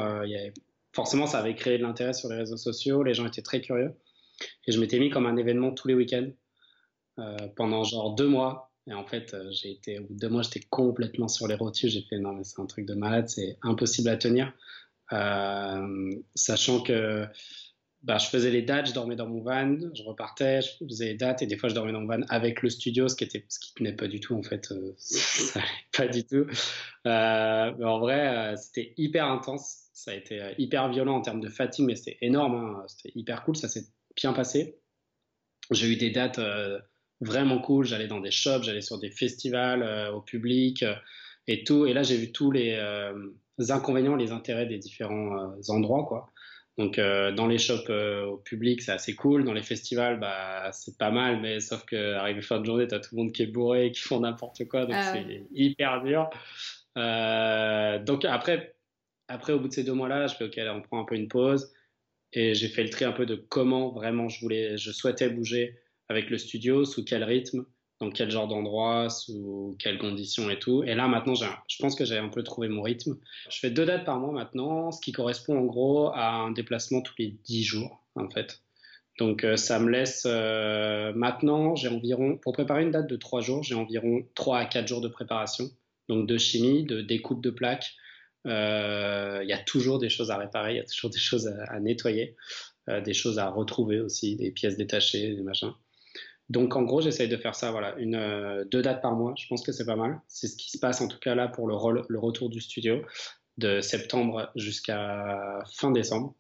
Forcément, 0.95 1.27
ça 1.27 1.39
avait 1.41 1.55
créé 1.55 1.77
de 1.77 1.83
l'intérêt 1.83 2.15
sur 2.15 2.31
les 2.31 2.37
réseaux 2.37 2.57
sociaux. 2.57 3.03
Les 3.03 3.13
gens 3.13 3.27
étaient 3.27 3.43
très 3.43 3.61
curieux. 3.61 3.95
Et 4.67 4.73
je 4.73 4.81
m'étais 4.81 4.99
mis 4.99 5.11
comme 5.11 5.27
un 5.27 5.37
événement 5.37 5.73
tous 5.73 5.89
les 5.89 5.95
week-ends 5.95 6.31
euh, 7.19 7.37
pendant 7.57 7.83
genre 7.83 8.15
deux 8.15 8.29
mois. 8.29 8.71
Et 8.89 8.93
en 8.93 9.07
fait, 9.07 9.33
euh, 9.33 9.51
j'ai 9.51 9.73
été, 9.73 9.99
au 9.99 10.05
bout 10.05 10.15
de 10.15 10.19
deux 10.19 10.29
mois, 10.29 10.43
j'étais 10.43 10.61
complètement 10.69 11.29
sur 11.29 11.49
les 11.49 11.55
rotules. 11.55 11.89
J'ai 11.89 12.03
fait 12.03 12.19
non, 12.19 12.35
mais 12.35 12.45
c'est 12.45 12.61
un 12.61 12.67
truc 12.67 12.85
de 12.85 12.95
malade, 12.95 13.29
c'est 13.29 13.59
impossible 13.63 14.09
à 14.11 14.17
tenir. 14.17 14.53
Euh, 15.13 16.15
sachant 16.35 16.83
que 16.83 17.27
bah, 18.03 18.19
je 18.19 18.27
faisais 18.27 18.51
les 18.51 18.63
dates, 18.63 18.89
je 18.89 18.93
dormais 18.93 19.17
dans 19.17 19.27
mon 19.27 19.41
van, 19.41 19.79
je 19.95 20.03
repartais, 20.03 20.61
je 20.61 20.85
faisais 20.85 21.07
les 21.07 21.15
dates 21.15 21.43
et 21.43 21.47
des 21.47 21.57
fois 21.57 21.69
je 21.69 21.75
dormais 21.75 21.93
dans 21.93 22.01
mon 22.01 22.07
van 22.07 22.23
avec 22.29 22.63
le 22.63 22.71
studio, 22.71 23.09
ce 23.09 23.17
qui 23.17 23.25
était, 23.25 23.45
ce 23.49 23.59
qui 23.59 23.73
tenait 23.75 23.95
pas 23.95 24.09
du 24.09 24.21
tout 24.21 24.35
en 24.35 24.43
fait, 24.43 24.73
ça 24.97 25.61
allait 25.61 25.69
pas 25.97 26.07
du 26.09 26.25
tout. 26.25 26.47
Mais 27.05 27.85
en 27.85 27.99
vrai, 27.99 28.55
c'était 28.57 28.95
hyper 28.97 29.27
intense, 29.27 29.87
ça 29.93 30.11
a 30.11 30.15
été 30.15 30.55
hyper 30.59 30.89
violent 30.91 31.17
en 31.17 31.21
termes 31.21 31.41
de 31.41 31.49
fatigue, 31.49 31.87
mais 31.87 31.97
c'était 31.97 32.19
énorme, 32.21 32.55
hein. 32.55 32.85
c'était 32.89 33.13
hyper 33.17 33.45
cool, 33.45 33.57
ça 33.57 33.69
s'est 33.69 33.87
bien 34.17 34.33
passé. 34.33 34.79
J'ai 35.71 35.89
eu 35.89 35.97
des 35.97 36.11
dates 36.11 36.41
vraiment 37.21 37.59
cool. 37.59 37.85
J'allais 37.85 38.07
dans 38.07 38.21
des 38.21 38.31
shops, 38.31 38.63
j'allais 38.63 38.81
sur 38.81 38.99
des 38.99 39.11
festivals 39.11 39.83
euh, 39.83 40.13
au 40.13 40.21
public 40.21 40.83
euh, 40.83 40.95
et 41.47 41.65
tout. 41.65 41.87
Et 41.87 41.93
là, 41.93 42.03
j'ai 42.03 42.17
vu 42.17 42.33
tous 42.33 42.51
les, 42.51 42.75
euh, 42.79 43.13
inconvénients, 43.69 44.17
les 44.17 44.33
intérêts 44.33 44.67
des 44.67 44.79
différents 44.79 45.55
endroits, 45.69 46.05
quoi. 46.05 46.31
Donc 46.79 46.99
dans 46.99 47.47
les 47.47 47.57
shops 47.57 47.89
au 47.89 48.37
public, 48.37 48.83
c'est 48.83 48.93
assez 48.93 49.15
cool. 49.15 49.45
Dans 49.45 49.55
les 49.55 49.63
festivals, 49.63 50.21
bah 50.21 50.71
c'est 50.73 50.99
pas 50.99 51.11
mal, 51.11 51.41
mais 51.41 51.59
sauf 51.59 51.87
que 51.87 52.13
arrivé 52.13 52.43
fin 52.43 52.61
de 52.61 52.67
journée, 52.67 52.87
t'as 52.87 52.99
tout 52.99 53.17
le 53.17 53.23
monde 53.23 53.33
qui 53.33 53.45
est 53.45 53.47
bourré, 53.47 53.93
qui 53.93 54.03
font 54.03 54.21
n'importe 54.21 54.69
quoi, 54.69 54.85
donc 54.85 54.95
ah 54.95 55.15
c'est 55.15 55.47
hyper 55.55 56.03
dur. 56.03 56.29
donc 58.05 58.27
après, 58.27 58.77
après 59.29 59.55
au 59.55 59.61
bout 59.61 59.69
de 59.69 59.73
ces 59.73 59.85
deux 59.85 59.95
mois-là, 59.95 60.27
je 60.27 60.35
fais 60.35 60.45
ok, 60.45 60.61
on 60.69 60.83
prend 60.83 61.01
un 61.01 61.07
peu 61.07 61.15
une 61.15 61.29
pause 61.29 61.73
et 62.33 62.55
j'ai 62.55 62.69
fait 62.69 62.83
le 62.83 62.91
tri 62.91 63.05
un 63.05 63.13
peu 63.13 63.27
de 63.27 63.35
comment 63.37 63.91
vraiment 63.91 64.29
je 64.29 64.41
voulais, 64.41 64.77
je 64.77 64.91
souhaitais 64.91 65.29
bouger 65.31 65.79
avec 66.09 66.31
le 66.31 66.39
studio, 66.39 66.85
sous 66.85 67.05
quel 67.05 67.25
rythme, 67.25 67.65
dans 68.01 68.11
quel 68.11 68.31
genre 68.31 68.47
d'endroit, 68.47 69.09
sous 69.09 69.77
quelles 69.79 69.99
conditions 69.99 70.51
et 70.51 70.59
tout. 70.59 70.83
Et 70.85 70.95
là, 70.95 71.09
maintenant, 71.09 71.35
je 71.35 71.77
pense 71.81 71.95
que 71.95 72.05
j'ai 72.05 72.19
un 72.19 72.29
peu 72.29 72.43
trouvé 72.43 72.69
mon 72.69 72.83
rythme. 72.83 73.17
Je 73.51 73.59
fais 73.59 73.71
deux 73.71 73.87
dates 73.87 74.05
par 74.05 74.21
mois 74.21 74.33
maintenant, 74.33 74.93
ce 74.93 75.01
qui 75.01 75.13
correspond 75.13 75.59
en 75.59 75.65
gros 75.65 76.09
à 76.15 76.33
un 76.33 76.51
déplacement 76.51 77.01
tous 77.01 77.15
les 77.19 77.37
dix 77.45 77.65
jours, 77.65 78.05
en 78.15 78.29
fait. 78.29 78.61
Donc, 79.19 79.45
euh, 79.45 79.57
ça 79.57 79.79
me 79.79 79.91
laisse 79.91 80.25
euh, 80.27 81.13
maintenant, 81.15 81.75
j'ai 81.75 81.89
environ, 81.89 82.37
pour 82.37 82.53
préparer 82.53 82.83
une 82.83 82.91
date 82.91 83.09
de 83.09 83.17
trois 83.17 83.41
jours, 83.41 83.63
j'ai 83.63 83.75
environ 83.75 84.27
trois 84.35 84.59
à 84.59 84.67
quatre 84.67 84.89
jours 84.89 85.01
de 85.01 85.09
préparation. 85.09 85.71
Donc, 86.09 86.29
de 86.29 86.37
chimie, 86.37 86.85
de 86.85 87.01
découpe 87.01 87.43
de 87.43 87.51
plaques. 87.51 87.95
Euh, 88.47 89.41
il 89.43 89.49
y 89.49 89.53
a 89.53 89.59
toujours 89.59 89.99
des 89.99 90.09
choses 90.09 90.31
à 90.31 90.39
réparer, 90.39 90.75
il 90.75 90.77
y 90.77 90.81
a 90.81 90.85
toujours 90.85 91.11
des 91.11 91.19
choses 91.19 91.49
à, 91.49 91.65
à 91.65 91.81
nettoyer, 91.81 92.37
des 93.05 93.15
choses 93.15 93.39
à 93.41 93.51
retrouver 93.51 94.01
aussi, 94.01 94.37
des 94.37 94.53
pièces 94.53 94.77
détachées, 94.77 95.35
des 95.35 95.43
machins. 95.43 95.73
Donc 96.49 96.77
en 96.77 96.83
gros, 96.83 97.01
j'essaye 97.01 97.29
de 97.29 97.37
faire 97.37 97.55
ça, 97.55 97.73
voilà, 97.73 97.97
une, 97.99 98.15
euh, 98.15 98.65
deux 98.65 98.83
dates 98.83 99.03
par 99.03 99.17
mois. 99.17 99.35
Je 99.37 99.47
pense 99.49 99.63
que 99.65 99.73
c'est 99.73 99.85
pas 99.85 99.97
mal. 99.97 100.21
C'est 100.29 100.47
ce 100.47 100.57
qui 100.57 100.71
se 100.71 100.79
passe 100.79 101.01
en 101.01 101.09
tout 101.09 101.19
cas 101.19 101.35
là 101.35 101.49
pour 101.49 101.67
le, 101.67 102.03
le 102.09 102.19
retour 102.19 102.51
du 102.51 102.61
studio 102.61 103.03
de 103.59 103.81
septembre 103.81 104.51
jusqu'à 104.55 105.61
fin 105.75 105.91
décembre. 105.91 106.35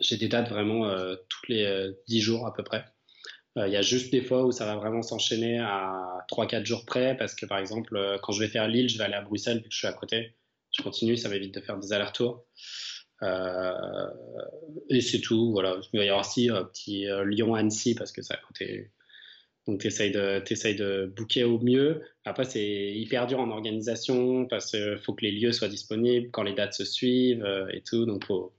J'ai 0.00 0.16
des 0.16 0.28
dates 0.28 0.50
vraiment 0.50 0.86
euh, 0.86 1.14
tous 1.28 1.46
les 1.48 1.64
euh, 1.64 1.92
dix 2.08 2.20
jours 2.20 2.46
à 2.46 2.52
peu 2.52 2.62
près. 2.62 2.84
Il 3.58 3.72
y 3.72 3.76
a 3.76 3.80
juste 3.80 4.12
des 4.12 4.20
fois 4.20 4.44
où 4.44 4.52
ça 4.52 4.66
va 4.66 4.76
vraiment 4.76 5.00
s'enchaîner 5.00 5.58
à 5.58 6.26
3-4 6.30 6.66
jours 6.66 6.84
près 6.84 7.16
parce 7.16 7.34
que 7.34 7.46
par 7.46 7.56
exemple, 7.56 8.18
quand 8.22 8.32
je 8.32 8.40
vais 8.40 8.48
faire 8.48 8.68
Lille, 8.68 8.90
je 8.90 8.98
vais 8.98 9.04
aller 9.04 9.14
à 9.14 9.22
Bruxelles 9.22 9.62
vu 9.62 9.68
que 9.70 9.72
je 9.72 9.78
suis 9.78 9.86
à 9.86 9.94
côté. 9.94 10.34
Je 10.76 10.82
continue, 10.82 11.16
ça 11.16 11.28
m'évite 11.28 11.54
de 11.54 11.60
faire 11.60 11.78
des 11.78 11.92
allers-retours. 11.92 12.44
et 13.22 15.00
c'est 15.00 15.20
tout, 15.20 15.52
voilà. 15.52 15.78
Il 15.92 15.98
va 15.98 16.04
y 16.04 16.08
avoir 16.08 16.26
aussi 16.26 16.50
un 16.50 16.64
petit 16.64 17.06
Lyon-Annecy 17.24 17.94
parce 17.94 18.12
que 18.12 18.22
c'est 18.22 18.34
à 18.34 18.40
côté 18.48 18.90
donc, 19.66 19.80
tu 19.80 19.88
essayes 19.88 20.12
de, 20.12 20.42
de 20.74 21.06
booker 21.06 21.44
au 21.44 21.58
mieux. 21.58 22.02
Après, 22.24 22.44
c'est 22.44 22.92
hyper 22.92 23.26
dur 23.26 23.40
en 23.40 23.50
organisation 23.50 24.46
parce 24.46 24.70
qu'il 24.70 24.98
faut 25.04 25.14
que 25.14 25.24
les 25.24 25.32
lieux 25.32 25.52
soient 25.52 25.68
disponibles 25.68 26.30
quand 26.30 26.44
les 26.44 26.54
dates 26.54 26.74
se 26.74 26.84
suivent 26.84 27.44
euh, 27.44 27.66
et 27.72 27.82
tout. 27.82 28.06
Donc, 28.06 28.22
il 28.22 28.26
faut 28.26 28.54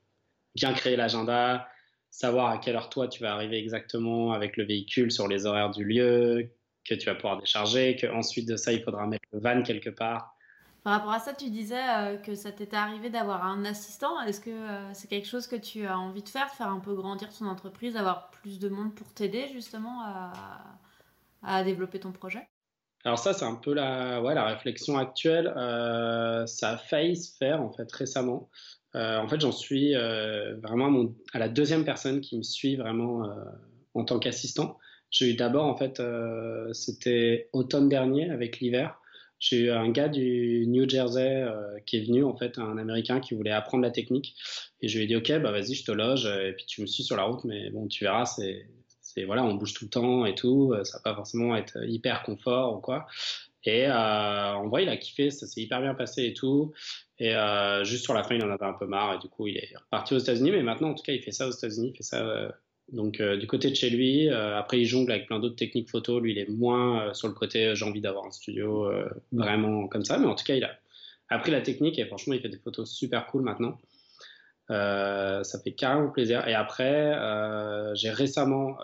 bien 0.55 0.73
créer 0.73 0.97
l'agenda, 0.97 1.67
savoir 2.11 2.49
à 2.49 2.57
quelle 2.57 2.75
heure 2.75 2.89
toi 2.89 3.07
tu 3.07 3.21
vas 3.21 3.33
arriver 3.33 3.57
exactement 3.57 4.33
avec 4.33 4.57
le 4.57 4.65
véhicule 4.65 5.11
sur 5.11 5.29
les 5.29 5.45
horaires 5.45 5.71
du 5.71 5.85
lieu, 5.85 6.49
que 6.83 6.95
tu 6.95 7.05
vas 7.05 7.15
pouvoir 7.15 7.39
décharger, 7.39 7.95
qu'ensuite 7.95 8.47
de 8.47 8.57
ça, 8.57 8.73
il 8.73 8.83
faudra 8.83 9.07
mettre 9.07 9.27
le 9.31 9.39
van 9.39 9.63
quelque 9.63 9.89
part. 9.89 10.36
Par 10.87 10.99
rapport 10.99 11.11
à 11.11 11.19
ça, 11.19 11.33
tu 11.33 11.49
disais 11.49 11.75
euh, 11.75 12.15
que 12.15 12.33
ça 12.33 12.49
t'était 12.49 12.77
arrivé 12.77 13.09
d'avoir 13.09 13.43
un 13.43 13.65
assistant. 13.65 14.21
Est-ce 14.21 14.39
que 14.39 14.51
euh, 14.51 14.93
c'est 14.93 15.09
quelque 15.09 15.27
chose 15.27 15.45
que 15.45 15.57
tu 15.57 15.85
as 15.85 15.99
envie 15.99 16.23
de 16.23 16.29
faire, 16.29 16.45
de 16.45 16.51
faire 16.51 16.69
un 16.69 16.79
peu 16.79 16.93
grandir 16.93 17.27
ton 17.37 17.47
entreprise, 17.47 17.97
avoir 17.97 18.31
plus 18.31 18.57
de 18.57 18.69
monde 18.69 18.95
pour 18.95 19.11
t'aider 19.13 19.49
justement 19.51 19.99
à 21.43 21.63
développer 21.65 21.99
ton 21.99 22.13
projet? 22.13 22.47
Alors 23.03 23.19
ça, 23.19 23.33
c'est 23.33 23.43
un 23.43 23.55
peu 23.55 23.73
la, 23.73 24.21
ouais, 24.21 24.33
la 24.33 24.45
réflexion 24.45 24.97
actuelle. 24.97 25.53
Euh, 25.57 26.45
ça 26.45 26.69
a 26.69 26.77
failli 26.77 27.17
se 27.17 27.35
faire 27.35 27.61
en 27.61 27.73
fait 27.73 27.91
récemment. 27.91 28.49
En 28.93 29.27
fait, 29.27 29.41
j'en 29.41 29.51
suis 29.51 29.93
vraiment 29.93 30.87
à, 31.33 31.35
à, 31.35 31.39
la 31.39 31.49
deuxième 31.49 31.83
personne 31.83 32.21
qui 32.21 32.37
me 32.37 32.43
suit 32.43 32.77
vraiment 32.77 33.29
en 33.93 34.05
tant 34.05 34.19
qu'assistant. 34.19 34.77
J'ai 35.11 35.31
eu 35.31 35.33
d'abord 35.35 35.65
en 35.65 35.75
fait, 35.75 36.01
c'était 36.71 37.49
automne 37.51 37.89
dernier 37.89 38.31
avec 38.31 38.61
l'hiver. 38.61 39.01
J'ai 39.39 39.65
eu 39.65 39.71
un 39.71 39.89
gars 39.89 40.09
du 40.09 40.65
New 40.67 40.89
Jersey 40.89 41.45
qui 41.85 41.97
est 41.97 42.05
venu 42.05 42.23
en 42.23 42.35
fait, 42.35 42.57
un 42.57 42.77
Américain 42.77 43.19
qui 43.19 43.35
voulait 43.35 43.51
apprendre 43.51 43.83
la 43.83 43.91
technique. 43.91 44.35
Et 44.81 44.87
je 44.87 44.97
lui 44.97 45.05
ai 45.05 45.07
dit 45.07 45.15
ok, 45.15 45.41
bah 45.41 45.51
vas-y, 45.51 45.75
je 45.75 45.85
te 45.85 45.91
loge 45.91 46.25
et 46.25 46.53
puis 46.53 46.65
tu 46.65 46.81
me 46.81 46.87
suis 46.87 47.03
sur 47.03 47.15
la 47.15 47.23
route, 47.23 47.43
mais 47.43 47.69
bon, 47.69 47.87
tu 47.87 48.03
verras, 48.03 48.25
c'est 48.25 48.67
voilà, 49.25 49.43
on 49.43 49.55
bouge 49.55 49.73
tout 49.73 49.85
le 49.85 49.89
temps 49.89 50.25
et 50.25 50.35
tout, 50.35 50.73
euh, 50.73 50.83
ça 50.83 50.97
va 50.97 51.03
pas 51.03 51.15
forcément 51.15 51.55
être 51.55 51.77
hyper 51.87 52.23
confort 52.23 52.77
ou 52.77 52.81
quoi. 52.81 53.07
Et 53.63 53.87
euh, 53.87 54.53
en 54.53 54.69
vrai, 54.69 54.83
il 54.83 54.89
a 54.89 54.97
kiffé, 54.97 55.29
ça 55.29 55.45
s'est 55.45 55.61
hyper 55.61 55.81
bien 55.81 55.93
passé 55.93 56.25
et 56.25 56.33
tout. 56.33 56.73
Et 57.19 57.35
euh, 57.35 57.83
juste 57.83 58.03
sur 58.03 58.13
la 58.13 58.23
fin, 58.23 58.35
il 58.35 58.43
en 58.43 58.49
avait 58.49 58.65
un 58.65 58.73
peu 58.73 58.85
marre 58.85 59.15
et 59.15 59.19
du 59.19 59.27
coup, 59.27 59.47
il 59.47 59.57
est 59.57 59.75
reparti 59.75 60.13
aux 60.13 60.19
États-Unis. 60.19 60.51
Mais 60.51 60.63
maintenant, 60.63 60.91
en 60.91 60.93
tout 60.93 61.03
cas, 61.03 61.13
il 61.13 61.21
fait 61.21 61.31
ça 61.31 61.47
aux 61.47 61.51
États-Unis, 61.51 61.91
il 61.93 61.97
fait 61.97 62.03
ça 62.03 62.55
Donc 62.91 63.21
du 63.21 63.47
côté 63.47 63.69
de 63.69 63.75
chez 63.75 63.89
lui, 63.89 64.29
après 64.29 64.79
il 64.79 64.85
jongle 64.85 65.11
avec 65.11 65.27
plein 65.27 65.39
d'autres 65.39 65.55
techniques 65.55 65.89
photo. 65.89 66.19
Lui, 66.19 66.31
il 66.31 66.37
est 66.37 66.49
moins 66.49 67.13
sur 67.13 67.27
le 67.27 67.33
côté 67.33 67.75
j'ai 67.75 67.85
envie 67.85 68.01
d'avoir 68.01 68.25
un 68.25 68.31
studio 68.31 68.89
vraiment 69.31 69.87
comme 69.87 70.05
ça, 70.05 70.17
mais 70.17 70.27
en 70.27 70.35
tout 70.35 70.45
cas, 70.45 70.55
il 70.55 70.63
a 70.63 70.71
appris 71.29 71.51
la 71.51 71.61
technique 71.61 71.99
et 71.99 72.05
franchement, 72.05 72.33
il 72.33 72.39
fait 72.39 72.49
des 72.49 72.59
photos 72.59 72.89
super 72.89 73.27
cool 73.27 73.43
maintenant. 73.43 73.77
ça 74.69 75.59
fait 75.63 75.73
carrément 75.73 76.09
plaisir. 76.09 76.47
Et 76.47 76.53
après, 76.53 77.13
j'ai 77.95 78.09
récemment, 78.09 78.77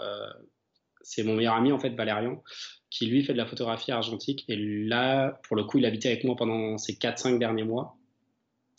c'est 1.01 1.23
mon 1.23 1.35
meilleur 1.35 1.55
ami 1.55 1.71
en 1.71 1.79
fait, 1.79 1.91
Valérian, 1.91 2.41
qui 2.89 3.07
lui 3.07 3.23
fait 3.23 3.33
de 3.33 3.37
la 3.37 3.45
photographie 3.45 3.91
argentique. 3.91 4.45
Et 4.47 4.55
là, 4.55 5.39
pour 5.47 5.55
le 5.55 5.63
coup, 5.63 5.77
il 5.77 5.85
habitait 5.85 6.09
avec 6.09 6.23
moi 6.23 6.35
pendant 6.35 6.77
ces 6.77 6.93
4-5 6.93 7.39
derniers 7.39 7.63
mois. 7.63 7.95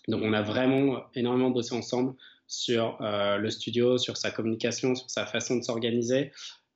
Donc 0.09 0.21
on 0.23 0.35
a 0.35 0.43
vraiment 0.43 1.05
énormément 1.15 1.51
bossé 1.51 1.75
ensemble 1.75 2.15
sur 2.55 2.99
euh, 3.01 3.37
le 3.37 3.51
studio, 3.51 3.99
sur 3.99 4.17
sa 4.17 4.31
communication, 4.31 4.95
sur 4.95 5.11
sa 5.11 5.27
façon 5.27 5.57
de 5.57 5.63
s'organiser. 5.63 6.33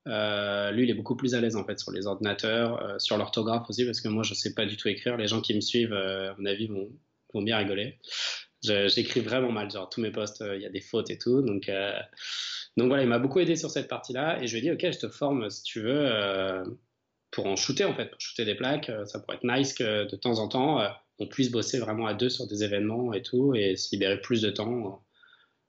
Euh, 0.07 0.71
lui, 0.71 0.85
il 0.85 0.91
est 0.91 0.95
beaucoup 0.95 1.17
plus 1.17 1.35
à 1.35 1.41
l'aise 1.41 1.57
en 1.57 1.65
fait 1.65 1.79
sur 1.79 1.93
les 1.93 2.07
ordinateurs, 2.07 2.83
euh, 2.83 2.99
sur 2.99 3.17
l'orthographe 3.17 3.69
aussi, 3.69 3.85
parce 3.85 4.01
que 4.01 4.09
moi, 4.09 4.23
je 4.23 4.33
ne 4.33 4.37
sais 4.37 4.55
pas 4.55 4.67
du 4.67 4.77
tout 4.77 4.89
écrire. 4.89 5.17
Les 5.17 5.29
gens 5.29 5.41
qui 5.41 5.55
me 5.55 5.61
suivent, 5.61 5.93
à 5.93 6.35
mon 6.39 6.47
avis, 6.47 6.67
vont, 6.67 6.89
vont 7.33 7.43
bien 7.43 7.59
rigoler. 7.59 7.99
J'écris 8.63 9.21
vraiment 9.21 9.53
mal, 9.53 9.71
genre 9.71 9.89
tous 9.89 10.01
mes 10.01 10.11
posts, 10.11 10.43
il 10.55 10.61
y 10.61 10.67
a 10.67 10.71
des 10.71 10.81
fautes 10.81 11.11
et 11.11 11.19
tout. 11.19 11.43
Donc, 11.43 11.71
donc 12.77 12.89
voilà, 12.89 13.03
il 13.03 13.09
m'a 13.09 13.19
beaucoup 13.19 13.39
aidé 13.39 13.55
sur 13.55 13.71
cette 13.71 13.89
partie-là. 13.89 14.43
Et 14.43 14.47
je 14.47 14.53
lui 14.53 14.59
ai 14.59 14.63
dit, 14.63 14.71
ok, 14.73 14.93
je 14.93 14.99
te 14.99 15.09
forme 15.09 15.49
si 15.49 15.63
tu 15.63 15.81
veux 15.83 16.13
pour 17.31 17.47
en 17.47 17.57
shooter 17.57 17.85
en 17.85 17.95
fait, 17.95 18.07
pour 18.07 18.21
shooter 18.21 18.45
des 18.45 18.55
plaques. 18.55 18.91
ça 19.05 19.21
pourrait 19.21 19.37
être 19.37 19.45
nice 19.45 19.75
que 19.75 20.11
de 20.11 20.17
temps 20.17 20.39
en 20.39 20.49
temps 20.49 20.81
on 21.19 21.27
puisse 21.27 21.51
bosser 21.51 21.79
vraiment 21.79 22.07
à 22.07 22.15
deux 22.15 22.29
sur 22.29 22.47
des 22.47 22.63
événements 22.63 23.13
et 23.13 23.23
tout, 23.23 23.55
et 23.55 23.77
se 23.77 23.95
libérer 23.95 24.21
plus 24.21 24.43
de 24.43 24.51
temps 24.51 25.03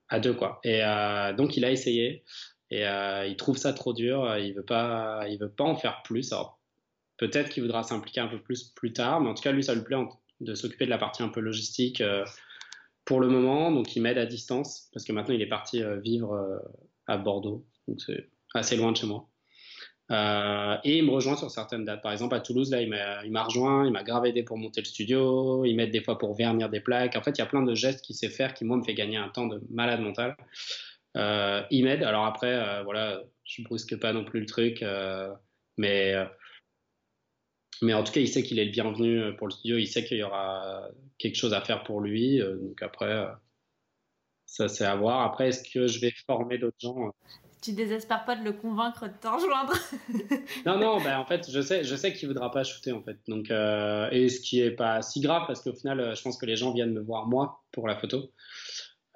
à 0.10 0.20
deux, 0.20 0.34
quoi. 0.34 0.60
Et 0.64 0.84
euh, 0.84 1.34
donc, 1.34 1.58
il 1.58 1.66
a 1.66 1.72
essayé, 1.72 2.24
et 2.72 2.86
euh, 2.86 3.26
il 3.26 3.38
trouve 3.38 3.58
ça 3.58 3.74
trop 3.74 3.94
dur, 3.94 4.38
il 4.38 4.54
veut 4.54 4.66
pas, 4.66 5.28
il 5.30 5.40
veut 5.40 5.52
pas 5.52 5.64
en 5.64 5.76
faire 5.76 6.02
plus. 6.04 6.32
Alors, 6.34 6.60
peut-être 7.18 7.50
qu'il 7.50 7.64
voudra 7.64 7.84
s'impliquer 7.84 8.22
un 8.22 8.28
peu 8.28 8.42
plus 8.42 8.72
plus 8.76 8.94
tard, 8.94 9.22
mais 9.22 9.30
en 9.30 9.34
tout 9.34 9.44
cas, 9.44 9.52
lui, 9.52 9.64
ça 9.64 9.76
lui 9.76 9.84
plaît 9.84 9.98
de 10.42 10.56
s'occuper 10.56 10.86
de 10.86 10.90
la 10.90 10.98
partie 10.98 11.24
un 11.24 11.30
peu 11.30 11.40
logistique 11.40 12.02
euh, 12.02 12.26
pour 13.06 13.20
le 13.20 13.28
moment, 13.28 13.72
donc 13.72 13.96
il 13.96 14.02
m'aide 14.02 14.18
à 14.18 14.26
distance, 14.26 14.90
parce 14.94 15.06
que 15.06 15.12
maintenant, 15.12 15.34
il 15.34 15.42
est 15.42 15.50
parti 15.50 15.82
vivre 16.04 16.62
à 17.08 17.18
Bordeaux, 17.18 17.66
donc 17.88 18.02
c'est 18.02 18.30
assez 18.54 18.76
loin 18.76 18.92
de 18.92 18.98
chez 18.98 19.08
moi. 19.08 19.28
Euh, 20.12 20.78
et 20.84 20.98
il 20.98 21.06
me 21.06 21.12
rejoint 21.12 21.36
sur 21.36 21.52
certaines 21.52 21.86
dates. 21.86 22.02
Par 22.02 22.12
exemple, 22.12 22.34
à 22.34 22.40
Toulouse, 22.40 22.72
là, 22.72 22.82
il 22.82 22.90
m'a 22.90 23.44
rejoint, 23.44 23.86
il 23.86 23.92
m'a 23.92 24.04
grave 24.04 24.26
aidé 24.26 24.44
pour 24.44 24.58
monter 24.58 24.82
le 24.82 24.86
studio, 24.86 25.66
il 25.66 25.76
m'aide 25.76 25.92
des 25.92 26.02
fois 26.02 26.18
pour 26.18 26.36
vernir 26.36 26.70
des 26.70 26.80
plaques. 26.80 27.16
En 27.16 27.22
fait, 27.22 27.32
il 27.32 27.40
y 27.40 27.42
a 27.44 27.46
plein 27.46 27.62
de 27.62 27.76
gestes 27.76 28.02
qu'il 28.02 28.16
sait 28.16 28.30
faire 28.30 28.54
qui, 28.54 28.66
moi, 28.66 28.78
me 28.78 28.84
fait 28.84 28.96
gagner 28.96 29.18
un 29.18 29.30
temps 29.30 29.48
de 29.48 29.62
malade 29.70 30.02
mental. 30.02 30.36
Euh, 31.18 31.64
il 31.72 31.84
m'aide. 31.86 32.04
Alors 32.04 32.26
après, 32.26 32.54
euh, 32.54 32.84
voilà, 32.84 33.22
je 33.44 33.62
brusque 33.64 34.00
pas 34.00 34.14
non 34.14 34.24
plus 34.24 34.40
le 34.40 34.46
truc, 34.46 34.82
euh, 34.84 35.34
mais, 35.78 36.14
mais 37.82 37.94
en 37.94 38.04
tout 38.04 38.12
cas, 38.12 38.22
il 38.22 38.28
sait 38.28 38.44
qu'il 38.44 38.60
est 38.60 38.66
le 38.66 38.72
bienvenu 38.72 39.36
pour 39.38 39.48
le 39.48 39.52
studio, 39.52 39.78
il 39.78 39.88
sait 39.88 40.04
qu'il 40.06 40.18
y 40.18 40.24
aura 40.24 40.88
quelque 41.18 41.36
chose 41.36 41.54
à 41.54 41.62
faire 41.62 41.84
pour 41.84 42.02
lui. 42.02 42.40
donc 42.40 42.82
après, 42.82 43.28
ça, 44.46 44.68
c'est 44.68 44.86
à 44.86 44.96
voir. 44.96 45.22
Après, 45.22 45.50
est-ce 45.50 45.70
que 45.72 45.88
je 45.88 46.00
vais 46.00 46.12
former 46.26 46.58
d'autres 46.58 46.80
gens 46.80 47.14
tu 47.62 47.74
désespères 47.74 48.26
pas 48.26 48.36
de 48.36 48.44
le 48.44 48.54
convaincre 48.54 49.08
de 49.08 49.14
t'en 49.20 49.36
rejoindre 49.36 49.74
Non, 50.66 50.78
non, 50.78 51.02
bah, 51.02 51.20
en 51.20 51.26
fait, 51.26 51.50
je 51.52 51.62
sais, 51.62 51.84
je 51.84 51.96
sais 51.96 52.14
voudra 52.26 52.52
pas 52.52 52.64
shooter, 52.64 52.92
en 52.92 53.02
fait. 53.02 53.18
Donc, 53.28 53.52
euh, 53.52 54.10
et 54.12 54.30
ce 54.30 54.40
qui 54.40 54.62
est 54.62 54.72
pas 54.72 55.02
si 55.02 55.20
grave, 55.20 55.44
parce 55.48 55.62
qu'au 55.62 55.74
final, 55.74 56.00
euh, 56.00 56.16
je 56.16 56.22
pense 56.22 56.38
que 56.38 56.46
les 56.46 56.56
gens 56.56 56.72
viennent 56.74 56.94
me 56.94 57.02
voir 57.02 57.28
moi 57.28 57.64
pour 57.72 57.88
la 57.88 57.96
photo. 57.96 58.32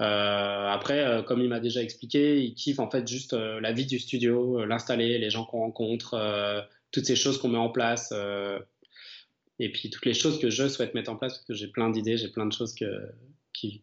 Euh, 0.02 0.68
après, 0.68 1.24
comme 1.28 1.42
il 1.42 1.50
m'a 1.50 1.60
déjà 1.60 1.82
expliqué, 1.82 2.42
il 2.42 2.56
kiffe 2.56 2.80
en 2.80 2.90
fait 2.90 3.08
juste 3.08 3.34
la 3.34 3.72
vie 3.72 3.86
du 3.86 4.00
studio, 4.00 4.66
l'installer, 4.66 5.20
les 5.20 5.30
gens 5.30 5.46
qu'on 5.46 5.60
rencontre, 5.60 6.68
toutes 6.92 7.06
ces 7.06 7.16
choses 7.16 7.38
qu'on 7.38 7.50
met 7.50 7.60
en 7.60 7.70
place, 7.70 8.12
et 9.60 9.72
puis 9.72 9.92
toutes 9.92 10.06
les 10.06 10.16
choses 10.16 10.40
que 10.40 10.50
je 10.50 10.68
souhaite 10.68 10.96
mettre 10.96 11.12
en 11.12 11.16
place, 11.16 11.34
parce 11.34 11.46
que 11.46 11.54
j'ai 11.54 11.68
plein 11.68 11.90
d'idées, 11.90 12.18
j'ai 12.18 12.30
plein 12.30 12.48
de 12.48 12.52
choses 12.52 12.74
que, 12.74 12.86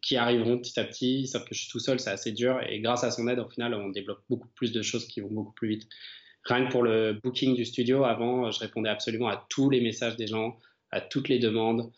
qui, 0.01 0.17
arriveront 0.17 0.59
petit 0.59 0.79
à 0.79 0.85
petit. 0.85 1.27
Sauf 1.27 1.45
que 1.45 1.55
je 1.55 1.63
suis 1.63 1.71
tout 1.71 1.79
seul, 1.79 2.01
c'est 2.01 2.11
assez 2.11 2.33
dur. 2.33 2.61
Et 2.69 2.81
grâce 2.81 3.05
à 3.05 3.11
son 3.11 3.29
aide, 3.29 3.39
au 3.39 3.49
final, 3.49 3.75
on 3.75 3.89
développe 3.89 4.23
beaucoup 4.29 4.49
plus 4.49 4.73
de 4.73 4.83
choses 4.83 5.07
qui 5.07 5.21
vont 5.21 5.31
beaucoup 5.31 5.53
plus 5.53 5.69
vite. 5.69 5.89
Rien 6.45 6.67
que 6.67 6.73
pour 6.73 6.83
le 6.83 7.19
booking 7.23 7.55
du 7.55 7.65
studio, 7.65 8.05
avant, 8.05 8.51
je 8.51 8.59
répondais 8.61 8.89
absolument 8.89 9.29
à 9.29 9.45
tous 9.49 9.71
les 9.71 9.81
messages 9.81 10.17
des 10.17 10.27
gens, 10.27 10.59
à 10.91 11.01
toutes 11.01 11.29
les 11.29 11.39
demandes, 11.39 11.91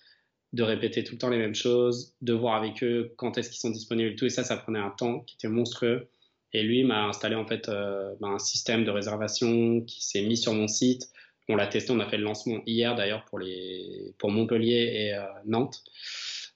de 0.52 0.62
répéter 0.62 1.04
tout 1.04 1.12
le 1.12 1.18
temps 1.18 1.30
les 1.30 1.38
mêmes 1.38 1.54
choses, 1.54 2.14
de 2.20 2.32
voir 2.32 2.56
avec 2.56 2.82
eux 2.82 3.14
quand 3.16 3.38
est-ce 3.38 3.50
qu'ils 3.50 3.60
sont 3.60 3.70
disponibles 3.70 4.10
et 4.10 4.16
tout. 4.16 4.26
Et 4.26 4.30
ça, 4.30 4.44
ça 4.44 4.56
prenait 4.56 4.78
un 4.78 4.90
temps 4.90 5.20
qui 5.20 5.36
était 5.36 5.48
monstrueux. 5.48 6.08
Et 6.52 6.62
lui 6.62 6.84
m'a 6.84 7.06
installé 7.06 7.34
en 7.34 7.46
fait 7.46 7.68
euh, 7.68 8.14
ben, 8.20 8.32
un 8.32 8.38
système 8.38 8.84
de 8.84 8.90
réservation 8.90 9.80
qui 9.82 10.04
s'est 10.04 10.22
mis 10.22 10.36
sur 10.36 10.52
mon 10.52 10.68
site. 10.68 11.08
On 11.48 11.56
l'a 11.56 11.66
testé, 11.66 11.92
on 11.92 12.00
a 12.00 12.08
fait 12.08 12.18
le 12.18 12.24
lancement 12.24 12.60
hier 12.66 12.94
d'ailleurs 12.94 13.24
pour, 13.24 13.38
les, 13.38 14.14
pour 14.18 14.30
Montpellier 14.30 14.92
et 14.94 15.14
euh, 15.14 15.24
Nantes. 15.46 15.82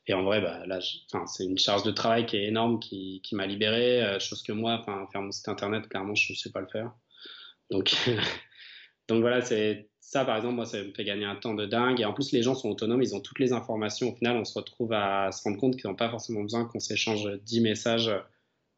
Et 0.09 0.15
en 0.15 0.23
vrai, 0.23 0.41
bah, 0.41 0.65
là, 0.67 0.79
c'est 1.27 1.45
une 1.45 1.59
charge 1.59 1.83
de 1.83 1.91
travail 1.91 2.27
qui 2.27 2.37
est 2.37 2.45
énorme, 2.45 2.79
qui, 2.79 3.21
qui 3.25 3.35
m'a 3.35 3.47
libéré, 3.47 4.03
euh, 4.03 4.21
chose 4.21 4.43
que 4.43 4.53
moi, 4.53 4.85
faire 5.11 5.21
mon 5.21 5.33
site 5.33 5.49
internet, 5.49 5.89
clairement, 5.89 6.15
je 6.15 6.33
ne 6.33 6.37
sais 6.37 6.51
pas 6.51 6.61
le 6.61 6.69
faire. 6.69 6.93
Donc, 7.71 7.93
donc 9.09 9.21
voilà, 9.21 9.41
c'est 9.43 9.89
ça, 9.99 10.25
par 10.25 10.37
exemple, 10.37 10.55
moi, 10.55 10.67
ça 10.67 10.81
me 10.83 10.93
fait 10.93 11.05
gagner 11.05 11.25
un 11.25 11.35
temps 11.35 11.55
de 11.55 11.67
dingue. 11.67 12.01
Et 12.01 12.05
en 12.05 12.13
plus, 12.13 12.31
les 12.31 12.43
gens 12.43 12.55
sont 12.55 12.71
autonomes, 12.71 13.03
ils 13.03 13.17
ont 13.17 13.21
toutes 13.21 13.41
les 13.41 13.53
informations. 13.53 14.13
Au 14.13 14.15
final, 14.15 14.37
on 14.37 14.45
se 14.45 14.57
retrouve 14.57 14.93
à 14.93 15.33
se 15.33 15.43
rendre 15.43 15.59
compte 15.59 15.77
qu'ils 15.77 15.91
n'ont 15.91 15.97
pas 15.97 16.09
forcément 16.09 16.43
besoin 16.43 16.65
qu'on 16.67 16.79
s'échange 16.79 17.29
10 17.43 17.61
messages 17.61 18.13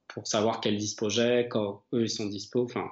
pour 0.06 0.26
savoir 0.26 0.62
quel 0.62 0.78
dispo 0.78 1.10
j'ai, 1.10 1.46
quand 1.50 1.82
eux, 1.92 2.04
ils 2.04 2.10
sont 2.10 2.24
dispo. 2.24 2.64
Enfin, 2.64 2.90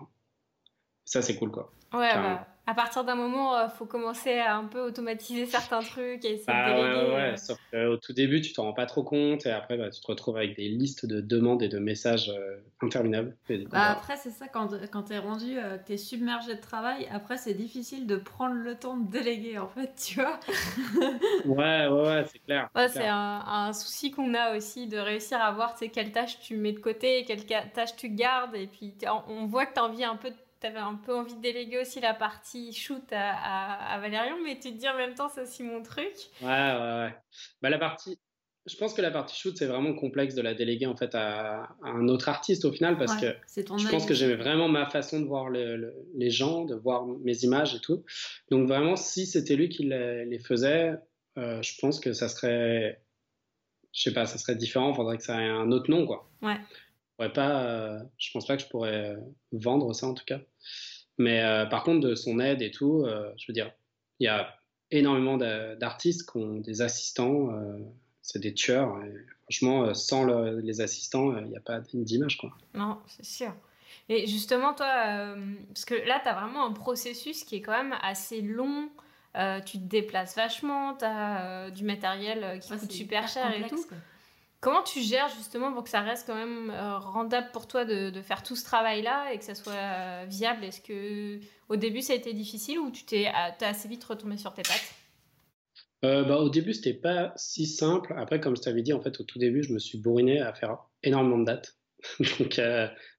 ça, 1.06 1.22
c'est 1.22 1.36
cool, 1.36 1.50
quoi. 1.50 1.72
Ouais, 1.94 2.12
bah, 2.14 2.46
à 2.68 2.74
partir 2.74 3.04
d'un 3.04 3.14
moment, 3.14 3.56
il 3.56 3.66
euh, 3.66 3.68
faut 3.68 3.86
commencer 3.86 4.38
à 4.38 4.56
un 4.56 4.64
peu 4.64 4.80
automatiser 4.80 5.46
certains 5.46 5.80
trucs 5.80 6.24
et 6.24 6.32
essayer 6.32 6.40
de 6.40 6.46
bah 6.46 6.74
déléguer. 6.74 6.94
Ouais, 6.96 7.14
ouais, 7.14 7.32
euh. 7.32 7.36
sauf 7.36 7.58
qu'au 7.70 7.96
tout 7.96 8.12
début, 8.12 8.40
tu 8.40 8.52
t'en 8.52 8.64
rends 8.64 8.72
pas 8.72 8.86
trop 8.86 9.04
compte 9.04 9.46
et 9.46 9.52
après, 9.52 9.76
bah, 9.76 9.88
tu 9.88 10.00
te 10.00 10.06
retrouves 10.08 10.36
avec 10.36 10.56
des 10.56 10.68
listes 10.68 11.06
de 11.06 11.20
demandes 11.20 11.62
et 11.62 11.68
de 11.68 11.78
messages 11.78 12.28
euh, 12.28 12.56
interminables. 12.82 13.36
Bah, 13.70 13.92
après, 13.92 14.16
c'est 14.16 14.30
ça, 14.30 14.48
quand, 14.48 14.70
quand 14.90 15.04
tu 15.04 15.12
es 15.12 15.18
rendu, 15.18 15.58
tu 15.86 15.92
es 15.92 15.96
submergé 15.96 16.56
de 16.56 16.60
travail, 16.60 17.08
après, 17.12 17.36
c'est 17.36 17.54
difficile 17.54 18.08
de 18.08 18.16
prendre 18.16 18.56
le 18.56 18.74
temps 18.74 18.96
de 18.96 19.08
déléguer, 19.12 19.58
en 19.58 19.68
fait, 19.68 19.94
tu 20.04 20.20
vois. 20.20 20.40
ouais, 21.44 21.86
ouais, 21.86 21.88
ouais, 21.88 22.24
c'est 22.26 22.40
clair. 22.40 22.68
c'est 22.88 23.06
un, 23.06 23.44
un, 23.46 23.72
souci 23.72 24.10
qu'on 24.10 24.34
a 24.34 24.56
aussi 24.56 24.88
de 24.88 24.98
réussir 24.98 25.40
à 25.40 25.52
voir, 25.52 25.74
tu 25.74 25.84
sais, 25.84 25.88
quelles 25.88 26.10
tâches 26.10 26.40
tu 26.40 26.56
mets 26.56 26.72
de 26.72 26.80
côté, 26.80 27.24
quelles 27.24 27.46
tâches 27.46 27.94
tu 27.94 28.08
gardes 28.08 28.56
et 28.56 28.66
puis 28.66 28.92
on 29.28 29.46
voit 29.46 29.66
que 29.66 29.74
tu 29.74 29.80
as 29.80 29.84
envie 29.84 30.04
un 30.04 30.16
peu 30.16 30.30
de 30.30 30.36
tu 30.60 30.66
avais 30.66 30.78
un 30.78 30.94
peu 30.94 31.14
envie 31.14 31.34
de 31.34 31.40
déléguer 31.40 31.80
aussi 31.80 32.00
la 32.00 32.14
partie 32.14 32.72
shoot 32.72 33.04
à, 33.12 33.94
à, 33.94 34.00
Valérian, 34.00 34.36
mais 34.42 34.54
tu 34.58 34.72
te 34.72 34.78
dis 34.78 34.88
en 34.88 34.96
même 34.96 35.14
temps, 35.14 35.28
c'est 35.28 35.42
aussi 35.42 35.62
mon 35.62 35.82
truc. 35.82 36.12
Ouais, 36.40 36.48
ouais, 36.48 37.02
ouais. 37.02 37.14
Bah, 37.62 37.70
la 37.70 37.78
partie, 37.78 38.18
je 38.66 38.76
pense 38.76 38.94
que 38.94 39.02
la 39.02 39.10
partie 39.10 39.36
shoot, 39.36 39.56
c'est 39.56 39.66
vraiment 39.66 39.94
complexe 39.94 40.34
de 40.34 40.42
la 40.42 40.54
déléguer 40.54 40.86
en 40.86 40.96
fait 40.96 41.14
à, 41.14 41.68
un 41.82 42.08
autre 42.08 42.28
artiste 42.28 42.64
au 42.64 42.72
final, 42.72 42.96
parce 42.98 43.16
que 43.20 43.34
je 43.56 43.90
pense 43.90 44.06
que 44.06 44.14
j'aimais 44.14 44.36
vraiment 44.36 44.68
ma 44.68 44.86
façon 44.86 45.20
de 45.20 45.26
voir 45.26 45.50
les 45.50 46.30
gens, 46.30 46.64
de 46.64 46.74
voir 46.74 47.06
mes 47.06 47.44
images 47.44 47.74
et 47.74 47.80
tout. 47.80 48.04
Donc 48.50 48.66
vraiment, 48.66 48.96
si 48.96 49.26
c'était 49.26 49.56
lui 49.56 49.68
qui 49.68 49.84
les, 49.84 50.38
faisait, 50.38 50.94
euh, 51.38 51.62
je 51.62 51.72
pense 51.80 52.00
que 52.00 52.12
ça 52.12 52.28
serait, 52.28 53.02
je 53.92 54.02
sais 54.02 54.12
pas, 54.12 54.26
ça 54.26 54.38
serait 54.38 54.56
différent. 54.56 54.90
Il 54.90 54.96
faudrait 54.96 55.18
que 55.18 55.24
ça 55.24 55.40
ait 55.40 55.48
un 55.48 55.70
autre 55.70 55.90
nom, 55.90 56.06
quoi. 56.06 56.30
Ouais 56.42 56.58
pourrais 57.16 57.32
pas, 57.32 57.62
euh, 57.62 57.98
je 58.18 58.30
pense 58.32 58.46
pas 58.46 58.56
que 58.56 58.62
je 58.62 58.68
pourrais 58.68 59.10
euh, 59.10 59.16
vendre 59.52 59.92
ça 59.94 60.06
en 60.06 60.14
tout 60.14 60.24
cas. 60.24 60.40
Mais 61.18 61.42
euh, 61.42 61.66
par 61.66 61.82
contre, 61.82 62.06
de 62.06 62.14
son 62.14 62.40
aide 62.40 62.62
et 62.62 62.70
tout, 62.70 63.06
je 63.06 63.44
veux 63.48 63.54
dire, 63.54 63.72
il 64.20 64.24
y 64.24 64.28
a 64.28 64.54
énormément 64.90 65.38
d'artistes 65.38 66.30
qui 66.30 66.36
ont 66.36 66.56
des 66.56 66.82
assistants, 66.82 67.50
c'est 68.20 68.38
des 68.38 68.52
tueurs. 68.52 69.00
franchement, 69.44 69.94
sans 69.94 70.26
les 70.26 70.80
assistants, 70.82 71.36
il 71.38 71.46
n'y 71.46 71.56
a 71.56 71.60
pas 71.60 71.80
d'image. 71.94 72.36
Quoi. 72.36 72.50
Non, 72.74 72.98
c'est 73.06 73.24
sûr. 73.24 73.54
Et 74.10 74.26
justement, 74.26 74.74
toi, 74.74 75.34
parce 75.68 75.86
que 75.86 75.94
là, 75.94 76.20
tu 76.22 76.28
as 76.28 76.34
vraiment 76.34 76.66
un 76.66 76.72
processus 76.72 77.44
qui 77.44 77.56
est 77.56 77.62
quand 77.62 77.82
même 77.82 77.94
assez 78.02 78.42
long. 78.42 78.90
tu 79.64 79.78
te 79.78 79.84
déplaces 79.84 80.36
vachement, 80.36 80.96
tu 80.96 81.06
as 81.06 81.70
du 81.70 81.84
matériel 81.84 82.60
qui 82.60 82.76
coûte 82.76 82.92
super 82.92 83.26
cher 83.26 83.54
et 83.58 83.66
tout. 83.66 83.86
Comment 84.60 84.82
tu 84.82 85.00
gères 85.00 85.28
justement 85.28 85.72
pour 85.72 85.84
que 85.84 85.90
ça 85.90 86.00
reste 86.00 86.26
quand 86.26 86.34
même 86.34 86.70
euh, 86.70 86.98
rendable 86.98 87.48
pour 87.52 87.68
toi 87.68 87.84
de, 87.84 88.10
faire 88.22 88.42
tout 88.42 88.56
ce 88.56 88.64
travail-là 88.64 89.32
et 89.32 89.38
que 89.38 89.44
ça 89.44 89.54
soit 89.54 89.72
euh, 89.72 90.24
viable? 90.28 90.64
Est-ce 90.64 90.80
que 90.80 91.40
au 91.68 91.76
début 91.76 92.00
ça 92.00 92.14
a 92.14 92.16
été 92.16 92.32
difficile 92.32 92.78
ou 92.78 92.90
tu 92.90 93.04
t'es 93.04 93.26
assez 93.26 93.88
vite 93.88 94.02
retombé 94.04 94.38
sur 94.38 94.54
tes 94.54 94.62
pattes? 94.62 94.94
Euh, 96.04 96.24
bah, 96.24 96.38
Au 96.38 96.48
début 96.48 96.72
c'était 96.72 96.94
pas 96.94 97.32
si 97.36 97.66
simple. 97.66 98.14
Après 98.16 98.40
comme 98.40 98.56
je 98.56 98.62
t'avais 98.62 98.82
dit 98.82 98.92
en 98.92 99.00
fait 99.00 99.20
au 99.20 99.24
tout 99.24 99.38
début 99.38 99.62
je 99.62 99.72
me 99.72 99.78
suis 99.78 99.98
bourriné 99.98 100.40
à 100.40 100.54
faire 100.54 100.78
énormément 101.02 101.38
de 101.38 101.44
dates. 101.44 101.76
donc 102.38 102.60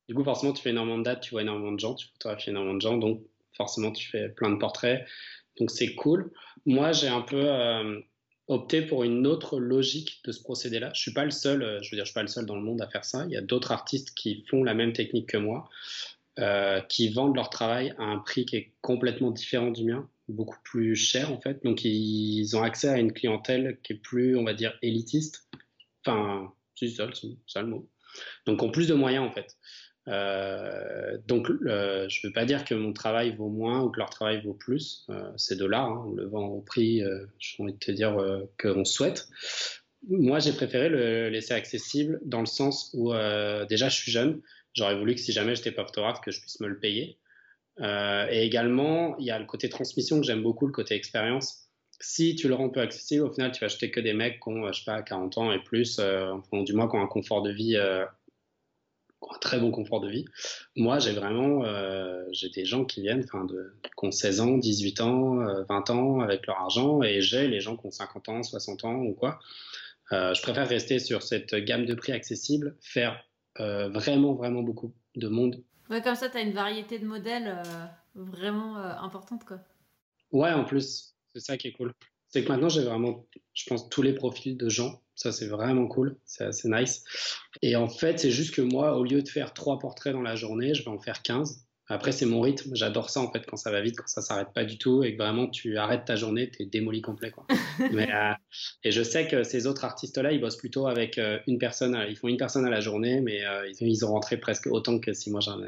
du 0.07 0.15
coup 0.15 0.23
forcément 0.23 0.53
tu 0.53 0.63
fais 0.63 0.71
énormément 0.71 0.97
de 0.97 1.03
dates, 1.03 1.21
tu 1.21 1.31
vois 1.31 1.43
énormément 1.43 1.71
de 1.71 1.79
gens, 1.79 1.93
tu 1.93 2.07
photographies 2.07 2.49
énormément 2.49 2.75
de 2.75 2.81
gens, 2.81 2.97
donc 2.97 3.21
forcément 3.55 3.91
tu 3.91 4.09
fais 4.09 4.29
plein 4.29 4.49
de 4.49 4.57
portraits. 4.57 5.05
Donc 5.59 5.69
c'est 5.69 5.93
cool. 5.93 6.31
Moi 6.65 6.93
j'ai 6.93 7.09
un 7.09 7.21
peu 7.21 7.47
opter 8.47 8.81
pour 8.81 9.03
une 9.03 9.27
autre 9.27 9.59
logique 9.59 10.21
de 10.25 10.31
ce 10.31 10.41
procédé-là. 10.41 10.91
Je 10.93 11.01
suis 11.01 11.13
pas 11.13 11.25
le 11.25 11.31
seul, 11.31 11.61
euh, 11.63 11.81
je 11.81 11.91
veux 11.91 11.97
dire, 11.97 12.05
je 12.05 12.11
suis 12.11 12.13
pas 12.13 12.21
le 12.21 12.27
seul 12.27 12.45
dans 12.45 12.55
le 12.55 12.61
monde 12.61 12.81
à 12.81 12.87
faire 12.87 13.05
ça. 13.05 13.25
Il 13.25 13.31
y 13.31 13.37
a 13.37 13.41
d'autres 13.41 13.71
artistes 13.71 14.13
qui 14.15 14.45
font 14.49 14.63
la 14.63 14.73
même 14.73 14.93
technique 14.93 15.29
que 15.29 15.37
moi. 15.37 15.69
qui 16.89 17.09
vendent 17.09 17.35
leur 17.35 17.49
travail 17.49 17.95
à 17.97 18.03
un 18.03 18.19
prix 18.19 18.45
qui 18.45 18.57
est 18.57 18.73
complètement 18.81 19.31
différent 19.31 19.71
du 19.71 19.83
mien, 19.85 20.07
beaucoup 20.27 20.59
plus 20.63 20.95
cher 20.95 21.31
en 21.31 21.41
fait. 21.41 21.63
Donc 21.63 21.83
ils 21.83 22.55
ont 22.55 22.61
accès 22.61 22.89
à 22.89 22.99
une 22.99 23.11
clientèle 23.11 23.79
qui 23.83 23.93
est 23.93 23.97
plus, 23.97 24.37
on 24.37 24.43
va 24.43 24.53
dire, 24.53 24.77
élitiste. 24.83 25.49
Enfin, 26.05 26.53
c'est 26.75 26.89
ça, 26.89 27.09
ça 27.47 27.61
le 27.61 27.67
mot. 27.67 27.89
Donc 28.45 28.61
ont 28.61 28.71
plus 28.71 28.87
de 28.87 28.93
moyens 28.93 29.25
en 29.25 29.31
fait. 29.31 29.57
Euh, 30.07 31.17
donc, 31.27 31.49
euh, 31.49 32.07
je 32.09 32.21
ne 32.23 32.29
veux 32.29 32.33
pas 32.33 32.45
dire 32.45 32.63
que 32.63 32.73
mon 32.73 32.93
travail 32.93 33.35
vaut 33.35 33.49
moins 33.49 33.81
ou 33.81 33.89
que 33.89 33.99
leur 33.99 34.09
travail 34.09 34.41
vaut 34.41 34.53
plus. 34.53 35.05
Euh, 35.09 35.31
c'est 35.35 35.57
de 35.57 35.65
l'art, 35.65 35.89
hein. 35.89 36.05
on 36.07 36.13
le 36.13 36.25
vend 36.25 36.47
au 36.47 36.61
prix, 36.61 37.01
j'ai 37.39 37.63
envie 37.63 37.73
de 37.73 37.79
te 37.79 37.91
dire, 37.91 38.17
qu'on 38.59 38.85
souhaite. 38.85 39.27
Moi, 40.07 40.39
j'ai 40.39 40.53
préféré 40.53 40.89
le 40.89 41.29
laisser 41.29 41.53
accessible 41.53 42.19
dans 42.23 42.39
le 42.39 42.45
sens 42.45 42.91
où, 42.93 43.11
déjà, 43.69 43.89
je 43.89 43.95
suis 43.95 44.11
jeune. 44.11 44.41
J'aurais 44.73 44.97
voulu 44.97 45.15
que 45.15 45.21
si 45.21 45.31
jamais 45.31 45.55
j'étais 45.55 45.71
pas 45.71 45.85
photographe, 45.85 46.21
que 46.21 46.31
je 46.31 46.39
puisse 46.39 46.59
me 46.59 46.67
le 46.67 46.79
payer. 46.79 47.17
et 47.81 48.45
également, 48.45 49.17
il 49.17 49.25
y 49.25 49.31
a 49.31 49.39
le 49.39 49.45
côté 49.45 49.69
transmission 49.69 50.19
que 50.19 50.25
j'aime 50.25 50.43
beaucoup, 50.43 50.67
le 50.67 50.73
côté 50.73 50.95
expérience 50.95 51.63
si 51.99 52.35
tu 52.35 52.47
le 52.47 52.53
rends 52.53 52.69
peu 52.69 52.79
accessible, 52.79 53.25
au 53.25 53.33
final, 53.33 53.51
tu 53.51 53.59
vas 53.59 53.65
acheter 53.65 53.89
que 53.89 53.99
des 53.99 54.13
mecs 54.13 54.39
qui 54.39 54.49
ont, 54.49 54.71
je 54.71 54.77
sais 54.77 54.85
pas, 54.85 55.01
40 55.01 55.39
ans 55.39 55.51
et 55.51 55.57
plus, 55.57 55.99
enfin, 55.99 56.61
du 56.61 56.73
moins 56.73 56.87
qui 56.87 56.95
ont 56.95 57.01
un 57.01 57.07
confort 57.07 57.41
de 57.41 57.51
vie 57.51 57.75
un 59.21 59.37
très 59.39 59.59
bon 59.59 59.71
confort 59.71 59.99
de 59.99 60.09
vie. 60.09 60.25
Moi, 60.75 60.99
j'ai 60.99 61.13
vraiment, 61.13 61.63
euh, 61.63 62.23
j'ai 62.31 62.49
des 62.49 62.65
gens 62.65 62.85
qui 62.85 63.01
viennent, 63.01 63.23
enfin, 63.23 63.45
de, 63.45 63.73
qui 63.83 64.05
ont 64.05 64.11
16 64.11 64.41
ans, 64.41 64.57
18 64.57 65.01
ans, 65.01 65.35
20 65.69 65.89
euh, 65.89 65.93
ans 65.93 66.19
avec 66.21 66.47
leur 66.47 66.59
argent, 66.59 67.01
et 67.03 67.21
j'ai 67.21 67.47
les 67.47 67.59
gens 67.59 67.75
qui 67.77 67.87
ont 67.87 67.91
50 67.91 68.29
ans, 68.29 68.43
60 68.43 68.85
ans 68.85 68.95
ou 68.95 69.13
quoi. 69.13 69.39
Euh, 70.11 70.33
je 70.33 70.41
préfère 70.41 70.67
rester 70.67 70.99
sur 70.99 71.23
cette 71.23 71.53
gamme 71.55 71.85
de 71.85 71.93
prix 71.93 72.11
accessible, 72.11 72.77
faire 72.81 73.23
vraiment, 73.59 74.35
vraiment 74.35 74.61
beaucoup 74.61 74.93
de 75.15 75.27
monde. 75.27 75.63
Ouais, 75.89 76.03
comme 76.03 76.13
ça, 76.13 76.29
tu 76.29 76.37
as 76.37 76.41
une 76.41 76.53
variété 76.53 76.99
de 76.99 77.05
modèles 77.07 77.57
vraiment 78.13 78.75
importante, 78.77 79.45
quoi. 79.45 79.57
Ouais, 80.31 80.51
en 80.51 80.63
plus, 80.63 81.15
c'est 81.33 81.39
ça 81.39 81.57
qui 81.57 81.69
est 81.69 81.71
cool. 81.71 81.91
C'est 82.27 82.43
que 82.43 82.49
maintenant, 82.49 82.69
j'ai 82.69 82.83
vraiment, 82.83 83.25
je 83.55 83.65
pense, 83.67 83.89
tous 83.89 84.03
les 84.03 84.13
profils 84.13 84.55
de 84.57 84.69
gens 84.69 85.01
ça, 85.17 85.31
c'est 85.31 85.47
vraiment 85.47 85.87
cool. 85.87 86.15
C'est 86.25 86.45
assez 86.45 86.69
nice. 86.69 87.03
Et 87.63 87.75
en 87.75 87.89
fait, 87.89 88.19
c'est 88.19 88.29
juste 88.29 88.53
que 88.53 88.61
moi, 88.61 88.95
au 88.95 89.03
lieu 89.03 89.23
de 89.23 89.27
faire 89.27 89.51
trois 89.51 89.79
portraits 89.79 90.13
dans 90.13 90.21
la 90.21 90.35
journée, 90.35 90.75
je 90.75 90.83
vais 90.83 90.91
en 90.91 90.99
faire 90.99 91.23
15. 91.23 91.65
Après, 91.87 92.11
c'est 92.11 92.27
mon 92.27 92.39
rythme. 92.39 92.75
J'adore 92.75 93.09
ça, 93.09 93.21
en 93.21 93.31
fait, 93.31 93.43
quand 93.47 93.57
ça 93.57 93.71
va 93.71 93.81
vite, 93.81 93.97
quand 93.97 94.07
ça 94.07 94.21
s'arrête 94.21 94.49
pas 94.53 94.63
du 94.63 94.77
tout 94.77 95.03
et 95.03 95.13
que 95.13 95.17
vraiment 95.17 95.47
tu 95.47 95.77
arrêtes 95.77 96.05
ta 96.05 96.15
journée, 96.15 96.51
tu 96.51 96.61
es 96.61 96.65
démoli 96.67 97.01
complet. 97.01 97.31
Quoi. 97.31 97.47
Mais, 97.91 98.13
euh, 98.13 98.33
et 98.83 98.91
je 98.91 99.01
sais 99.01 99.27
que 99.27 99.41
ces 99.41 99.65
autres 99.65 99.85
artistes-là, 99.85 100.33
ils 100.33 100.39
bossent 100.39 100.57
plutôt 100.57 100.85
avec 100.85 101.17
euh, 101.17 101.39
une 101.47 101.57
personne. 101.57 101.97
Ils 102.07 102.15
font 102.15 102.27
une 102.27 102.37
personne 102.37 102.65
à 102.65 102.69
la 102.69 102.79
journée, 102.79 103.19
mais 103.19 103.43
euh, 103.43 103.71
ils, 103.79 104.05
ont 104.05 104.09
rentré 104.09 104.37
presque 104.37 104.67
autant 104.67 104.99
que 104.99 105.13
si 105.13 105.31
moi 105.31 105.39
j'en, 105.39 105.59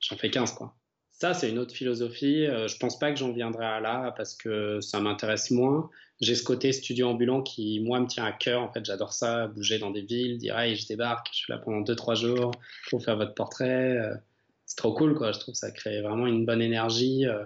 j'en 0.00 0.16
fais 0.16 0.30
15. 0.30 0.52
Quoi. 0.54 0.74
Ça, 1.12 1.32
c'est 1.32 1.48
une 1.48 1.58
autre 1.60 1.74
philosophie. 1.74 2.46
je 2.46 2.76
pense 2.78 2.98
pas 2.98 3.12
que 3.12 3.18
j'en 3.18 3.32
viendrai 3.32 3.66
à 3.66 3.80
là 3.80 4.12
parce 4.16 4.34
que 4.34 4.80
ça 4.80 5.00
m'intéresse 5.00 5.50
moins 5.50 5.90
j'ai 6.20 6.34
ce 6.34 6.42
côté 6.42 6.72
studio 6.72 7.08
ambulant 7.08 7.42
qui, 7.42 7.80
moi, 7.80 8.00
me 8.00 8.06
tient 8.06 8.24
à 8.24 8.32
cœur. 8.32 8.62
En 8.62 8.72
fait, 8.72 8.84
j'adore 8.84 9.12
ça, 9.12 9.48
bouger 9.48 9.78
dans 9.78 9.90
des 9.90 10.00
villes, 10.00 10.38
dire, 10.38 10.58
hey, 10.58 10.74
je 10.74 10.86
débarque, 10.86 11.28
je 11.32 11.38
suis 11.38 11.52
là 11.52 11.58
pendant 11.58 11.82
2-3 11.82 12.16
jours 12.16 12.52
pour 12.88 13.02
faire 13.02 13.16
votre 13.16 13.34
portrait. 13.34 13.98
Euh, 13.98 14.14
c'est 14.64 14.76
trop 14.76 14.94
cool, 14.94 15.14
quoi. 15.14 15.32
Je 15.32 15.38
trouve 15.38 15.52
que 15.52 15.58
ça 15.58 15.70
crée 15.70 16.00
vraiment 16.00 16.26
une 16.26 16.46
bonne 16.46 16.62
énergie. 16.62 17.26
Euh. 17.26 17.44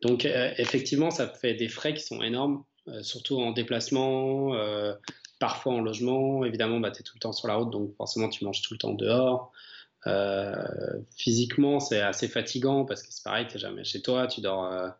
Donc, 0.00 0.24
euh, 0.24 0.52
effectivement, 0.56 1.10
ça 1.10 1.28
fait 1.28 1.54
des 1.54 1.68
frais 1.68 1.92
qui 1.92 2.02
sont 2.02 2.22
énormes, 2.22 2.64
surtout 3.02 3.38
en 3.38 3.52
déplacement, 3.52 4.54
parfois 5.38 5.74
en 5.74 5.80
logement. 5.82 6.44
Évidemment, 6.44 6.80
bah, 6.80 6.90
tu 6.90 7.00
es 7.00 7.02
tout 7.02 7.12
le 7.16 7.20
temps 7.20 7.32
sur 7.32 7.46
la 7.46 7.56
route, 7.56 7.70
donc 7.70 7.94
forcément, 7.96 8.30
tu 8.30 8.44
manges 8.44 8.62
tout 8.62 8.72
le 8.72 8.78
temps 8.78 8.94
dehors. 8.94 9.52
physiquement, 11.14 11.80
c'est 11.80 12.00
assez 12.00 12.28
fatigant 12.28 12.86
parce 12.86 13.02
que 13.02 13.12
c'est 13.12 13.22
pareil, 13.22 13.46
tu 13.48 13.58
jamais 13.58 13.84
chez 13.84 14.00
toi, 14.00 14.26
tu 14.26 14.40
dors 14.40 14.94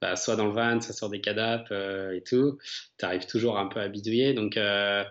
bah, 0.00 0.16
soit 0.16 0.36
dans 0.36 0.46
le 0.46 0.52
van, 0.52 0.80
soit 0.80 0.94
sur 0.94 1.08
des 1.08 1.20
cadapes 1.20 1.68
euh, 1.70 2.12
et 2.12 2.22
tout. 2.22 2.58
Tu 2.98 3.04
arrives 3.04 3.26
toujours 3.26 3.58
un 3.58 3.66
peu 3.66 3.80
à 3.80 3.88
bidouiller. 3.88 4.32
Donc, 4.32 4.56
euh, 4.56 5.04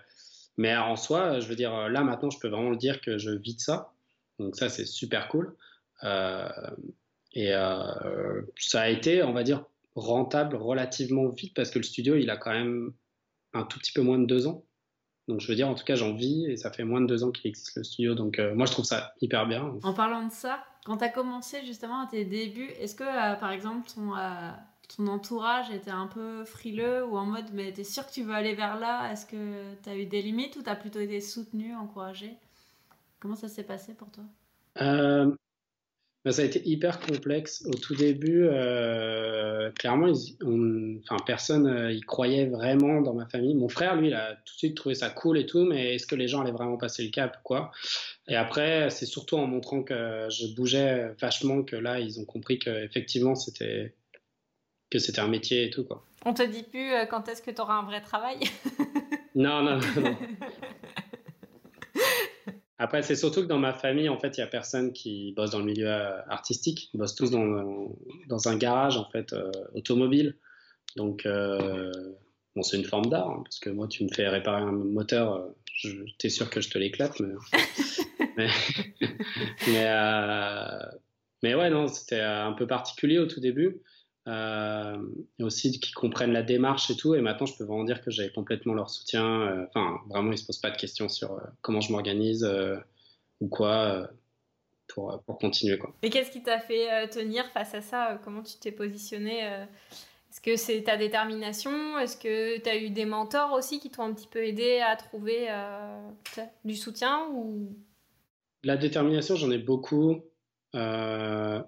mais 0.57 0.75
en 0.75 0.95
soi, 0.95 1.39
je 1.39 1.47
veux 1.47 1.55
dire, 1.55 1.89
là 1.89 2.03
maintenant, 2.03 2.29
je 2.29 2.39
peux 2.39 2.47
vraiment 2.47 2.69
le 2.69 2.77
dire 2.77 3.01
que 3.01 3.17
je 3.17 3.31
vis 3.31 3.55
de 3.55 3.61
ça. 3.61 3.93
Donc 4.39 4.55
ça, 4.55 4.69
c'est 4.69 4.85
super 4.85 5.27
cool. 5.27 5.55
Euh, 6.03 6.49
et 7.33 7.51
ça 8.57 8.81
a 8.81 8.87
été, 8.87 9.21
on 9.21 9.33
va 9.33 9.43
dire, 9.43 9.65
rentable 9.95 10.55
relativement 10.55 11.27
vite 11.29 11.53
parce 11.53 11.69
que 11.69 11.79
le 11.79 11.83
studio, 11.83 12.15
il 12.15 12.29
a 12.29 12.37
quand 12.37 12.51
même 12.51 12.93
un 13.53 13.63
tout 13.63 13.77
petit 13.79 13.91
peu 13.91 14.01
moins 14.01 14.17
de 14.17 14.25
deux 14.25 14.47
ans. 14.47 14.63
Donc 15.27 15.41
je 15.41 15.47
veux 15.47 15.55
dire, 15.55 15.67
en 15.67 15.75
tout 15.75 15.83
cas, 15.83 15.95
j'en 15.95 16.13
vis 16.13 16.45
et 16.45 16.55
ça 16.55 16.71
fait 16.71 16.85
moins 16.85 17.01
de 17.01 17.05
deux 17.05 17.23
ans 17.23 17.31
qu'il 17.31 17.47
existe 17.47 17.75
le 17.75 17.83
studio. 17.83 18.15
Donc 18.15 18.39
moi, 18.55 18.65
je 18.65 18.71
trouve 18.71 18.85
ça 18.85 19.13
hyper 19.21 19.45
bien. 19.45 19.75
En 19.83 19.93
parlant 19.93 20.25
de 20.25 20.31
ça, 20.31 20.63
quand 20.85 20.97
tu 20.97 21.03
as 21.03 21.09
commencé 21.09 21.63
justement 21.65 22.01
à 22.01 22.07
tes 22.07 22.25
débuts, 22.25 22.71
est-ce 22.79 22.95
que 22.95 23.39
par 23.39 23.51
exemple 23.51 23.87
ton, 23.93 24.13
ton 24.95 25.07
entourage 25.07 25.69
était 25.69 25.91
un 25.91 26.07
peu 26.07 26.45
frileux 26.45 27.05
ou 27.05 27.17
en 27.17 27.25
mode 27.25 27.45
mais 27.53 27.71
t'es 27.73 27.83
sûr 27.83 28.05
que 28.05 28.11
tu 28.11 28.23
veux 28.23 28.33
aller 28.33 28.55
vers 28.55 28.79
là? 28.79 29.11
Est-ce 29.11 29.25
que 29.25 29.73
tu 29.83 29.89
as 29.89 29.97
eu 29.97 30.05
des 30.05 30.21
limites 30.21 30.55
ou 30.55 30.63
tu 30.63 30.69
as 30.69 30.75
plutôt 30.75 30.99
été 30.99 31.19
soutenu, 31.21 31.75
encouragé 31.75 32.37
Comment 33.19 33.35
ça 33.35 33.47
s'est 33.47 33.63
passé 33.63 33.93
pour 33.93 34.09
toi? 34.11 34.23
Euh, 34.81 35.31
bah, 36.23 36.31
Ça 36.31 36.43
a 36.43 36.45
été 36.45 36.61
hyper 36.67 36.99
complexe. 36.99 37.65
Au 37.65 37.73
tout 37.73 37.95
début, 37.95 38.43
euh, 38.43 39.71
clairement, 39.71 40.13
personne 41.25 41.67
euh, 41.67 41.91
y 41.91 42.01
croyait 42.01 42.45
vraiment 42.45 43.01
dans 43.01 43.13
ma 43.13 43.25
famille. 43.25 43.55
Mon 43.55 43.69
frère, 43.69 43.95
lui, 43.95 44.07
il 44.07 44.13
a 44.13 44.35
tout 44.35 44.53
de 44.53 44.57
suite 44.57 44.77
trouvé 44.77 44.93
ça 44.93 45.09
cool 45.09 45.39
et 45.39 45.47
tout, 45.47 45.65
mais 45.65 45.95
est-ce 45.95 46.05
que 46.05 46.15
les 46.15 46.27
gens 46.27 46.41
allaient 46.41 46.51
vraiment 46.51 46.77
passer 46.77 47.03
le 47.03 47.09
cap 47.09 47.41
quoi? 47.43 47.71
Et 48.27 48.35
après, 48.35 48.89
c'est 48.91 49.07
surtout 49.07 49.37
en 49.37 49.47
montrant 49.47 49.81
que 49.81 50.27
je 50.29 50.53
bougeais 50.55 51.13
vachement 51.19 51.63
que 51.63 51.75
là, 51.75 51.99
ils 51.99 52.19
ont 52.19 52.25
compris 52.25 52.59
qu'effectivement, 52.59 53.33
c'était 53.33 53.95
que 54.89 54.99
c'était 54.99 55.19
un 55.19 55.27
métier 55.27 55.65
et 55.65 55.69
tout. 55.69 55.83
Quoi. 55.83 56.03
On 56.25 56.33
te 56.33 56.43
dit 56.43 56.63
plus 56.63 56.91
euh, 56.91 57.05
quand 57.05 57.27
est-ce 57.29 57.41
que 57.41 57.51
tu 57.51 57.61
auras 57.61 57.75
un 57.75 57.83
vrai 57.83 58.01
travail? 58.01 58.39
Non, 59.35 59.61
non, 59.61 59.77
non. 59.77 60.17
Après, 62.79 63.03
c'est 63.03 63.15
surtout 63.15 63.41
que 63.41 63.45
dans 63.45 63.59
ma 63.59 63.71
famille, 63.71 64.09
en 64.09 64.17
fait, 64.17 64.35
il 64.35 64.39
n'y 64.39 64.43
a 64.43 64.47
personne 64.47 64.93
qui 64.93 65.31
bosse 65.33 65.51
dans 65.51 65.59
le 65.59 65.65
milieu 65.65 65.91
euh, 65.91 66.19
artistique. 66.27 66.89
Ils 66.91 66.97
bossent 66.97 67.13
tous 67.13 67.29
dans, 67.29 67.95
dans 68.29 68.47
un 68.47 68.57
garage, 68.57 68.97
en 68.97 69.07
fait, 69.11 69.33
euh, 69.33 69.51
automobile. 69.75 70.37
Donc, 70.95 71.27
bon, 71.27 72.63
c'est 72.63 72.77
une 72.77 72.85
forme 72.85 73.05
d'art, 73.11 73.29
hein, 73.29 73.41
parce 73.43 73.59
que 73.59 73.69
moi, 73.69 73.87
tu 73.87 74.03
me 74.03 74.09
fais 74.09 74.27
réparer 74.27 74.63
un 74.63 74.71
moteur, 74.71 75.47
t'es 76.17 76.29
sûr 76.29 76.49
que 76.49 76.59
je 76.59 76.71
te 76.71 76.79
l'éclate, 76.79 77.19
mais... 77.19 77.35
mais, 78.37 78.49
mais, 79.67 79.85
mais, 81.43 81.53
ouais, 81.53 81.69
non, 81.69 81.87
c'était 81.87 82.21
un 82.21 82.53
peu 82.53 82.65
particulier 82.65 83.19
au 83.19 83.27
tout 83.27 83.39
début 83.39 83.83
euh, 84.27 84.97
et 85.39 85.43
aussi 85.43 85.79
qui 85.79 85.91
comprennent 85.91 86.33
la 86.33 86.43
démarche 86.43 86.89
et 86.89 86.95
tout. 86.95 87.15
Et 87.15 87.21
maintenant, 87.21 87.45
je 87.45 87.55
peux 87.57 87.63
vraiment 87.63 87.83
dire 87.83 88.01
que 88.01 88.11
j'ai 88.11 88.31
complètement 88.31 88.73
leur 88.73 88.89
soutien. 88.89 89.41
Euh, 89.41 89.65
enfin, 89.67 89.99
vraiment, 90.09 90.31
ils 90.31 90.37
se 90.37 90.45
posent 90.45 90.59
pas 90.59 90.71
de 90.71 90.77
questions 90.77 91.09
sur 91.09 91.33
euh, 91.33 91.41
comment 91.61 91.81
je 91.81 91.91
m'organise 91.91 92.43
euh, 92.43 92.77
ou 93.39 93.47
quoi 93.47 94.09
pour, 94.87 95.21
pour 95.25 95.37
continuer. 95.37 95.77
Quoi. 95.77 95.93
Et 96.01 96.09
qu'est-ce 96.09 96.31
qui 96.31 96.43
t'a 96.43 96.59
fait 96.59 97.07
tenir 97.09 97.45
face 97.51 97.73
à 97.73 97.81
ça? 97.81 98.19
Comment 98.23 98.41
tu 98.41 98.57
t'es 98.57 98.71
positionné 98.71 99.41
Est-ce 99.41 100.41
que 100.41 100.55
c'est 100.55 100.83
ta 100.83 100.97
détermination? 100.97 101.99
Est-ce 101.99 102.17
que 102.17 102.59
tu 102.59 102.69
as 102.69 102.77
eu 102.77 102.89
des 102.89 103.05
mentors 103.05 103.53
aussi 103.53 103.79
qui 103.79 103.89
t'ont 103.89 104.03
un 104.03 104.13
petit 104.13 104.27
peu 104.27 104.43
aidé 104.43 104.79
à 104.79 104.95
trouver 104.95 105.47
du 106.65 106.75
soutien 106.75 107.27
ou... 107.31 107.75
La 108.63 108.75
détermination, 108.75 109.35
j'en 109.35 109.51
ai 109.51 109.59
beaucoup. 109.59 110.23
Euh, 110.75 111.61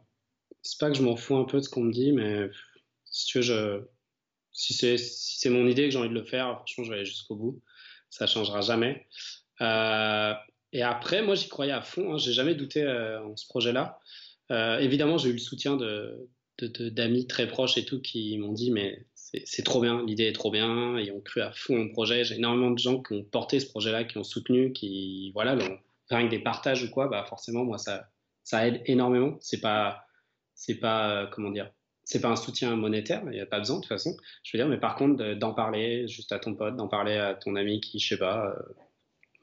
c'est 0.62 0.80
pas 0.80 0.89
que 0.89 0.97
je 0.97 1.03
m'en 1.03 1.16
fous 1.16 1.36
un 1.38 1.45
peu 1.45 1.57
de 1.57 1.64
ce 1.64 1.70
qu'on 1.70 1.84
me 1.84 1.91
dit, 1.91 2.12
mais 2.12 2.49
si 3.05 3.32
c'est 4.74 4.97
si 4.97 5.39
c'est 5.39 5.49
mon 5.49 5.68
idée 5.68 5.86
que 5.86 5.91
j'ai 5.91 5.97
envie 5.97 6.10
de 6.10 6.14
le 6.14 6.26
faire, 6.26 6.57
franchement, 6.57 6.84
je 6.84 6.89
vais 6.89 6.95
aller 6.97 7.05
jusqu'au 7.05 7.36
bout. 7.36 7.62
Ça 8.10 8.28
changera 8.28 8.62
jamais. 8.62 9.07
Euh, 9.62 10.34
et 10.74 10.82
après, 10.84 11.22
moi, 11.22 11.36
j'y 11.36 11.47
croyais 11.47 11.72
à 11.72 11.82
fond. 11.82 12.14
Hein. 12.14 12.18
J'ai 12.18 12.34
jamais 12.34 12.55
douté 12.55 12.84
euh, 12.84 13.24
en 13.24 13.36
ce 13.36 13.47
projet-là. 13.47 13.99
Euh, 14.51 14.80
évidemment, 14.80 15.18
j'ai 15.18 15.30
eu 15.30 15.34
le 15.34 15.39
soutien 15.39 15.76
de 15.76 16.28
d'amis 16.62 17.26
très 17.26 17.47
proches 17.47 17.78
et 17.78 17.86
tout 17.86 18.01
qui 18.01 18.38
m'ont 18.38 18.51
dit 18.51 18.70
mais 18.70 19.05
c'est 19.16 19.64
trop 19.64 19.80
bien, 19.80 20.05
l'idée 20.05 20.26
est 20.26 20.34
trop 20.34 20.51
bien, 20.51 20.99
ils 20.99 21.10
ont 21.14 21.22
cru 21.22 21.39
à 21.39 21.53
fond 21.53 21.86
au 21.86 21.88
projet. 21.88 22.26
J'ai 22.26 22.36
énormément 22.36 22.72
de 22.72 22.78
gens 22.78 23.01
qui 23.01 23.14
ont 23.14 23.24
porté 23.24 23.62
ce 23.62 23.68
projet-là, 23.70 24.03
qui 24.03 24.18
ont 24.18 24.26
soutenu, 24.26 24.74
qui 24.74 25.32
voilà, 25.32 25.57
rien 26.10 26.26
que 26.26 26.30
des 26.30 26.39
partages 26.39 26.84
ou 26.84 26.89
quoi, 26.89 27.07
bah 27.07 27.24
forcément 27.30 27.64
moi 27.64 27.78
ça 27.78 28.10
ça 28.43 28.68
aide 28.68 28.82
énormément. 28.88 29.38
C'est 29.39 29.62
pas 29.62 30.03
c'est 30.60 30.76
pas 30.76 31.10
euh, 31.12 31.28
comment 31.28 31.51
dire 31.51 31.72
c'est 32.03 32.22
pas 32.22 32.30
un 32.30 32.36
soutien 32.36 32.76
monétaire, 32.76 33.22
il 33.26 33.32
n'y 33.32 33.39
a 33.39 33.45
pas 33.45 33.60
besoin 33.60 33.76
de 33.76 33.82
toute 33.82 33.89
façon. 33.89 34.18
Je 34.41 34.57
veux 34.57 34.64
dire, 34.64 34.68
mais 34.68 34.80
par 34.80 34.95
contre, 34.95 35.36
d'en 35.36 35.53
parler 35.53 36.07
juste 36.07 36.32
à 36.32 36.39
ton 36.39 36.55
pote, 36.55 36.76
d'en 36.76 36.88
parler 36.88 37.18
à 37.18 37.36
ton 37.36 37.55
ami 37.55 37.82
qui, 37.82 37.99
je 37.99 38.07
sais 38.07 38.18
pas, 38.18 38.47
euh, 38.47 38.74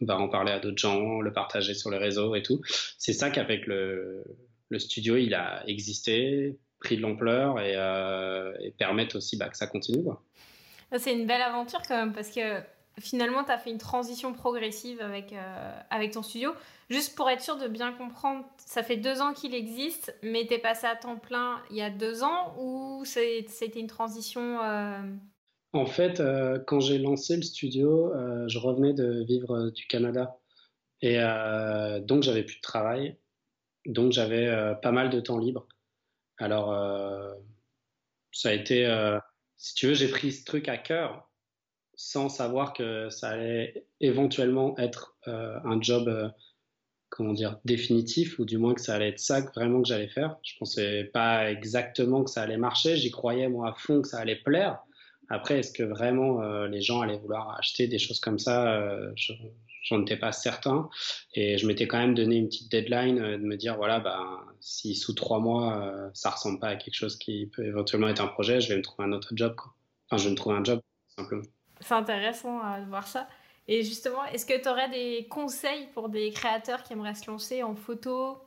va 0.01 0.19
en 0.19 0.29
parler 0.29 0.51
à 0.51 0.59
d'autres 0.59 0.77
gens, 0.77 1.21
le 1.21 1.33
partager 1.33 1.75
sur 1.75 1.93
les 1.93 1.99
réseaux 1.99 2.35
et 2.35 2.43
tout. 2.43 2.61
C'est 2.99 3.13
ça 3.13 3.31
qu'avec 3.31 3.69
le, 3.69 4.25
le 4.69 4.79
studio, 4.81 5.17
il 5.17 5.35
a 5.35 5.63
existé, 5.69 6.59
pris 6.81 6.97
de 6.97 7.03
l'ampleur 7.03 7.61
et, 7.61 7.75
euh, 7.77 8.53
aussi 9.15 9.37
bah, 9.37 9.49
que 9.49 9.57
ça 9.57 9.69
continue. 9.69 10.05
C'est 10.99 11.15
une 11.15 11.27
belle 11.29 11.43
aventure 11.43 11.83
quand 11.87 11.97
même 11.97 12.13
parce 12.13 12.31
que 12.31 12.61
finalement, 13.01 13.45
tu 13.45 13.51
as 13.51 13.59
fait 13.59 13.71
une 13.71 13.79
transition 13.79 14.33
progressive 14.33 15.01
avec, 15.01 15.33
euh, 15.33 15.81
avec 15.91 16.13
ton 16.13 16.23
studio. 16.23 16.53
Juste 16.89 17.17
pour 17.17 17.29
être 17.29 17.43
sûr 17.43 17.57
de 17.57 17.69
bien 17.69 17.93
comprendre, 17.93 18.45
ça 18.59 18.83
fait 18.83 18.97
deux 18.97 19.21
ans 19.21 19.33
qu'il 19.33 19.55
existe, 19.55 20.17
mais 20.23 20.47
tu 20.47 20.55
es 20.55 20.59
passé 20.59 20.87
à 20.87 20.97
temps 20.97 21.17
plein 21.17 21.61
il 21.71 21.77
y 21.77 21.83
a 21.83 21.91
deux 21.91 22.23
ans 22.23 22.55
ou 22.59 23.05
c'était 23.05 23.81
une 23.81 23.89
transition 23.89 24.61
euh, 24.63 25.03
En 25.73 25.87
fait, 25.87 26.21
euh, 26.21 26.59
quand 26.67 26.81
j'ai 26.81 26.99
lancé 26.99 27.37
le 27.37 27.43
studio, 27.43 28.13
je 28.47 28.59
revenais 28.59 28.93
de 28.93 29.25
vivre 29.25 29.71
du 29.71 29.87
Canada. 29.87 30.39
Et 31.03 31.19
donc, 32.03 32.23
j'avais 32.23 32.43
plus 32.43 32.57
de 32.57 32.63
travail. 32.63 33.17
Donc, 33.85 34.13
j'avais 34.13 34.75
pas 34.81 34.93
mal 34.93 35.11
de 35.11 35.21
temps 35.21 35.39
libre. 35.39 35.67
Alors, 36.39 36.69
ça 38.33 38.51
a 38.51 38.53
été, 38.53 38.87
si 39.57 39.75
tu 39.75 39.89
veux, 39.89 39.95
j'ai 39.95 40.09
pris 40.09 40.33
ce 40.33 40.45
truc 40.45 40.69
à 40.69 40.79
cœur 40.79 41.29
sans 41.97 42.29
savoir 42.29 42.75
que 42.75 43.09
ça 43.09 43.31
allait 43.31 43.87
éventuellement 44.01 44.79
être 44.79 45.17
euh, 45.29 45.59
un 45.65 45.81
job, 45.81 46.09
euh, 46.09 46.29
comment 47.09 47.33
dire, 47.33 47.59
définitif, 47.65 48.39
ou 48.39 48.45
du 48.45 48.59
moins 48.59 48.75
que 48.75 48.83
ça 48.83 48.95
allait 48.95 49.09
être 49.09 49.19
ça 49.19 49.41
vraiment 49.55 49.81
que 49.81 49.89
j'allais 49.89 50.09
faire. 50.09 50.37
Je 50.43 50.53
pensais 50.59 51.05
pas 51.05 51.51
exactement 51.51 52.23
que 52.23 52.31
ça 52.31 52.43
allait 52.43 52.59
marcher. 52.59 52.97
J'y 52.97 53.11
croyais 53.11 53.49
moi 53.49 53.71
à 53.71 53.75
fond 53.75 54.03
que 54.03 54.09
ça 54.09 54.19
allait 54.19 54.37
plaire. 54.37 54.79
Après, 55.29 55.59
est-ce 55.59 55.73
que 55.73 55.83
vraiment 55.83 56.43
euh, 56.43 56.69
les 56.69 56.83
gens 56.83 57.01
allaient 57.01 57.19
vouloir 57.19 57.57
acheter 57.59 57.89
des 57.89 57.99
choses 57.99 58.21
comme 58.21 58.39
ça 58.39 58.81
J'en 59.83 60.03
étais 60.03 60.17
pas 60.17 60.33
certain. 60.33 60.91
Et 61.33 61.59
je 61.59 61.67
m'étais 61.67 61.87
quand 61.87 61.99
même 61.99 62.15
donné 62.15 62.37
une 62.37 62.49
petite 62.49 62.71
deadline 62.71 63.17
de 63.19 63.37
me 63.37 63.57
dire 63.57 63.77
voilà, 63.77 64.01
bah, 64.01 64.45
si 64.61 64.95
sous 64.97 65.15
trois 65.15 65.39
mois 65.39 66.11
ça 66.13 66.31
ressemble 66.31 66.59
pas 66.59 66.69
à 66.69 66.77
quelque 66.77 66.95
chose 66.95 67.17
qui 67.17 67.47
peut 67.47 67.65
éventuellement 67.65 68.09
être 68.09 68.23
un 68.23 68.27
projet, 68.27 68.61
je 68.61 68.69
vais 68.69 68.77
me 68.77 68.83
trouver 68.83 69.09
un 69.09 69.13
autre 69.13 69.33
job. 69.35 69.55
Quoi. 69.57 69.73
Enfin, 70.11 70.21
je 70.21 70.25
vais 70.25 70.33
me 70.33 70.37
trouver 70.37 70.57
un 70.57 70.65
job 70.65 70.81
simplement. 71.17 71.43
C'est 71.81 71.95
intéressant 71.95 72.61
à 72.61 72.81
voir 72.81 73.07
ça. 73.07 73.29
Et 73.69 73.83
justement, 73.83 74.25
est-ce 74.27 74.47
que 74.47 74.61
tu 74.61 74.69
aurais 74.69 74.89
des 74.89 75.27
conseils 75.29 75.89
pour 75.93 76.09
des 76.09 76.31
créateurs 76.31 76.83
qui 76.83 76.93
aimeraient 76.93 77.15
se 77.15 77.29
lancer 77.31 77.63
en 77.63 77.75
photo 77.75 78.39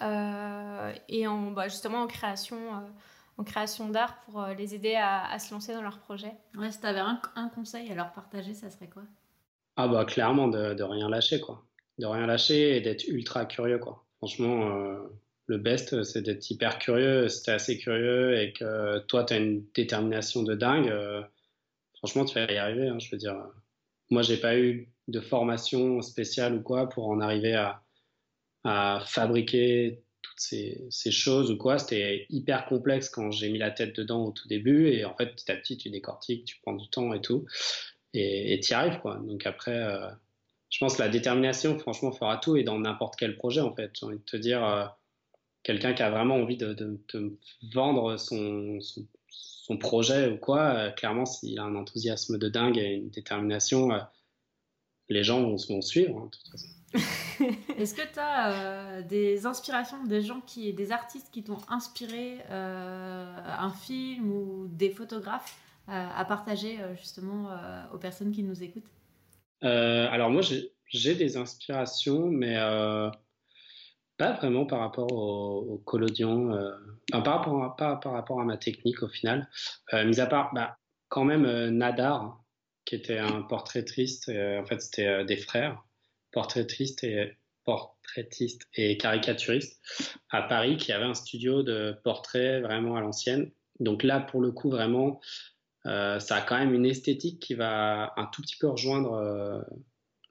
euh, 0.00 0.92
et 1.08 1.26
en, 1.26 1.50
bah, 1.50 1.68
justement 1.68 2.02
en 2.02 2.06
création, 2.06 2.56
euh, 2.56 2.88
en 3.36 3.44
création 3.44 3.90
d'art 3.90 4.22
pour 4.22 4.42
euh, 4.42 4.54
les 4.54 4.74
aider 4.74 4.94
à, 4.94 5.38
se 5.38 5.52
lancer 5.52 5.74
dans 5.74 5.82
leur 5.82 5.98
projet? 5.98 6.32
Ouais, 6.56 6.72
si 6.72 6.80
tu 6.80 6.86
avais 6.86 7.00
un, 7.00 7.20
un, 7.36 7.48
conseil 7.48 7.90
à 7.90 7.94
leur 7.94 8.12
partager, 8.12 8.54
ça 8.54 8.70
serait 8.70 8.88
quoi? 8.88 9.02
Ah 9.76 9.88
bah 9.88 10.04
clairement 10.04 10.48
de, 10.48 10.74
de, 10.74 10.82
rien 10.82 11.08
lâcher 11.08 11.40
quoi. 11.40 11.64
De 11.98 12.06
rien 12.06 12.26
lâcher 12.26 12.76
et 12.76 12.80
d'être 12.80 13.06
ultra 13.08 13.44
curieux 13.46 13.78
quoi. 13.78 14.04
Franchement, 14.18 14.70
le 15.46 15.58
best 15.58 16.02
c'est 16.04 16.20
d'être 16.20 16.50
hyper 16.50 16.78
curieux. 16.78 17.28
Si 17.28 17.42
t'es 17.42 17.52
assez 17.52 17.78
curieux 17.78 18.38
et 18.38 18.52
que 18.52 18.98
toi 19.06 19.24
tu 19.24 19.32
as 19.32 19.38
une 19.38 19.64
détermination 19.74 20.42
de 20.42 20.54
dingue 20.54 20.92
franchement, 22.02 22.24
tu 22.24 22.34
vas 22.34 22.50
y 22.50 22.56
arriver. 22.56 22.88
Hein, 22.88 22.98
je 22.98 23.10
veux 23.10 23.18
dire, 23.18 23.36
moi, 24.10 24.22
j'ai 24.22 24.36
pas 24.36 24.58
eu 24.58 24.92
de 25.08 25.20
formation 25.20 26.02
spéciale 26.02 26.54
ou 26.54 26.62
quoi 26.62 26.88
pour 26.88 27.08
en 27.08 27.20
arriver 27.20 27.54
à, 27.54 27.82
fabriquer 29.06 30.04
toutes 30.22 30.38
ces, 30.38 31.10
choses 31.10 31.50
ou 31.50 31.56
quoi. 31.56 31.78
C'était 31.78 32.26
hyper 32.28 32.66
complexe 32.66 33.08
quand 33.08 33.30
j'ai 33.30 33.50
mis 33.50 33.58
la 33.58 33.70
tête 33.70 33.96
dedans 33.96 34.26
au 34.26 34.32
tout 34.32 34.46
début. 34.48 34.88
Et 34.88 35.04
en 35.04 35.16
fait, 35.16 35.34
petit 35.34 35.50
à 35.50 35.56
petit, 35.56 35.76
tu 35.76 35.90
décortiques, 35.90 36.44
tu 36.44 36.56
prends 36.62 36.74
du 36.74 36.88
temps 36.88 37.12
et 37.12 37.20
tout. 37.20 37.46
Et 38.14 38.60
tu 38.62 38.72
y 38.72 38.74
arrives. 38.74 39.00
Donc 39.26 39.46
après, 39.46 39.76
euh, 39.76 40.08
je 40.70 40.78
pense 40.78 40.96
que 40.96 41.02
la 41.02 41.08
détermination, 41.08 41.78
franchement, 41.78 42.12
fera 42.12 42.36
tout 42.38 42.56
et 42.56 42.64
dans 42.64 42.78
n'importe 42.78 43.16
quel 43.16 43.36
projet, 43.36 43.60
en 43.60 43.74
fait. 43.74 43.90
J'ai 43.98 44.06
envie 44.06 44.20
te 44.20 44.36
dire, 44.36 44.64
euh, 44.64 44.86
quelqu'un 45.62 45.94
qui 45.94 46.02
a 46.02 46.10
vraiment 46.10 46.36
envie 46.36 46.56
de, 46.56 46.98
vendre 47.72 48.16
son 48.16 48.78
projet 49.78 50.28
ou 50.28 50.36
quoi, 50.36 50.74
euh, 50.74 50.90
clairement, 50.90 51.26
s'il 51.26 51.58
a 51.58 51.62
un 51.62 51.74
enthousiasme 51.76 52.38
de 52.38 52.48
dingue 52.48 52.78
et 52.78 52.94
une 52.94 53.10
détermination, 53.10 53.92
euh, 53.92 54.00
les 55.08 55.24
gens 55.24 55.42
vont, 55.42 55.56
vont 55.68 55.82
suivre, 55.82 56.18
hein, 56.18 56.26
de 56.26 56.30
toute 56.30 56.48
façon. 56.48 56.68
Est-ce 57.78 57.94
que 57.94 58.02
tu 58.02 58.18
as 58.18 58.52
euh, 58.52 59.02
des 59.02 59.46
inspirations, 59.46 60.04
des 60.04 60.22
gens 60.22 60.40
qui, 60.40 60.72
des 60.72 60.92
artistes 60.92 61.28
qui 61.32 61.42
t'ont 61.42 61.60
inspiré 61.68 62.38
un 62.50 63.72
film 63.72 64.30
ou 64.30 64.68
des 64.68 64.90
photographes 64.90 65.56
à 65.88 66.24
partager 66.24 66.78
justement 67.00 67.48
aux 67.92 67.98
personnes 67.98 68.30
qui 68.30 68.42
nous 68.42 68.62
écoutent? 68.62 68.90
Alors 69.62 70.30
moi 70.30 70.42
j'ai 70.42 71.14
des 71.14 71.36
inspirations, 71.36 72.26
mais 72.26 72.56
pas 74.22 74.34
vraiment 74.34 74.66
par 74.66 74.78
rapport 74.78 75.12
au, 75.12 75.78
collodion, 75.84 76.54
euh, 76.54 76.70
par 77.10 77.38
rapport 77.38 77.64
à, 77.64 77.76
pas 77.76 77.96
par 77.96 78.12
rapport 78.12 78.40
à 78.40 78.44
ma 78.44 78.56
technique 78.56 79.02
au 79.02 79.08
final. 79.08 79.48
Euh, 79.92 80.04
mis 80.04 80.20
à 80.20 80.26
part, 80.26 80.54
bah, 80.54 80.78
quand 81.08 81.24
même 81.24 81.44
euh, 81.44 81.70
Nadar, 81.70 82.40
qui 82.84 82.94
était 82.94 83.18
un 83.18 83.42
portraitiste, 83.42 84.28
en 84.28 84.64
fait 84.64 84.80
c'était 84.80 85.24
des 85.24 85.36
frères, 85.36 85.82
portraitiste 86.30 87.02
et 87.02 87.32
portraitiste 87.64 88.68
et 88.74 88.96
caricaturiste 88.96 89.80
à 90.30 90.42
Paris, 90.42 90.76
qui 90.76 90.92
avait 90.92 91.04
un 91.04 91.14
studio 91.14 91.64
de 91.64 91.96
portraits 92.04 92.62
vraiment 92.62 92.96
à 92.96 93.00
l'ancienne. 93.00 93.50
Donc 93.80 94.02
là, 94.02 94.20
pour 94.20 94.40
le 94.40 94.50
coup, 94.50 94.68
vraiment, 94.68 95.20
ça 95.84 96.36
a 96.36 96.40
quand 96.40 96.58
même 96.58 96.74
une 96.74 96.86
esthétique 96.86 97.38
qui 97.38 97.54
va 97.54 98.12
un 98.16 98.26
tout 98.26 98.42
petit 98.42 98.56
peu 98.56 98.66
rejoindre 98.66 99.64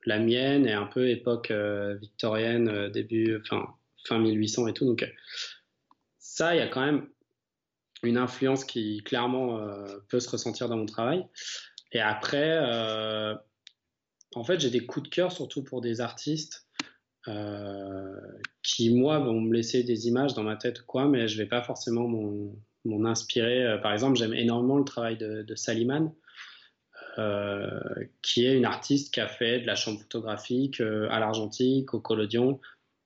la 0.05 0.19
mienne 0.19 0.67
et 0.67 0.73
un 0.73 0.87
peu 0.87 1.09
époque 1.09 1.53
victorienne, 2.01 2.89
début, 2.89 3.41
fin, 3.47 3.65
fin 4.05 4.19
1800 4.19 4.67
et 4.67 4.73
tout. 4.73 4.85
Donc, 4.85 5.09
ça, 6.19 6.55
il 6.55 6.59
y 6.59 6.61
a 6.61 6.67
quand 6.67 6.85
même 6.85 7.07
une 8.03 8.17
influence 8.17 8.65
qui 8.65 9.03
clairement 9.03 9.59
euh, 9.59 9.85
peut 10.09 10.19
se 10.19 10.29
ressentir 10.29 10.69
dans 10.69 10.77
mon 10.77 10.85
travail. 10.85 11.25
Et 11.91 11.99
après, 11.99 12.57
en 14.33 14.43
fait, 14.45 14.61
j'ai 14.61 14.69
des 14.69 14.85
coups 14.85 15.09
de 15.09 15.13
cœur 15.13 15.31
surtout 15.31 15.61
pour 15.61 15.81
des 15.81 15.99
artistes 15.99 16.65
qui, 18.63 18.93
moi, 18.95 19.19
vont 19.19 19.41
me 19.41 19.53
laisser 19.53 19.83
des 19.83 20.07
images 20.07 20.33
dans 20.33 20.43
ma 20.43 20.55
tête 20.55 20.83
quoi, 20.83 21.05
mais 21.05 21.27
je 21.27 21.37
vais 21.37 21.45
pas 21.45 21.61
forcément 21.61 22.07
m'en 22.85 23.05
inspirer. 23.05 23.77
par 23.83 23.91
exemple, 23.91 24.17
j'aime 24.17 24.33
énormément 24.33 24.77
le 24.77 24.85
travail 24.85 25.17
de, 25.17 25.41
de 25.41 25.55
Saliman. 25.55 26.13
Euh, 27.17 27.79
qui 28.21 28.45
est 28.45 28.55
une 28.55 28.63
artiste 28.63 29.13
qui 29.13 29.19
a 29.19 29.27
fait 29.27 29.59
de 29.59 29.67
la 29.67 29.75
chambre 29.75 29.99
photographique 29.99 30.79
euh, 30.79 31.09
à 31.11 31.19
l'argentique, 31.19 31.93
au 31.93 31.99
collodion, 31.99 32.61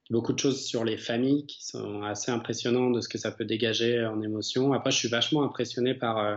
beaucoup 0.10 0.34
de 0.34 0.40
choses 0.40 0.66
sur 0.66 0.84
les 0.84 0.98
familles 0.98 1.46
qui 1.46 1.66
sont 1.66 2.04
assez 2.04 2.32
impressionnantes 2.32 2.94
de 2.94 3.02
ce 3.02 3.10
que 3.10 3.18
ça 3.18 3.32
peut 3.32 3.46
dégager 3.46 4.06
en 4.06 4.22
émotion. 4.22 4.74
Après, 4.74 4.92
je 4.92 4.98
suis 4.98 5.08
vachement 5.08 5.44
impressionné 5.44 5.94
par, 5.94 6.18
euh, 6.20 6.36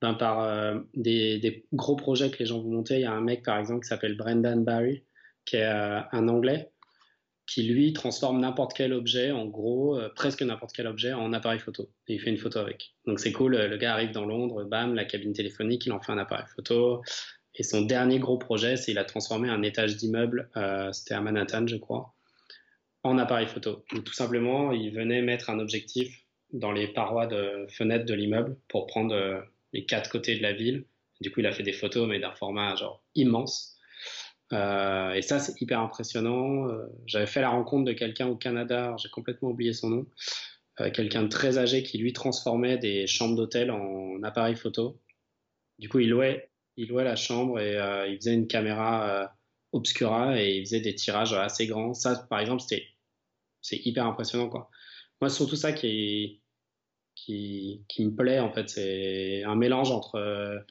ben, 0.00 0.14
par 0.14 0.74
des, 0.94 1.38
des, 1.38 1.66
gros 1.72 1.96
projets 1.96 2.30
que 2.30 2.38
les 2.38 2.46
gens 2.46 2.60
vont 2.60 2.70
monter. 2.70 2.96
Il 2.96 3.02
y 3.02 3.04
a 3.04 3.12
un 3.12 3.20
mec, 3.20 3.44
par 3.44 3.58
exemple, 3.58 3.82
qui 3.82 3.88
s'appelle 3.88 4.16
Brendan 4.16 4.64
Barry, 4.64 5.04
qui 5.44 5.56
est 5.56 5.64
un 5.64 6.28
Anglais, 6.28 6.72
qui 7.46 7.64
lui 7.64 7.92
transforme 7.92 8.40
n'importe 8.40 8.72
quel 8.74 8.92
objet, 8.92 9.30
en 9.30 9.46
gros, 9.46 9.98
euh, 9.98 10.08
presque 10.14 10.42
n'importe 10.42 10.72
quel 10.74 10.86
objet, 10.86 11.12
en 11.12 11.32
appareil 11.32 11.58
photo. 11.58 11.90
Et 12.08 12.14
il 12.14 12.20
fait 12.20 12.30
une 12.30 12.38
photo 12.38 12.58
avec. 12.60 12.94
Donc 13.06 13.20
c'est 13.20 13.32
cool, 13.32 13.56
le 13.56 13.76
gars 13.76 13.92
arrive 13.92 14.12
dans 14.12 14.24
Londres, 14.24 14.64
bam, 14.64 14.94
la 14.94 15.04
cabine 15.04 15.32
téléphonique, 15.32 15.86
il 15.86 15.92
en 15.92 16.00
fait 16.00 16.12
un 16.12 16.18
appareil 16.18 16.46
photo. 16.54 17.02
Et 17.54 17.62
son 17.62 17.82
dernier 17.82 18.18
gros 18.18 18.38
projet, 18.38 18.76
c'est 18.76 18.92
il 18.92 18.98
a 18.98 19.04
transformé 19.04 19.50
un 19.50 19.62
étage 19.62 19.96
d'immeuble, 19.96 20.50
euh, 20.56 20.90
c'était 20.92 21.14
à 21.14 21.20
Manhattan, 21.20 21.66
je 21.66 21.76
crois, 21.76 22.14
en 23.02 23.18
appareil 23.18 23.46
photo. 23.46 23.84
Tout 24.04 24.12
simplement, 24.12 24.72
il 24.72 24.92
venait 24.92 25.22
mettre 25.22 25.50
un 25.50 25.58
objectif 25.58 26.24
dans 26.52 26.72
les 26.72 26.88
parois 26.88 27.26
de 27.26 27.66
fenêtres 27.68 28.06
de 28.06 28.14
l'immeuble 28.14 28.56
pour 28.68 28.86
prendre 28.86 29.14
euh, 29.14 29.40
les 29.72 29.84
quatre 29.84 30.10
côtés 30.10 30.36
de 30.36 30.42
la 30.42 30.52
ville. 30.52 30.84
Du 31.20 31.30
coup, 31.30 31.40
il 31.40 31.46
a 31.46 31.52
fait 31.52 31.62
des 31.62 31.72
photos, 31.72 32.08
mais 32.08 32.18
d'un 32.18 32.34
format 32.34 32.74
genre 32.76 33.02
immense. 33.14 33.72
Euh, 34.52 35.12
et 35.14 35.22
ça, 35.22 35.38
c'est 35.38 35.60
hyper 35.60 35.80
impressionnant. 35.80 36.68
Euh, 36.68 36.86
j'avais 37.06 37.26
fait 37.26 37.40
la 37.40 37.50
rencontre 37.50 37.84
de 37.84 37.92
quelqu'un 37.92 38.26
au 38.26 38.36
Canada, 38.36 38.94
j'ai 38.98 39.08
complètement 39.08 39.50
oublié 39.50 39.72
son 39.72 39.88
nom, 39.88 40.06
euh, 40.80 40.90
quelqu'un 40.90 41.22
de 41.22 41.28
très 41.28 41.58
âgé 41.58 41.82
qui 41.82 41.98
lui 41.98 42.12
transformait 42.12 42.76
des 42.76 43.06
chambres 43.06 43.36
d'hôtel 43.36 43.70
en 43.70 44.22
appareil 44.22 44.56
photo. 44.56 45.00
Du 45.78 45.88
coup, 45.88 46.00
il 46.00 46.10
louait, 46.10 46.50
il 46.76 46.88
louait 46.88 47.04
la 47.04 47.16
chambre 47.16 47.58
et 47.58 47.76
il 48.08 48.16
faisait 48.16 48.34
une 48.34 48.46
caméra 48.46 49.32
obscura 49.72 50.40
et 50.40 50.56
il 50.56 50.64
faisait 50.66 50.80
des 50.80 50.94
tirages 50.94 51.32
assez 51.32 51.66
grands. 51.66 51.94
Ça, 51.94 52.26
par 52.28 52.40
exemple, 52.40 52.62
c'était, 52.62 52.86
c'est 53.62 53.78
hyper 53.86 54.06
impressionnant, 54.06 54.48
quoi. 54.48 54.70
Moi, 55.20 55.30
c'est 55.30 55.36
surtout 55.36 55.56
ça 55.56 55.72
qui, 55.72 56.42
qui, 57.14 57.84
qui 57.88 58.04
me 58.04 58.14
plaît, 58.14 58.40
en 58.40 58.52
fait. 58.52 58.68
C'est 58.68 59.44
un 59.44 59.56
mélange 59.56 59.90
entre 59.90 60.64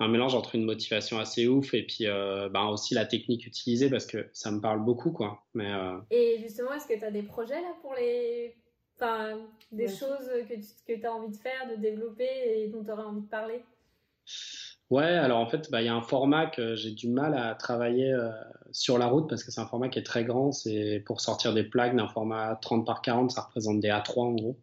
un 0.00 0.08
mélange 0.08 0.34
entre 0.34 0.54
une 0.54 0.64
motivation 0.64 1.18
assez 1.18 1.46
ouf 1.46 1.74
et 1.74 1.86
puis 1.86 2.06
euh, 2.06 2.48
bah, 2.48 2.64
aussi 2.64 2.94
la 2.94 3.04
technique 3.04 3.46
utilisée 3.46 3.90
parce 3.90 4.06
que 4.06 4.30
ça 4.32 4.50
me 4.50 4.60
parle 4.60 4.82
beaucoup 4.82 5.12
quoi. 5.12 5.44
Mais, 5.54 5.70
euh, 5.70 5.98
Et 6.10 6.38
justement, 6.40 6.72
est-ce 6.72 6.86
que 6.86 6.98
tu 6.98 7.04
as 7.04 7.10
des 7.10 7.22
projets 7.22 7.60
là 7.60 7.74
pour 7.82 7.94
les. 7.94 8.56
Enfin, 8.96 9.38
des 9.72 9.88
choses 9.88 10.26
que 10.48 10.54
tu 10.54 11.00
que 11.00 11.06
as 11.06 11.12
envie 11.12 11.30
de 11.30 11.36
faire, 11.36 11.70
de 11.70 11.76
développer 11.76 12.28
et 12.44 12.68
dont 12.68 12.84
tu 12.84 12.90
aurais 12.90 13.02
envie 13.02 13.22
de 13.22 13.28
parler? 13.28 13.62
Ouais, 14.90 15.04
alors 15.04 15.38
en 15.38 15.46
fait, 15.46 15.70
bah, 15.70 15.82
il 15.82 15.86
y 15.86 15.88
a 15.88 15.94
un 15.94 16.02
format 16.02 16.46
que 16.46 16.74
j'ai 16.74 16.90
du 16.90 17.08
mal 17.08 17.34
à 17.38 17.54
travailler 17.54 18.12
euh, 18.12 18.28
sur 18.72 18.98
la 18.98 19.06
route 19.06 19.28
parce 19.28 19.44
que 19.44 19.52
c'est 19.52 19.60
un 19.60 19.66
format 19.66 19.88
qui 19.88 20.00
est 20.00 20.04
très 20.04 20.24
grand. 20.24 20.50
C'est 20.50 21.00
pour 21.06 21.20
sortir 21.20 21.54
des 21.54 21.62
plaques 21.62 21.94
d'un 21.94 22.08
format 22.08 22.56
30 22.56 22.84
par 22.84 23.00
40, 23.00 23.30
ça 23.30 23.42
représente 23.42 23.78
des 23.78 23.88
A3 23.88 24.20
en 24.20 24.32
gros. 24.32 24.60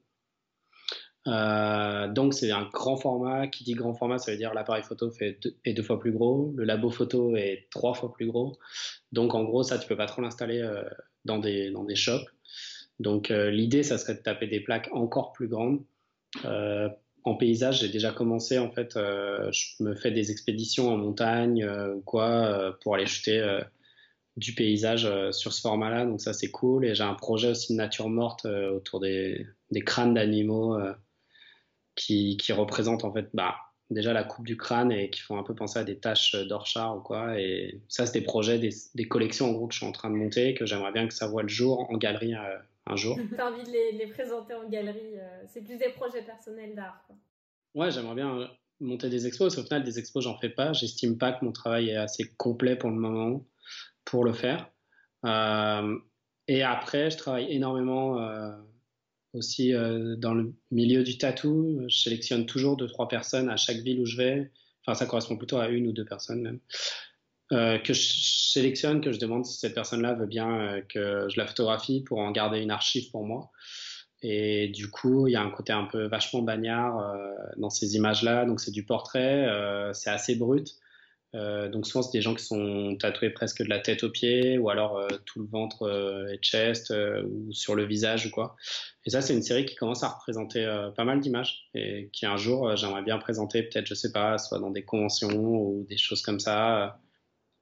Euh, 1.28 2.08
donc 2.10 2.34
c'est 2.34 2.52
un 2.52 2.66
grand 2.74 2.98
format. 2.98 3.48
Qui 3.48 3.64
dit 3.64 3.74
grand 3.74 3.94
format, 3.94 4.18
ça 4.18 4.32
veut 4.32 4.38
dire 4.38 4.54
l'appareil 4.54 4.84
photo 4.84 5.10
fait 5.12 5.40
est 5.64 5.74
deux 5.74 5.84
fois 5.84 6.00
plus 6.00 6.12
gros, 6.12 6.54
le 6.58 6.66
labo 6.66 6.90
photo 6.90 7.36
est 7.38 7.68
trois 7.72 7.94
fois 7.94 8.12
plus 8.14 8.28
gros. 8.28 8.58
Donc 9.14 9.34
en 9.34 9.44
gros, 9.46 9.64
ça 9.64 9.80
tu 9.80 9.88
peux 9.88 9.98
pas 9.98 10.08
trop 10.08 10.22
l'installer 10.22 10.60
euh, 10.60 10.84
dans 11.24 11.40
des 11.40 11.72
dans 11.72 11.86
des 11.86 11.96
shops. 11.96 12.26
Donc 13.00 13.30
l'idée, 13.30 13.84
ça 13.84 13.98
serait 13.98 14.16
de 14.16 14.22
taper 14.22 14.48
des 14.48 14.60
plaques 14.60 14.90
encore 14.92 15.32
plus 15.32 15.48
grandes. 15.48 15.84
En 17.24 17.36
paysage, 17.36 17.82
j'ai 17.82 17.90
déjà 17.90 18.12
commencé 18.12 18.58
en 18.58 18.72
fait. 18.72 18.94
je 18.96 19.84
me 19.84 19.96
fais 19.96 20.12
des 20.12 20.32
expéditions 20.32 20.90
en 20.90 20.98
montagne 20.98 21.68
ou 21.68 22.02
quoi 22.02 22.78
pour 22.82 22.96
aller 22.96 23.06
shooter 23.06 23.60
du 24.38 24.54
paysage 24.54 25.10
sur 25.32 25.52
ce 25.52 25.62
format-là. 25.62 26.06
Donc 26.06 26.22
ça 26.22 26.32
c'est 26.34 26.52
cool. 26.52 26.86
Et 26.86 26.96
j'ai 26.96 27.04
un 27.04 27.16
projet 27.16 27.50
aussi 27.50 27.74
de 27.74 27.78
nature 27.78 28.08
morte 28.08 28.46
autour 28.46 29.02
des, 29.02 29.46
crânes 29.86 30.14
d'animaux 30.14 30.78
qui, 31.96 32.38
représentent 32.54 33.04
en 33.04 33.12
fait 33.12 33.28
bah, 33.34 33.56
déjà 33.90 34.14
la 34.14 34.24
coupe 34.24 34.46
du 34.46 34.58
crâne 34.58 34.92
et 34.92 35.10
qui 35.10 35.22
font 35.22 35.38
un 35.38 35.44
peu 35.44 35.56
penser 35.56 35.80
à 35.80 35.84
des 35.84 35.98
taches 35.98 36.36
d'Orchard 36.36 36.98
ou 36.98 37.02
quoi. 37.02 37.40
Et 37.40 37.82
ça, 37.88 38.06
c'est 38.06 38.20
des 38.20 38.26
projets, 38.26 38.60
des, 38.60 39.08
collections 39.08 39.50
en 39.50 39.54
gros 39.54 39.68
que 39.68 39.74
je 39.74 39.80
suis 39.80 39.88
en 39.88 39.92
train 39.92 40.10
de 40.10 40.16
monter, 40.16 40.54
que 40.54 40.66
j'aimerais 40.66 40.92
bien 40.92 41.08
que 41.08 41.14
ça 41.14 41.28
voit 41.28 41.44
le 41.44 41.50
jour 41.50 41.90
en 41.90 41.98
galerie 41.98 42.36
euh, 42.36 42.58
un 42.90 42.96
jour. 42.96 43.18
tu 43.18 43.40
as 43.40 43.48
envie 43.48 43.64
de 43.64 43.72
les, 43.72 43.92
les, 43.94 44.08
présenter 44.08 44.54
en 44.54 44.68
galerie 44.68 45.18
euh, 45.18 45.44
C'est 45.48 45.62
plus 45.62 45.78
des 45.78 45.90
projets 45.90 46.22
personnels 46.22 46.76
d'art. 46.76 47.08
Ouais, 47.76 47.92
j'aimerais 47.92 48.16
bien 48.16 48.40
euh, 48.40 48.48
monter 48.80 49.10
des 49.10 49.28
expos. 49.28 49.48
Parce 49.48 49.56
qu'au 49.56 49.68
final, 49.68 49.84
des 49.84 50.00
expos, 50.00 50.24
j'en 50.24 50.38
fais 50.38 50.50
pas. 50.50 50.74
J'estime 50.74 51.18
pas 51.18 51.34
que 51.34 51.46
mon 51.46 51.52
travail 51.52 51.90
est 51.90 51.98
assez 51.98 52.34
complet 52.38 52.76
pour 52.76 52.90
le 52.90 52.96
moment 52.96 53.46
pour 54.06 54.24
le 54.24 54.34
faire. 54.34 54.72
et 56.48 56.64
après, 56.64 57.10
je 57.12 57.18
travaille 57.18 57.52
énormément 57.52 58.18
aussi 59.38 59.74
euh, 59.74 60.16
dans 60.16 60.34
le 60.34 60.54
milieu 60.72 61.04
du 61.04 61.18
tatou, 61.18 61.82
je 61.88 61.98
sélectionne 61.98 62.46
toujours 62.46 62.78
deux 62.78 62.88
trois 62.88 63.08
personnes 63.08 63.50
à 63.50 63.58
chaque 63.58 63.78
ville 63.78 64.00
où 64.00 64.06
je 64.06 64.18
vais. 64.18 64.52
Enfin, 64.86 64.98
ça 64.98 65.06
correspond 65.06 65.38
plutôt 65.38 65.58
à 65.58 65.70
une 65.70 65.88
ou 65.88 65.92
deux 65.92 66.06
personnes 66.06 66.42
même. 66.42 66.60
Euh, 67.54 67.78
que 67.80 67.94
je 67.94 68.02
sélectionne, 68.02 69.00
que 69.00 69.14
je 69.14 69.20
demande 69.20 69.46
si 69.46 69.58
cette 69.58 69.74
personne-là 69.74 70.14
veut 70.16 70.26
bien 70.26 70.60
euh, 70.60 70.82
que 70.82 71.30
je 71.30 71.40
la 71.40 71.48
photographie 71.48 72.04
pour 72.04 72.20
en 72.20 72.32
garder 72.32 72.60
une 72.60 72.72
archive 72.72 73.10
pour 73.10 73.26
moi. 73.26 73.52
Et 74.22 74.68
du 74.70 74.90
coup, 74.90 75.28
il 75.28 75.32
y 75.32 75.36
a 75.36 75.42
un 75.42 75.50
côté 75.50 75.72
un 75.72 75.86
peu 75.86 76.08
vachement 76.08 76.42
bagnard 76.42 77.16
dans 77.58 77.70
ces 77.70 77.96
images-là. 77.96 78.46
Donc 78.46 78.60
c'est 78.60 78.72
du 78.72 78.84
portrait, 78.84 79.48
c'est 79.94 80.10
assez 80.10 80.36
brut. 80.36 80.76
Euh, 81.36 81.68
donc 81.68 81.86
souvent 81.86 82.02
c'est 82.02 82.18
des 82.18 82.22
gens 82.22 82.34
qui 82.34 82.44
sont 82.44 82.96
tatoués 82.98 83.30
presque 83.30 83.62
de 83.62 83.70
la 83.70 83.80
tête 83.80 84.04
aux 84.04 84.10
pieds 84.10 84.58
ou 84.58 84.70
alors 84.70 84.98
euh, 84.98 85.08
tout 85.26 85.42
le 85.42 85.46
ventre 85.46 85.84
euh, 85.84 86.32
et 86.32 86.38
chest 86.42 86.94
ou 87.30 87.52
sur 87.52 87.76
le 87.76 87.86
visage 87.86 88.28
ou 88.28 88.32
quoi. 88.32 88.56
Et 89.06 89.10
ça 89.10 89.22
c'est 89.22 89.34
une 89.34 89.42
série 89.42 89.66
qui 89.66 89.76
commence 89.76 90.04
à 90.04 90.10
représenter 90.10 90.66
pas 90.96 91.04
mal 91.04 91.20
d'images 91.20 91.70
et 91.74 92.10
qui 92.14 92.26
un 92.26 92.38
jour 92.38 92.76
j'aimerais 92.76 93.04
bien 93.04 93.18
présenter 93.18 93.64
peut-être 93.64 93.88
je 93.88 93.94
sais 93.94 94.12
pas 94.12 94.38
soit 94.38 94.60
dans 94.60 94.72
des 94.72 94.84
conventions 94.84 95.30
ou 95.38 95.86
des 95.90 95.98
choses 95.98 96.22
comme 96.22 96.40
ça. 96.40 97.00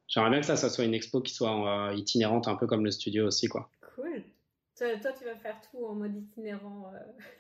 J'aimerais 0.08 0.30
bien 0.30 0.39
que 0.39 0.45
ça, 0.45 0.56
ça 0.56 0.70
soit 0.70 0.86
une 0.86 0.93
expo 0.93 1.22
qui 1.22 1.34
soit 1.34 1.91
itinérante 1.95 2.47
un 2.47 2.56
peu 2.56 2.68
comme 2.68 2.86
le 2.86 2.91
studio 2.91 3.28
aussi 3.28 3.47
quoi. 3.47 3.70
Cool. 3.95 4.24
Toi, 4.78 5.14
tu 5.18 5.24
vas 5.24 5.38
faire 5.38 5.56
tout 5.72 5.86
en 5.86 5.95
mode 5.95 6.18
itinérant. 6.18 6.91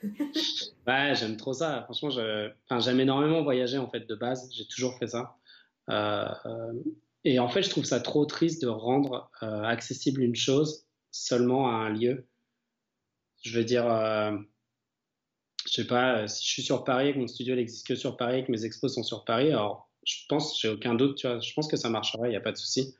ouais, 0.87 1.13
j'aime 1.15 1.35
trop 1.35 1.51
ça. 1.51 1.81
Franchement, 1.83 2.09
j'aime 2.79 2.99
énormément 2.99 3.43
voyager 3.43 3.77
en 3.77 3.89
fait 3.89 4.07
de 4.07 4.15
base. 4.15 4.49
J'ai 4.53 4.65
toujours 4.65 4.97
fait 4.97 5.07
ça. 5.07 5.35
Euh, 5.89 6.73
et 7.23 7.39
en 7.39 7.49
fait, 7.49 7.63
je 7.63 7.69
trouve 7.69 7.85
ça 7.85 7.99
trop 7.99 8.25
triste 8.25 8.61
de 8.61 8.67
rendre 8.67 9.29
euh, 9.43 9.63
accessible 9.63 10.21
une 10.21 10.35
chose 10.35 10.85
seulement 11.11 11.69
à 11.69 11.73
un 11.73 11.89
lieu. 11.89 12.27
Je 13.41 13.57
veux 13.57 13.65
dire, 13.65 13.85
euh, 13.85 14.31
je 15.67 15.73
sais 15.73 15.87
pas, 15.87 16.27
si 16.27 16.45
je 16.45 16.49
suis 16.49 16.63
sur 16.63 16.83
Paris 16.83 17.09
et 17.09 17.13
que 17.13 17.19
mon 17.19 17.27
studio 17.27 17.55
n'existe 17.55 17.85
que 17.85 17.95
sur 17.95 18.17
Paris 18.17 18.39
et 18.39 18.45
que 18.45 18.51
mes 18.51 18.65
expos 18.65 18.93
sont 18.93 19.03
sur 19.03 19.25
Paris, 19.25 19.51
alors 19.51 19.89
je 20.05 20.25
pense, 20.29 20.59
j'ai 20.61 20.69
aucun 20.69 20.95
doute, 20.95 21.17
tu 21.17 21.27
vois, 21.27 21.39
je 21.39 21.53
pense 21.53 21.67
que 21.67 21.77
ça 21.77 21.89
marcherait, 21.89 22.29
il 22.29 22.31
n'y 22.31 22.37
a 22.37 22.41
pas 22.41 22.51
de 22.51 22.57
souci. 22.57 22.95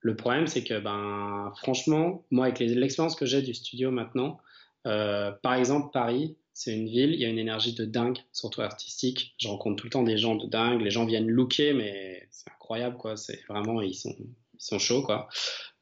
Le 0.00 0.14
problème, 0.14 0.46
c'est 0.46 0.62
que, 0.62 0.78
ben, 0.78 1.52
franchement, 1.62 2.24
moi, 2.30 2.46
avec 2.46 2.60
l'expérience 2.60 3.16
que 3.16 3.26
j'ai 3.26 3.42
du 3.42 3.54
studio 3.54 3.90
maintenant, 3.90 4.38
euh, 4.86 5.32
par 5.42 5.54
exemple, 5.54 5.90
Paris, 5.92 6.36
c'est 6.52 6.74
une 6.74 6.86
ville, 6.86 7.12
il 7.12 7.20
y 7.20 7.24
a 7.24 7.28
une 7.28 7.38
énergie 7.38 7.74
de 7.74 7.84
dingue, 7.84 8.18
surtout 8.32 8.62
artistique. 8.62 9.34
Je 9.38 9.48
rencontre 9.48 9.76
tout 9.76 9.86
le 9.86 9.90
temps 9.90 10.04
des 10.04 10.16
gens 10.16 10.36
de 10.36 10.46
dingue. 10.46 10.80
Les 10.80 10.90
gens 10.90 11.04
viennent 11.04 11.28
looker, 11.28 11.74
mais 11.74 12.26
c'est 12.30 12.50
incroyable, 12.50 12.96
quoi. 12.96 13.16
C'est 13.16 13.44
vraiment, 13.48 13.82
ils 13.82 13.94
sont, 13.94 14.14
ils 14.18 14.60
sont 14.60 14.78
chauds, 14.78 15.02
quoi. 15.02 15.28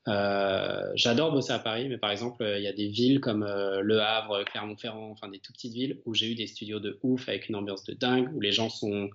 Euh, 0.09 0.91
J'adore 0.95 1.33
bosser 1.33 1.53
à 1.53 1.59
Paris, 1.59 1.89
mais 1.89 1.99
par 1.99 2.11
exemple, 2.11 2.45
il 2.57 2.63
y 2.63 2.67
a 2.67 2.73
des 2.73 2.89
villes 2.89 3.21
comme 3.21 3.43
euh, 3.43 3.81
Le 3.81 4.01
Havre, 4.01 4.43
Clermont-Ferrand, 4.45 5.11
enfin 5.11 5.29
des 5.29 5.39
tout 5.39 5.53
petites 5.53 5.73
villes 5.73 6.01
où 6.07 6.15
j'ai 6.15 6.31
eu 6.31 6.35
des 6.35 6.47
studios 6.47 6.81
de 6.81 6.99
ouf 7.03 7.29
avec 7.29 7.49
une 7.49 7.57
ambiance 7.57 7.85
de 7.85 7.95
dingue, 7.95 8.35
où 8.35 8.41
les 8.41 8.53
gens 8.53 8.69
sont 8.69 9.11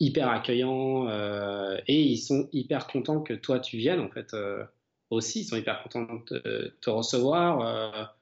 hyper 0.00 0.28
accueillants 0.28 1.08
euh, 1.08 1.76
et 1.86 2.00
ils 2.00 2.18
sont 2.18 2.48
hyper 2.52 2.86
contents 2.86 3.20
que 3.20 3.34
toi 3.34 3.60
tu 3.60 3.76
viennes, 3.76 4.00
en 4.00 4.10
fait. 4.10 4.34
Euh, 4.34 4.64
aussi, 5.10 5.40
ils 5.40 5.44
sont 5.44 5.56
hyper 5.56 5.82
contents 5.82 6.22
de 6.30 6.74
te 6.80 6.90
recevoir 6.90 8.14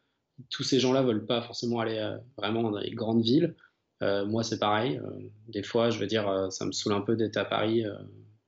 tous 0.51 0.63
ces 0.63 0.81
gens-là 0.81 1.03
veulent 1.03 1.27
pas 1.27 1.43
forcément 1.43 1.81
aller 1.81 1.99
euh, 1.99 2.17
vraiment 2.37 2.71
dans 2.71 2.79
les 2.79 2.91
grandes 2.91 3.23
villes. 3.23 3.55
Euh, 4.03 4.25
moi, 4.27 4.45
c'est 4.45 4.59
pareil. 4.59 4.99
Euh, 4.99 5.11
des 5.49 5.63
fois, 5.63 5.91
je 5.91 5.99
veux 5.99 6.07
dire, 6.07 6.49
ça 6.51 6.65
me 6.65 6.73
saoule 6.73 6.93
un 6.93 7.01
peu 7.01 7.17
d'être 7.17 7.37
à 7.37 7.45
Paris. 7.45 7.85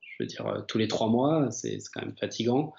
je 0.01 0.17
veux 0.21 0.27
dire, 0.27 0.65
tous 0.69 0.79
les 0.79 0.89
trois 0.89 1.09
mois, 1.09 1.51
c'est 1.51 1.79
quand 1.93 2.03
même 2.03 2.17
fatigant, 2.17 2.73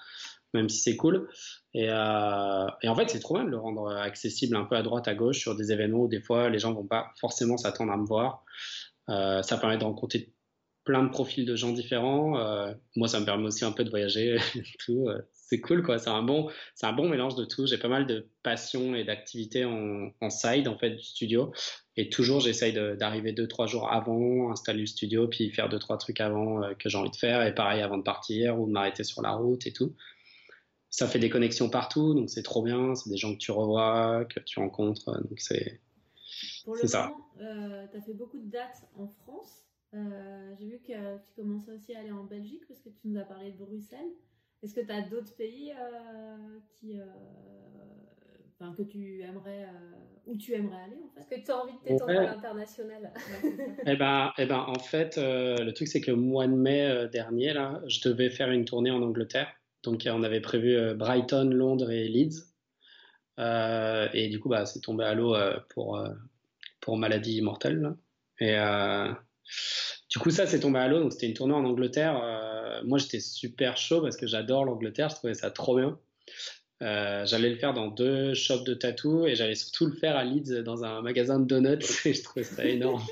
même 0.54 0.68
si 0.68 0.80
c'est 0.80 0.96
cool. 0.96 1.28
Et, 1.74 1.84
et, 1.84 2.88
en 2.88 2.94
fait, 2.96 3.10
c'est 3.10 3.20
trop 3.20 3.34
bien 3.34 3.44
de 3.44 3.50
le 3.50 3.58
rendre 3.58 3.90
accessible 3.90 4.56
un 4.56 4.64
peu 4.64 4.76
à 4.76 4.82
droite, 4.82 5.08
à 5.08 5.14
gauche 5.14 5.38
sur 5.38 5.56
des 5.56 5.72
événements 5.72 6.04
où 6.04 6.08
des 6.08 6.20
fois 6.20 6.48
les 6.48 6.58
gens 6.58 6.72
vont 6.72 6.86
pas 6.86 7.12
forcément 7.20 7.56
s'attendre 7.56 7.92
à 7.92 7.96
me 7.96 8.06
voir. 8.06 8.44
ça 9.08 9.58
permet 9.58 9.76
de 9.76 9.84
rencontrer 9.84 10.32
plein 10.84 11.02
de 11.02 11.10
profils 11.10 11.44
de 11.44 11.56
gens 11.56 11.72
différents. 11.72 12.74
moi, 12.96 13.08
ça 13.08 13.20
me 13.20 13.24
permet 13.24 13.46
aussi 13.46 13.64
un 13.64 13.72
peu 13.72 13.84
de 13.84 13.90
voyager, 13.90 14.38
tout 14.84 15.08
c'est 15.52 15.60
cool 15.60 15.82
quoi. 15.82 15.98
C'est 15.98 16.08
un 16.08 16.22
bon, 16.22 16.50
c'est 16.74 16.86
un 16.86 16.94
bon 16.94 17.10
mélange 17.10 17.34
de 17.34 17.44
tout. 17.44 17.66
J'ai 17.66 17.76
pas 17.76 17.88
mal 17.88 18.06
de 18.06 18.26
passion 18.42 18.94
et 18.94 19.04
d'activités 19.04 19.66
en, 19.66 20.10
en, 20.22 20.30
side 20.30 20.66
en 20.66 20.78
fait 20.78 20.90
du 20.90 21.02
studio. 21.02 21.52
Et 21.98 22.08
toujours, 22.08 22.40
j'essaye 22.40 22.72
d'arriver 22.72 23.32
deux 23.32 23.46
trois 23.46 23.66
jours 23.66 23.92
avant, 23.92 24.50
installer 24.50 24.80
le 24.80 24.86
studio, 24.86 25.28
puis 25.28 25.50
faire 25.50 25.68
deux 25.68 25.78
trois 25.78 25.98
trucs 25.98 26.22
avant 26.22 26.62
euh, 26.62 26.72
que 26.72 26.88
j'ai 26.88 26.96
envie 26.96 27.10
de 27.10 27.16
faire. 27.16 27.46
Et 27.46 27.54
pareil 27.54 27.82
avant 27.82 27.98
de 27.98 28.02
partir 28.02 28.58
ou 28.58 28.66
de 28.66 28.72
m'arrêter 28.72 29.04
sur 29.04 29.20
la 29.20 29.32
route 29.32 29.66
et 29.66 29.74
tout. 29.74 29.94
Ça 30.88 31.06
fait 31.06 31.18
des 31.18 31.28
connexions 31.28 31.68
partout, 31.68 32.14
donc 32.14 32.30
c'est 32.30 32.42
trop 32.42 32.62
bien. 32.62 32.94
C'est 32.94 33.10
des 33.10 33.18
gens 33.18 33.34
que 33.34 33.38
tu 33.38 33.50
revois, 33.50 34.24
que 34.24 34.40
tu 34.40 34.58
rencontres, 34.58 35.20
donc 35.20 35.38
c'est. 35.38 35.82
Pour 36.64 36.76
le 36.76 36.82
moment, 36.82 37.28
euh, 37.42 37.86
tu 37.90 37.98
as 37.98 38.00
fait 38.00 38.14
beaucoup 38.14 38.38
de 38.38 38.50
dates 38.50 38.88
en 38.96 39.06
France. 39.06 39.62
Euh, 39.94 40.54
j'ai 40.58 40.66
vu 40.66 40.78
que 40.78 41.16
tu 41.18 41.32
commençais 41.36 41.72
aussi 41.72 41.94
à 41.94 42.00
aller 42.00 42.12
en 42.12 42.24
Belgique 42.24 42.62
parce 42.66 42.80
que 42.80 42.88
tu 42.88 43.08
nous 43.08 43.20
as 43.20 43.24
parlé 43.24 43.50
de 43.50 43.56
Bruxelles. 43.56 44.12
Est-ce 44.62 44.74
que 44.74 44.80
tu 44.80 44.92
as 44.92 45.02
d'autres 45.02 45.34
pays 45.36 45.72
euh, 45.72 46.36
qui, 46.74 46.98
euh, 46.98 47.04
que 48.76 48.82
tu 48.82 49.20
aimerais, 49.22 49.64
euh, 49.64 50.26
où 50.26 50.36
tu 50.36 50.54
aimerais 50.54 50.84
aller 50.84 50.98
en 51.04 51.10
fait? 51.10 51.20
Est-ce 51.20 51.40
que 51.40 51.46
tu 51.46 51.50
as 51.50 51.62
envie 51.62 51.72
de 51.72 51.78
t'étendre 51.78 52.12
à 52.12 52.34
l'international 52.34 53.12
eh, 53.86 53.96
ben, 53.96 54.32
eh 54.38 54.46
ben, 54.46 54.64
en 54.66 54.78
fait, 54.78 55.16
le 55.18 55.70
truc 55.72 55.88
c'est 55.88 56.00
que 56.00 56.12
le 56.12 56.16
mois 56.16 56.46
de 56.46 56.54
mai 56.54 57.08
dernier, 57.12 57.52
là, 57.52 57.82
je 57.88 58.08
devais 58.08 58.30
faire 58.30 58.50
une 58.50 58.64
tournée 58.64 58.90
en 58.90 59.02
Angleterre. 59.02 59.52
Donc 59.82 60.06
on 60.06 60.22
avait 60.22 60.40
prévu 60.40 60.94
Brighton, 60.94 61.50
Londres 61.52 61.90
et 61.90 62.06
Leeds. 62.06 62.46
et 63.38 64.28
du 64.28 64.38
coup, 64.38 64.48
bah, 64.48 64.64
c'est 64.64 64.80
tombé 64.80 65.04
à 65.04 65.14
l'eau 65.14 65.34
pour, 65.70 66.00
pour 66.80 66.96
maladie 66.96 67.42
mortelle. 67.42 67.96
Et 68.38 68.54
du 70.10 70.18
coup, 70.18 70.30
ça, 70.30 70.46
c'est 70.46 70.60
tombé 70.60 70.78
à 70.78 70.88
l'eau. 70.88 71.00
Donc, 71.00 71.12
c'était 71.12 71.26
une 71.26 71.34
tournée 71.34 71.54
en 71.54 71.64
Angleterre. 71.64 72.20
Euh, 72.22 72.82
moi, 72.84 72.98
j'étais 72.98 73.20
super 73.20 73.78
chaud 73.78 74.02
parce 74.02 74.16
que 74.16 74.26
j'adore 74.26 74.64
l'Angleterre. 74.64 75.08
Je 75.08 75.14
trouvais 75.16 75.34
ça 75.34 75.50
trop 75.50 75.76
bien. 75.76 75.98
Euh, 76.82 77.24
j'allais 77.24 77.48
le 77.48 77.56
faire 77.56 77.72
dans 77.72 77.86
deux 77.88 78.34
shops 78.34 78.64
de 78.64 78.74
tatou 78.74 79.26
et 79.26 79.36
j'allais 79.36 79.54
surtout 79.54 79.86
le 79.86 79.92
faire 79.92 80.16
à 80.16 80.24
Leeds 80.24 80.62
dans 80.64 80.84
un 80.84 81.00
magasin 81.00 81.38
de 81.38 81.46
donuts 81.46 81.78
et 82.04 82.12
je 82.12 82.22
trouvais 82.22 82.44
ça 82.44 82.64
énorme. 82.64 83.02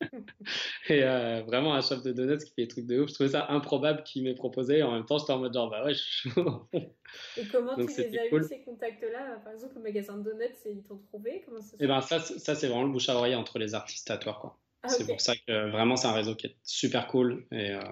et 0.88 1.02
euh, 1.02 1.42
vraiment 1.46 1.74
un 1.74 1.80
shop 1.80 2.02
de 2.02 2.12
donuts 2.12 2.38
qui 2.38 2.50
fait 2.50 2.62
des 2.62 2.68
trucs 2.68 2.86
de 2.86 3.00
ouf. 3.00 3.08
Je 3.08 3.14
trouvais 3.14 3.30
ça 3.30 3.46
improbable 3.48 4.02
qu'il 4.02 4.22
m'ait 4.22 4.34
proposé 4.34 4.78
et 4.78 4.82
en 4.82 4.92
même 4.92 5.06
temps 5.06 5.18
j'étais 5.18 5.32
en 5.32 5.38
mode 5.38 5.54
genre 5.54 5.70
bah 5.70 5.84
ouais 5.84 5.94
je 5.94 5.98
suis 5.98 6.30
chaud. 6.30 6.68
et 6.74 7.44
comment 7.50 7.74
tu 7.74 7.86
les 7.86 8.18
as 8.18 8.26
eu 8.26 8.44
ces 8.44 8.60
contacts-là? 8.60 9.40
Par 9.44 9.52
exemple 9.54 9.76
le 9.76 9.82
magasin 9.82 10.18
de 10.18 10.30
donuts, 10.30 10.44
ils 10.66 10.82
t'ont 10.82 10.98
trouvé? 10.98 11.42
Comment 11.46 11.62
ça 11.62 11.76
Et 11.80 11.84
eh 11.84 11.86
ben 11.86 12.02
ça, 12.02 12.20
ça 12.20 12.54
c'est 12.54 12.68
vraiment 12.68 12.84
le 12.84 12.92
bouche 12.92 13.08
à 13.08 13.16
oreille 13.16 13.34
entre 13.34 13.58
les 13.58 13.74
artistes 13.74 14.06
tatoueurs 14.06 14.40
quoi. 14.40 14.58
Ah, 14.82 14.88
c'est 14.88 15.06
pour 15.06 15.20
ça 15.20 15.34
que 15.36 15.70
vraiment 15.70 15.96
c'est 15.96 16.08
un 16.08 16.12
réseau 16.12 16.34
qui 16.34 16.46
est 16.46 16.56
super 16.62 17.06
cool 17.06 17.46
et 17.52 17.70
euh, 17.72 17.82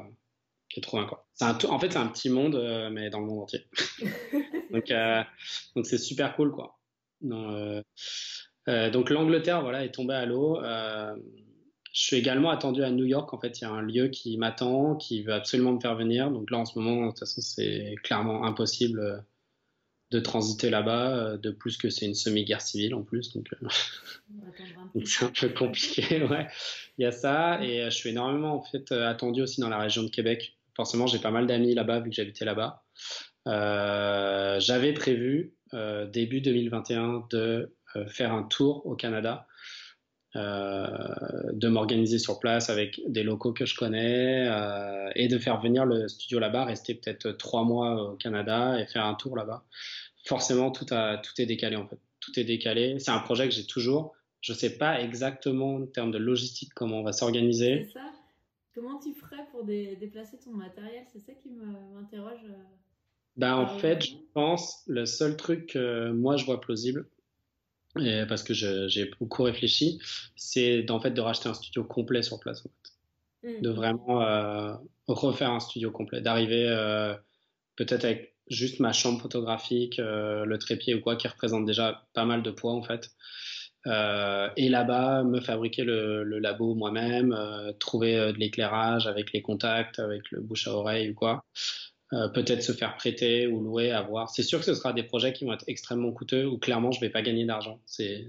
qui 0.71 0.81
est 0.81 0.83
trop 0.83 1.05
quoi. 1.05 1.27
Un 1.41 1.57
en 1.69 1.79
fait 1.79 1.93
c'est 1.93 1.99
un 1.99 2.07
petit 2.07 2.31
monde 2.31 2.55
euh, 2.55 2.89
mais 2.91 3.11
dans 3.11 3.21
le 3.21 3.27
monde 3.27 3.43
entier. 3.43 3.67
donc 4.71 4.91
euh, 4.91 5.23
donc 5.77 5.87
c'est 5.87 5.99
super 5.99 6.35
cool 6.35 6.51
quoi. 6.51 6.79
donc 7.21 9.11
l'Angleterre 9.11 9.61
voilà 9.61 9.85
est 9.85 9.93
tombée 9.93 10.15
à 10.15 10.25
l'eau. 10.25 10.61
je 10.63 11.21
suis 11.93 12.17
également 12.17 12.51
attendu 12.51 12.83
à 12.83 12.91
New 12.91 13.05
York 13.05 13.35
en 13.35 13.41
fait 13.41 13.61
il 13.61 13.65
y 13.65 13.67
a 13.67 13.71
un 13.71 13.83
lieu 13.83 14.09
qui 14.09 14.39
m'attend 14.39 14.97
qui 14.97 15.23
veut 15.23 15.35
absolument 15.35 15.73
me 15.73 15.81
faire 15.81 15.95
venir 15.95 16.31
donc 16.31 16.51
là 16.51 16.59
en 16.59 16.65
ce 16.65 16.79
moment 16.79 17.03
de 17.03 17.11
toute 17.11 17.19
façon 17.19 17.43
c'est 17.43 17.97
clairement 18.03 18.45
impossible 18.45 19.25
de 20.11 20.21
transiter 20.21 20.71
là-bas, 20.71 21.37
de 21.37 21.51
plus 21.51 21.77
que 21.77 21.91
c'est 21.91 22.07
une 22.07 22.15
semi-guerre 22.15 22.61
civile 22.61 22.95
en 22.95 23.03
plus, 23.03 23.35
donc 23.35 23.47
c'est 25.05 25.25
un 25.25 25.31
peu 25.31 25.49
compliqué. 25.51 26.23
Ouais. 26.29 26.47
Il 26.99 27.03
y 27.03 27.07
a 27.07 27.13
ça, 27.13 27.63
et 27.63 27.85
je 27.85 27.91
suis 27.91 28.11
énormément 28.11 28.55
en 28.55 28.63
fait 28.63 28.91
attendu 28.93 29.43
aussi 29.43 29.61
dans 29.61 29.69
la 29.69 29.79
région 29.79 30.03
de 30.03 30.11
Québec. 30.11 30.57
Forcément, 30.75 31.07
j'ai 31.07 31.19
pas 31.19 31.31
mal 31.31 31.47
d'amis 31.47 31.75
là-bas 31.75 32.01
vu 32.01 32.11
que 32.11 32.17
j'habitais 32.17 32.45
là-bas. 32.45 32.83
J'avais 33.47 34.93
prévu 34.93 35.55
début 36.13 36.41
2021 36.41 37.25
de 37.31 37.75
faire 38.09 38.33
un 38.33 38.43
tour 38.43 38.85
au 38.87 38.95
Canada 38.95 39.47
euh, 39.47 39.58
de 40.35 41.69
m'organiser 41.69 42.19
sur 42.19 42.39
place 42.39 42.71
avec 42.71 43.01
des 43.07 43.23
locaux 43.23 43.53
que 43.53 43.67
je 43.67 43.75
connais 43.75 44.47
euh, 44.49 45.11
et 45.15 45.29
de 45.29 45.39
faire 45.39 45.61
venir 45.61 45.87
le 45.87 46.09
studio 46.09 46.39
là-bas, 46.39 46.65
rester 46.65 46.95
peut-être 46.95 47.33
trois 47.33 47.65
mois 47.65 48.13
au 48.13 48.17
Canada 48.17 48.79
et 48.79 48.87
faire 48.87 49.05
un 49.05 49.15
tour 49.15 49.37
là-bas. 49.37 49.65
Forcément, 50.27 50.71
tout, 50.71 50.87
a, 50.91 51.19
tout 51.19 51.33
est 51.41 51.47
décalé 51.47 51.77
en 51.77 51.87
fait. 51.87 51.99
Tout 52.21 52.39
est 52.39 52.45
décalé. 52.45 52.99
C'est 52.99 53.11
un 53.11 53.21
projet 53.21 53.49
que 53.49 53.55
j'ai 53.55 53.67
toujours. 53.67 54.15
Je 54.41 54.53
ne 54.53 54.59
sais 54.59 54.77
pas 54.77 55.01
exactement 55.01 55.77
en 55.77 55.87
termes 55.87 56.11
de 56.11 56.19
logistique 56.19 56.73
comment 56.75 57.01
on 57.01 57.03
va 57.03 57.13
s'organiser. 57.13 57.87
C'est 57.87 57.99
ça. 57.99 58.13
Comment 58.75 58.99
tu 59.01 59.13
ferais 59.15 59.45
pour 59.51 59.65
déplacer 59.65 60.39
ton 60.39 60.53
matériel? 60.53 61.05
C'est 61.13 61.19
ça 61.19 61.33
qui 61.33 61.51
m'interroge. 61.51 62.45
Euh, 62.45 62.55
ben, 63.37 63.55
en 63.55 63.67
fait, 63.79 64.05
je 64.05 64.15
pense 64.35 64.83
le 64.87 65.07
seul 65.07 65.37
truc 65.37 65.67
que 65.67 66.11
moi 66.11 66.37
je 66.37 66.45
vois 66.45 66.61
plausible, 66.61 67.09
et 68.01 68.27
parce 68.27 68.43
que 68.43 68.55
j'ai 68.55 69.11
beaucoup 69.19 69.43
réfléchi, 69.43 70.01
c'est 70.37 70.91
en 70.91 71.01
fait 71.01 71.11
de 71.11 71.21
racheter 71.21 71.49
un 71.49 71.55
studio 71.55 71.85
complet 71.85 72.23
sur 72.23 72.41
place, 72.41 72.61
en 72.61 72.69
fait. 72.69 72.93
Mmh. 73.45 73.61
de 73.61 73.71
vraiment 73.71 74.23
euh, 74.23 74.75
refaire 75.07 75.51
un 75.53 75.61
studio 75.61 75.93
complet, 75.93 76.21
d'arriver 76.21 76.67
euh, 76.69 77.15
peut-être 77.77 78.05
avec 78.05 78.35
juste 78.51 78.81
ma 78.81 78.93
chambre 78.93 79.21
photographique, 79.21 80.01
euh, 80.01 80.45
le 80.45 80.59
trépied 80.59 80.95
ou 80.95 81.01
quoi, 81.01 81.15
qui 81.15 81.29
représente 81.29 81.65
déjà 81.65 82.05
pas 82.15 82.25
mal 82.25 82.43
de 82.43 82.51
poids 82.51 82.73
en 82.73 82.83
fait. 82.83 83.11
et 83.87 84.69
là-bas, 84.69 85.23
me 85.23 85.41
fabriquer 85.41 85.85
le, 85.85 86.25
le 86.25 86.39
labo 86.41 86.75
moi-même, 86.75 87.35
trouver 87.79 88.33
de 88.33 88.39
l'éclairage 88.39 89.07
avec 89.07 89.33
les 89.33 89.41
contacts, 89.41 89.99
avec 90.01 90.31
le 90.31 90.41
bouche 90.41 90.67
à 90.67 90.73
oreille 90.73 91.11
ou 91.11 91.15
quoi. 91.15 91.45
Euh, 92.15 92.29
peut-être 92.29 92.63
se 92.63 92.73
faire 92.73 92.97
prêter 92.97 93.47
ou 93.47 93.61
louer, 93.61 93.91
avoir. 93.91 94.31
C'est 94.31 94.43
sûr 94.43 94.61
que 94.61 94.65
ce 94.65 94.75
sera 94.75 94.95
des 94.95 95.03
projets 95.03 95.35
qui 95.35 95.45
vont 95.45 95.53
être 95.53 95.65
extrêmement 95.67 96.11
coûteux 96.11 96.47
où 96.47 96.57
clairement 96.57 96.91
je 96.91 97.01
vais 97.01 97.11
pas 97.11 97.21
gagner 97.21 97.45
d'argent. 97.45 97.83
C'est 97.85 98.25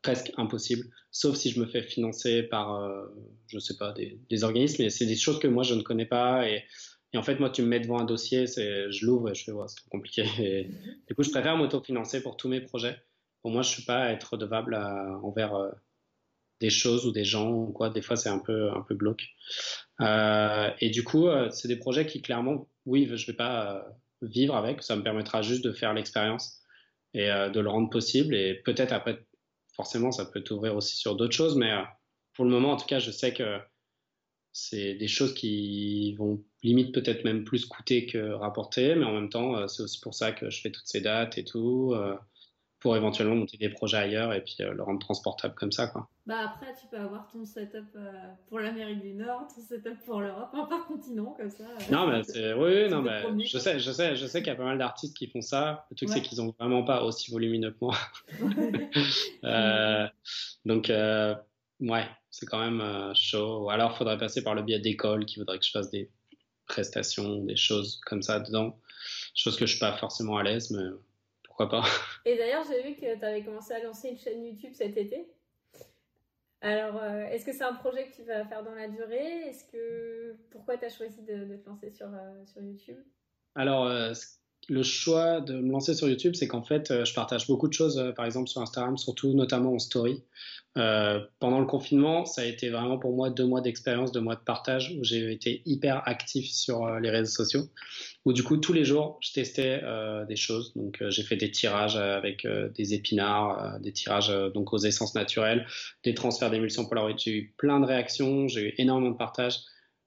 presque 0.00 0.32
impossible, 0.38 0.86
sauf 1.10 1.36
si 1.36 1.50
je 1.50 1.60
me 1.60 1.66
fais 1.66 1.82
financer 1.82 2.42
par, 2.42 2.76
euh, 2.76 3.04
je 3.48 3.58
sais 3.58 3.76
pas, 3.76 3.92
des, 3.92 4.18
des 4.30 4.42
organismes. 4.42 4.84
Mais 4.84 4.88
c'est 4.88 5.04
des 5.04 5.16
choses 5.16 5.38
que 5.38 5.48
moi 5.48 5.64
je 5.64 5.74
ne 5.74 5.82
connais 5.82 6.06
pas 6.06 6.48
et, 6.48 6.64
et, 7.12 7.18
en 7.18 7.22
fait 7.22 7.38
moi 7.38 7.50
tu 7.50 7.60
me 7.60 7.66
mets 7.66 7.80
devant 7.80 7.98
un 7.98 8.06
dossier, 8.06 8.46
c'est, 8.46 8.90
je 8.90 9.04
l'ouvre 9.04 9.28
et 9.30 9.34
je 9.34 9.44
fais 9.44 9.52
ouais, 9.52 9.66
c'est 9.68 9.86
compliqué. 9.90 10.24
Et, 10.38 10.70
du 11.06 11.14
coup 11.14 11.22
je 11.22 11.30
préfère 11.30 11.58
m'autofinancer 11.58 12.22
pour 12.22 12.38
tous 12.38 12.48
mes 12.48 12.62
projets. 12.62 12.96
Pour 13.42 13.50
moi 13.50 13.60
je 13.60 13.68
suis 13.68 13.82
pas 13.82 14.04
à 14.04 14.12
être 14.12 14.32
redevable 14.32 14.74
envers 15.22 15.54
euh, 15.56 15.70
des 16.60 16.70
choses 16.70 17.04
ou 17.04 17.12
des 17.12 17.24
gens 17.24 17.50
ou 17.52 17.66
quoi. 17.66 17.90
Des 17.90 18.00
fois 18.00 18.16
c'est 18.16 18.30
un 18.30 18.38
peu 18.38 18.70
un 18.70 18.80
peu 18.80 18.94
glauque. 18.94 19.28
Euh, 20.00 20.70
et 20.80 20.88
du 20.88 21.04
coup 21.04 21.28
c'est 21.50 21.68
des 21.68 21.76
projets 21.76 22.06
qui 22.06 22.22
clairement 22.22 22.69
oui, 22.86 23.06
je 23.06 23.12
ne 23.12 23.26
vais 23.26 23.36
pas 23.36 23.76
euh, 23.76 23.82
vivre 24.22 24.56
avec, 24.56 24.82
ça 24.82 24.96
me 24.96 25.02
permettra 25.02 25.42
juste 25.42 25.64
de 25.64 25.72
faire 25.72 25.94
l'expérience 25.94 26.62
et 27.14 27.30
euh, 27.30 27.50
de 27.50 27.60
le 27.60 27.68
rendre 27.68 27.90
possible. 27.90 28.34
Et 28.34 28.54
peut-être 28.54 28.92
après, 28.92 29.24
forcément, 29.74 30.12
ça 30.12 30.24
peut 30.24 30.42
t'ouvrir 30.42 30.76
aussi 30.76 30.96
sur 30.96 31.16
d'autres 31.16 31.34
choses, 31.34 31.56
mais 31.56 31.72
euh, 31.72 31.82
pour 32.34 32.44
le 32.44 32.50
moment, 32.50 32.72
en 32.72 32.76
tout 32.76 32.86
cas, 32.86 32.98
je 32.98 33.10
sais 33.10 33.32
que 33.32 33.58
c'est 34.52 34.94
des 34.94 35.08
choses 35.08 35.34
qui 35.34 36.14
vont 36.14 36.44
limite 36.62 36.92
peut-être 36.92 37.24
même 37.24 37.44
plus 37.44 37.66
coûter 37.66 38.06
que 38.06 38.32
rapporter, 38.32 38.94
mais 38.96 39.04
en 39.04 39.12
même 39.12 39.28
temps, 39.28 39.68
c'est 39.68 39.82
aussi 39.82 40.00
pour 40.00 40.12
ça 40.12 40.32
que 40.32 40.50
je 40.50 40.60
fais 40.60 40.72
toutes 40.72 40.88
ces 40.88 41.00
dates 41.00 41.38
et 41.38 41.44
tout 41.44 41.94
pour 42.80 42.96
éventuellement 42.96 43.36
monter 43.36 43.58
des 43.58 43.68
projets 43.68 43.98
ailleurs 43.98 44.32
et 44.32 44.40
puis 44.40 44.56
euh, 44.60 44.72
le 44.72 44.82
rendre 44.82 44.98
transportable 45.00 45.54
comme 45.54 45.70
ça. 45.70 45.86
Quoi. 45.86 46.08
Bah 46.26 46.38
après, 46.46 46.72
tu 46.80 46.86
peux 46.90 46.96
avoir 46.96 47.28
ton 47.30 47.44
setup 47.44 47.84
euh, 47.94 48.10
pour 48.48 48.58
l'Amérique 48.58 49.02
du 49.02 49.12
Nord, 49.12 49.46
ton 49.54 49.60
setup 49.60 50.02
pour 50.06 50.20
l'Europe, 50.20 50.48
un 50.54 50.64
par 50.64 50.86
continent 50.86 51.34
comme 51.36 51.50
ça. 51.50 51.64
Euh, 51.64 51.92
non, 51.92 52.06
mais 52.06 52.22
c'est... 52.22 52.54
oui, 52.54 52.88
non, 52.88 53.02
mais 53.02 53.44
je 53.44 53.58
sais, 53.58 53.78
je 53.78 53.90
sais, 53.92 54.16
je 54.16 54.26
sais 54.26 54.38
qu'il 54.40 54.48
y 54.48 54.54
a 54.54 54.56
pas 54.56 54.64
mal 54.64 54.78
d'artistes 54.78 55.14
qui 55.14 55.26
font 55.26 55.42
ça. 55.42 55.86
Le 55.90 55.96
truc, 55.96 56.08
c'est 56.08 56.22
qu'ils 56.22 56.40
ont 56.40 56.54
vraiment 56.58 56.82
pas 56.82 57.04
aussi 57.04 57.30
volumineux 57.30 57.72
que 57.72 57.78
moi. 57.82 57.96
donc, 60.64 60.88
ouais, 60.88 62.06
c'est 62.30 62.46
quand 62.46 62.70
même 62.70 63.12
chaud. 63.14 63.64
Ou 63.64 63.70
alors, 63.70 63.92
il 63.92 63.98
faudrait 63.98 64.18
passer 64.18 64.42
par 64.42 64.54
le 64.54 64.62
biais 64.62 64.80
d'écoles 64.80 65.26
qui 65.26 65.38
voudraient 65.38 65.58
que 65.58 65.66
je 65.66 65.70
fasse 65.70 65.90
des 65.90 66.08
prestations, 66.66 67.44
des 67.44 67.56
choses 67.56 68.00
comme 68.06 68.22
ça 68.22 68.40
dedans. 68.40 68.78
Chose 69.34 69.56
que 69.56 69.66
je 69.66 69.72
suis 69.72 69.80
pas 69.80 69.96
forcément 69.98 70.38
à 70.38 70.42
l'aise, 70.42 70.70
mais 70.70 70.84
pas. 71.56 71.82
Et 72.24 72.36
d'ailleurs, 72.36 72.64
j'ai 72.68 72.82
vu 72.82 72.94
que 72.94 73.18
tu 73.18 73.24
avais 73.24 73.42
commencé 73.42 73.72
à 73.72 73.82
lancer 73.82 74.08
une 74.08 74.18
chaîne 74.18 74.44
YouTube 74.44 74.72
cet 74.74 74.96
été. 74.96 75.28
Alors, 76.62 76.96
euh, 77.02 77.24
est-ce 77.26 77.46
que 77.46 77.52
c'est 77.52 77.64
un 77.64 77.74
projet 77.74 78.08
que 78.08 78.16
tu 78.16 78.22
vas 78.22 78.44
faire 78.44 78.62
dans 78.62 78.74
la 78.74 78.88
durée? 78.88 79.48
Est-ce 79.48 79.64
que 79.64 80.36
pourquoi 80.50 80.76
tu 80.76 80.84
as 80.84 80.90
choisi 80.90 81.22
de, 81.22 81.56
te 81.56 81.68
lancer 81.68 81.90
sur, 81.90 82.08
euh, 82.08 82.44
sur 82.44 82.62
YouTube? 82.62 82.98
Alors, 83.54 83.86
euh, 83.86 84.12
le 84.68 84.82
choix 84.82 85.40
de 85.40 85.54
me 85.54 85.72
lancer 85.72 85.94
sur 85.94 86.08
YouTube, 86.08 86.34
c'est 86.34 86.46
qu'en 86.46 86.62
fait, 86.62 87.04
je 87.04 87.14
partage 87.14 87.46
beaucoup 87.46 87.66
de 87.66 87.72
choses, 87.72 88.12
par 88.14 88.24
exemple 88.24 88.48
sur 88.48 88.60
Instagram, 88.60 88.96
surtout 88.96 89.32
notamment 89.32 89.72
en 89.74 89.78
story. 89.78 90.22
pendant 90.74 91.60
le 91.60 91.66
confinement, 91.66 92.24
ça 92.24 92.42
a 92.42 92.44
été 92.44 92.70
vraiment 92.70 92.98
pour 92.98 93.14
moi 93.16 93.30
deux 93.30 93.46
mois 93.46 93.60
d'expérience, 93.60 94.12
deux 94.12 94.20
mois 94.20 94.36
de 94.36 94.40
partage 94.40 94.94
où 94.96 95.02
j'ai 95.02 95.32
été 95.32 95.62
hyper 95.66 96.06
actif 96.06 96.50
sur 96.50 96.88
les 97.00 97.10
réseaux 97.10 97.44
sociaux 97.44 97.68
où 98.24 98.32
du 98.32 98.42
coup 98.42 98.56
tous 98.58 98.72
les 98.72 98.84
jours 98.84 99.18
je 99.20 99.32
testais 99.32 99.80
euh, 99.82 100.24
des 100.26 100.36
choses. 100.36 100.72
Donc 100.74 101.00
euh, 101.00 101.10
j'ai 101.10 101.22
fait 101.22 101.36
des 101.36 101.50
tirages 101.50 101.96
avec 101.96 102.44
euh, 102.44 102.68
des 102.70 102.94
épinards, 102.94 103.80
des 103.80 103.92
tirages 103.92 104.32
donc 104.54 104.72
aux 104.72 104.78
essences 104.78 105.14
naturelles, 105.14 105.66
des 106.04 106.14
transferts 106.14 106.50
d'émulsion 106.50 106.86
Polaroid. 106.86 107.16
J'ai 107.16 107.32
eu 107.32 107.54
plein 107.56 107.80
de 107.80 107.86
réactions, 107.86 108.48
j'ai 108.48 108.68
eu 108.68 108.74
énormément 108.78 109.12
de 109.12 109.16
partages. 109.16 109.60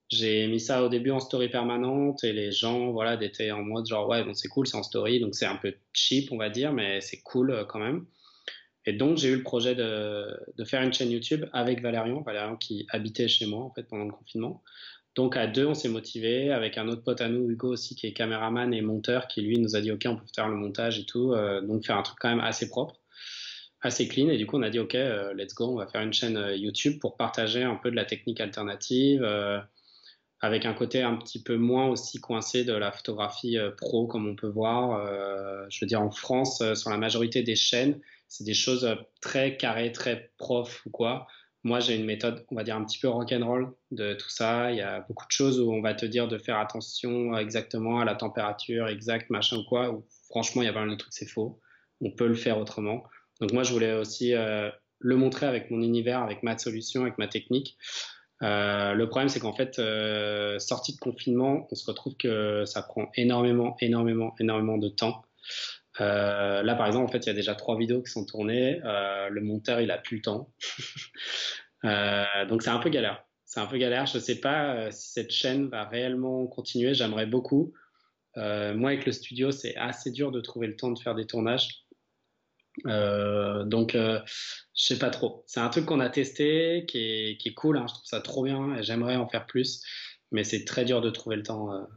J'ai 0.09 0.47
mis 0.47 0.59
ça 0.59 0.83
au 0.83 0.89
début 0.89 1.11
en 1.11 1.19
story 1.19 1.49
permanente 1.49 2.23
et 2.23 2.33
les 2.33 2.51
gens 2.51 2.91
voilà 2.91 3.21
étaient 3.23 3.51
en 3.51 3.63
mode 3.63 3.87
genre 3.87 4.07
ouais 4.07 4.23
bon 4.23 4.33
c'est 4.33 4.47
cool 4.47 4.67
c'est 4.67 4.77
en 4.77 4.83
story 4.83 5.19
donc 5.19 5.33
c'est 5.33 5.45
un 5.45 5.55
peu 5.55 5.73
cheap 5.93 6.31
on 6.31 6.37
va 6.37 6.49
dire 6.49 6.71
mais 6.71 7.01
c'est 7.01 7.21
cool 7.21 7.65
quand 7.67 7.79
même. 7.79 8.05
Et 8.85 8.93
donc 8.93 9.17
j'ai 9.17 9.29
eu 9.29 9.37
le 9.37 9.43
projet 9.43 9.75
de, 9.75 10.37
faire 10.65 10.81
une 10.81 10.93
chaîne 10.93 11.11
YouTube 11.11 11.45
avec 11.53 11.81
Valérian, 11.81 12.21
Valérian 12.21 12.57
qui 12.57 12.85
habitait 12.89 13.27
chez 13.27 13.45
moi 13.45 13.63
en 13.63 13.71
fait 13.73 13.83
pendant 13.83 14.05
le 14.05 14.11
confinement. 14.11 14.61
Donc 15.15 15.37
à 15.37 15.47
deux, 15.47 15.67
on 15.67 15.75
s'est 15.75 15.89
motivé 15.89 16.51
avec 16.51 16.77
un 16.77 16.87
autre 16.87 17.03
pote 17.03 17.21
à 17.21 17.29
nous, 17.29 17.49
Hugo 17.49 17.69
aussi, 17.69 17.95
qui 17.95 18.07
est 18.07 18.13
caméraman 18.13 18.73
et 18.73 18.81
monteur, 18.81 19.27
qui 19.27 19.41
lui 19.41 19.59
nous 19.59 19.75
a 19.75 19.81
dit 19.81 19.91
ok, 19.91 20.01
on 20.07 20.15
peut 20.15 20.25
faire 20.35 20.49
le 20.49 20.55
montage 20.55 20.99
et 20.99 21.05
tout, 21.05 21.33
euh, 21.33 21.61
donc 21.61 21.85
faire 21.85 21.97
un 21.97 22.01
truc 22.01 22.17
quand 22.19 22.29
même 22.29 22.39
assez 22.39 22.67
propre, 22.67 22.95
assez 23.81 24.07
clean. 24.07 24.29
Et 24.29 24.37
du 24.37 24.47
coup, 24.47 24.57
on 24.57 24.63
a 24.63 24.71
dit 24.71 24.79
ok, 24.79 24.95
euh, 24.95 25.33
let's 25.35 25.53
go, 25.53 25.65
on 25.65 25.75
va 25.75 25.87
faire 25.87 26.01
une 26.01 26.13
chaîne 26.13 26.35
euh, 26.35 26.55
YouTube 26.55 26.99
pour 26.99 27.15
partager 27.15 27.61
un 27.61 27.75
peu 27.75 27.91
de 27.91 27.95
la 27.95 28.05
technique 28.05 28.41
alternative, 28.41 29.23
avec 30.43 30.65
un 30.65 30.73
côté 30.73 31.01
un 31.01 31.15
petit 31.15 31.41
peu 31.41 31.55
moins 31.55 31.87
aussi 31.87 32.19
coincé 32.19 32.65
de 32.65 32.73
la 32.73 32.91
photographie 32.91 33.57
pro 33.77 34.07
comme 34.07 34.27
on 34.27 34.35
peut 34.35 34.49
voir. 34.49 35.01
je 35.69 35.79
veux 35.79 35.87
dire 35.87 36.01
en 36.01 36.11
France, 36.11 36.61
sur 36.75 36.89
la 36.89 36.97
majorité 36.97 37.43
des 37.43 37.55
chaînes, 37.55 37.99
c'est 38.27 38.43
des 38.43 38.53
choses 38.53 38.87
très 39.21 39.55
carrées, 39.55 39.93
très 39.93 40.31
prof 40.37 40.85
ou 40.85 40.89
quoi. 40.89 41.27
Moi, 41.65 41.79
j'ai 41.79 41.95
une 41.95 42.05
méthode, 42.05 42.45
on 42.49 42.55
va 42.55 42.63
dire, 42.63 42.75
un 42.75 42.83
petit 42.83 42.99
peu 42.99 43.07
rock'n'roll 43.07 43.73
de 43.91 44.15
tout 44.15 44.29
ça. 44.29 44.71
Il 44.71 44.77
y 44.77 44.81
a 44.81 44.99
beaucoup 45.07 45.25
de 45.25 45.31
choses 45.31 45.61
où 45.61 45.71
on 45.71 45.81
va 45.81 45.93
te 45.93 46.05
dire 46.05 46.27
de 46.27 46.37
faire 46.37 46.57
attention 46.57 47.37
exactement 47.37 48.01
à 48.01 48.05
la 48.05 48.15
température 48.15 48.89
exacte, 48.89 49.29
machin 49.29 49.57
ou 49.57 49.63
quoi. 49.63 49.97
Franchement, 50.29 50.61
il 50.61 50.65
y 50.65 50.67
a 50.67 50.73
pas 50.73 50.81
mal 50.81 50.89
de 50.89 50.95
trucs, 50.95 51.13
c'est 51.13 51.25
faux. 51.25 51.61
On 52.01 52.11
peut 52.11 52.27
le 52.27 52.35
faire 52.35 52.57
autrement. 52.57 53.03
Donc 53.39 53.53
moi, 53.53 53.63
je 53.63 53.71
voulais 53.71 53.93
aussi 53.93 54.33
euh, 54.33 54.69
le 54.99 55.15
montrer 55.15 55.45
avec 55.45 55.71
mon 55.71 55.81
univers, 55.81 56.21
avec 56.21 56.43
ma 56.43 56.57
solution, 56.57 57.03
avec 57.03 57.17
ma 57.17 57.27
technique. 57.27 57.77
Euh, 58.41 58.93
le 58.93 59.07
problème, 59.07 59.29
c'est 59.29 59.39
qu'en 59.39 59.53
fait, 59.53 59.79
euh, 59.79 60.59
sortie 60.59 60.93
de 60.93 60.99
confinement, 60.99 61.67
on 61.71 61.75
se 61.75 61.85
retrouve 61.85 62.15
que 62.17 62.65
ça 62.65 62.81
prend 62.81 63.09
énormément, 63.15 63.75
énormément, 63.79 64.33
énormément 64.39 64.77
de 64.77 64.89
temps. 64.89 65.23
Euh, 66.01 66.63
là, 66.63 66.75
par 66.75 66.87
exemple, 66.87 67.05
en 67.05 67.11
fait, 67.11 67.19
il 67.19 67.27
y 67.27 67.29
a 67.29 67.35
déjà 67.35 67.55
trois 67.55 67.77
vidéos 67.77 68.01
qui 68.01 68.11
sont 68.11 68.25
tournées. 68.25 68.79
Le 68.83 69.41
monteur, 69.41 69.79
il 69.81 69.91
a 69.91 69.97
plus 69.97 70.17
le 70.17 70.21
temps. 70.23 70.49
donc, 72.49 72.63
c'est 72.63 72.69
un 72.69 72.79
peu 72.79 72.89
galère. 72.89 73.23
C'est 73.45 73.59
un 73.59 73.67
peu 73.67 73.77
galère. 73.77 74.07
Je 74.07 74.17
ne 74.17 74.23
sais 74.23 74.39
pas 74.39 74.89
si 74.91 75.11
cette 75.11 75.31
chaîne 75.31 75.67
va 75.67 75.83
réellement 75.85 76.47
continuer. 76.47 76.93
J'aimerais 76.93 77.27
beaucoup. 77.27 77.73
Moi, 78.35 78.89
avec 78.89 79.05
le 79.05 79.11
studio, 79.11 79.51
c'est 79.51 79.75
assez 79.75 80.11
dur 80.11 80.31
de 80.31 80.41
trouver 80.41 80.67
le 80.67 80.75
temps 80.75 80.91
de 80.91 80.99
faire 80.99 81.15
des 81.15 81.27
tournages. 81.27 81.82
Donc, 82.85 83.93
je 83.93 84.23
sais 84.73 84.99
pas 84.99 85.09
trop. 85.09 85.43
C'est 85.47 85.59
un 85.59 85.69
truc 85.69 85.85
qu'on 85.85 85.99
a 85.99 86.09
testé, 86.09 86.85
qui 86.87 87.37
est, 87.43 87.53
cool. 87.53 87.77
Hein. 87.77 87.85
Je 87.87 87.93
trouve 87.93 88.05
ça 88.05 88.21
trop 88.21 88.43
bien 88.43 88.81
j'aimerais 88.81 89.15
en 89.15 89.27
faire 89.27 89.45
plus. 89.45 89.83
Mais 90.31 90.43
c'est 90.43 90.65
très 90.65 90.83
dur 90.83 91.01
de 91.01 91.09
trouver 91.09 91.35
le 91.35 91.43
temps. 91.43 91.87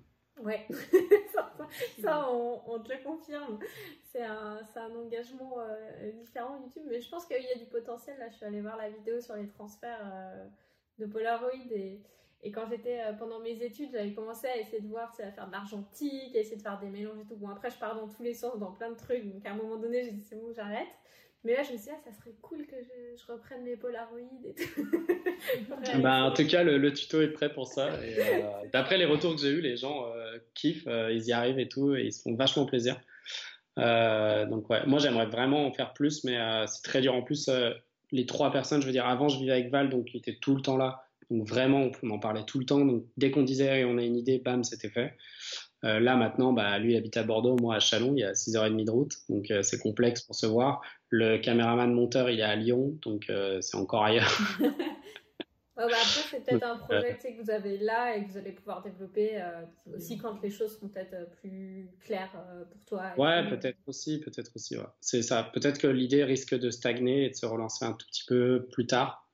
Ouais. 0.43 0.67
ça, 2.03 2.31
on, 2.31 2.79
te 2.81 2.93
le 2.93 3.03
confirme. 3.03 3.59
C'est 4.03 4.23
un, 4.23 4.95
engagement 4.95 5.59
euh, 5.59 6.13
différent 6.13 6.59
YouTube, 6.63 6.85
mais 6.89 7.01
je 7.01 7.09
pense 7.09 7.27
qu'il 7.27 7.43
y 7.43 7.53
a 7.53 7.59
du 7.59 7.67
potentiel. 7.67 8.19
Là, 8.19 8.29
je 8.31 8.37
suis 8.37 8.47
allée 8.47 8.61
voir 8.61 8.77
la 8.77 8.89
vidéo 8.89 9.21
sur 9.21 9.37
les 9.37 9.47
transferts 9.49 10.01
euh, 10.05 10.47
de 10.99 11.07
Polaroid 11.07 11.51
et, 11.71 12.01
Et 12.47 12.53
quand 12.53 12.65
j'étais 12.71 13.01
euh, 13.01 13.13
pendant 13.13 13.41
mes 13.41 13.61
études, 13.61 13.89
j'avais 13.93 14.13
commencé 14.13 14.47
à 14.47 14.57
essayer 14.57 14.81
de 14.81 14.87
voir, 14.87 15.13
à 15.19 15.33
faire 15.33 15.49
de 15.49 15.53
l'argentique, 15.53 16.37
à 16.37 16.39
essayer 16.39 16.57
de 16.57 16.63
faire 16.63 16.79
des 16.79 16.89
mélanges 16.89 17.19
et 17.21 17.27
tout. 17.27 17.35
Bon, 17.35 17.49
après, 17.49 17.71
je 17.73 17.77
pars 17.77 17.97
dans 17.97 18.07
tous 18.07 18.23
les 18.23 18.35
sens, 18.35 18.57
dans 18.61 18.71
plein 18.71 18.89
de 18.89 18.97
trucs. 18.97 19.25
Donc, 19.25 19.45
à 19.45 19.51
un 19.51 19.57
moment 19.57 19.79
donné, 19.79 20.05
j'ai 20.05 20.13
dit, 20.13 20.23
c'est 20.23 20.37
bon, 20.37 20.53
j'arrête. 20.55 20.87
Mais 21.43 21.55
là, 21.55 21.65
je 21.65 21.73
me 21.73 21.77
suis 21.77 21.87
dit, 21.87 21.93
ah, 21.93 21.99
ça 22.09 22.17
serait 22.17 22.37
cool 22.43 22.65
que 22.67 22.77
je, 22.77 23.33
reprenne 23.33 23.65
mes 23.65 23.77
Polaroids 23.77 24.21
et 24.45 24.55
tout. 24.55 24.87
bah, 26.03 26.23
en 26.23 26.33
tout 26.33 26.47
cas, 26.47 26.63
le, 26.63 26.93
tuto 26.93 27.21
est 27.21 27.33
prêt 27.33 27.53
pour 27.53 27.67
ça. 27.67 27.89
Euh, 27.89 28.43
d'après 28.73 28.97
les 28.97 29.07
retours 29.07 29.35
que 29.35 29.41
j'ai 29.41 29.51
eus, 29.51 29.61
les 29.61 29.77
gens 29.77 30.07
euh, 30.07 30.39
kiffent, 30.55 30.89
ils 31.11 31.27
y 31.27 31.33
arrivent 31.33 31.59
et 31.59 31.69
tout, 31.69 31.97
et 31.97 32.05
ils 32.05 32.13
se 32.13 32.23
font 32.23 32.37
vachement 32.37 32.65
plaisir. 32.65 32.95
donc, 33.77 34.71
ouais, 34.71 34.87
moi, 34.87 35.01
j'aimerais 35.01 35.27
vraiment 35.27 35.67
en 35.67 35.73
faire 35.73 35.95
plus, 35.95 36.23
mais 36.23 36.39
c'est 36.69 36.85
très 36.85 37.01
dur. 37.01 37.13
En 37.13 37.23
plus, 37.23 37.51
les 38.13 38.25
trois 38.25 38.53
personnes, 38.53 38.83
je 38.83 38.87
veux 38.87 38.93
dire, 38.93 39.07
avant, 39.07 39.29
je 39.29 39.41
vivais 39.41 39.53
avec 39.53 39.71
Val, 39.71 39.91
donc 39.91 40.15
il 40.15 40.19
était 40.19 40.37
tout 40.41 40.55
le 40.55 40.63
temps 40.63 40.77
là. 40.77 41.06
Donc 41.31 41.49
vraiment, 41.49 41.91
on 42.03 42.11
en 42.11 42.19
parlait 42.19 42.45
tout 42.45 42.59
le 42.59 42.67
temps. 42.67 42.85
Donc 42.85 43.05
dès 43.17 43.31
qu'on 43.31 43.43
disait 43.43 43.85
on 43.85 43.99
a 43.99 44.03
une 44.03 44.17
idée, 44.17 44.39
bam, 44.39 44.65
c'était 44.65 44.91
fait. 44.91 45.15
Euh, 45.85 46.01
là 46.01 46.17
maintenant, 46.17 46.53
bah, 46.53 46.79
lui 46.79 46.95
il 46.95 46.97
habite 46.97 47.17
à 47.17 47.23
Bordeaux, 47.23 47.57
moi 47.61 47.77
à 47.77 47.81
Chalon, 47.81 48.15
il 48.17 48.21
y 48.21 48.25
a 48.25 48.33
6h30 48.33 48.85
de 48.85 48.91
route, 48.91 49.13
donc 49.29 49.51
euh, 49.51 49.63
c'est 49.63 49.79
complexe 49.79 50.23
pour 50.23 50.35
se 50.35 50.47
voir. 50.47 50.81
Le 51.11 51.39
caméraman 51.39 51.93
monteur 51.93 52.31
il 52.31 52.41
est 52.41 52.45
à 52.45 52.57
Lyon, 52.57 52.99
donc 53.03 53.27
euh, 53.29 53.61
c'est 53.61 53.77
encore 53.77 54.05
ailleurs. 54.05 54.33
bah 55.77 55.85
après 55.85 56.23
c'est 56.31 56.43
peut-être 56.43 56.65
un 56.65 56.79
projet 56.79 57.19
que 57.21 57.43
vous 57.43 57.51
avez 57.51 57.77
là 57.77 58.17
et 58.17 58.25
que 58.25 58.31
vous 58.31 58.39
allez 58.39 58.53
pouvoir 58.53 58.83
développer 58.83 59.39
aussi 59.95 60.17
quand 60.17 60.41
les 60.43 60.51
choses 60.51 60.75
seront 60.75 60.89
peut-être 60.89 61.31
plus 61.43 61.91
claires 62.01 62.33
pour 62.73 62.85
toi. 62.87 63.13
Ouais, 63.19 63.47
peut-être 63.47 63.79
aussi, 63.87 64.19
peut-être 64.21 64.51
aussi. 64.55 64.79
Ouais. 64.79 64.87
C'est 65.03 65.21
ça. 65.21 65.51
Peut-être 65.53 65.79
que 65.79 65.87
l'idée 65.87 66.25
risque 66.25 66.59
de 66.59 66.71
stagner 66.71 67.27
et 67.27 67.31
de 67.31 67.35
se 67.35 67.45
relancer 67.45 67.85
un 67.85 67.93
tout 67.93 68.07
petit 68.07 68.25
peu 68.27 68.67
plus 68.73 68.87
tard 68.87 69.26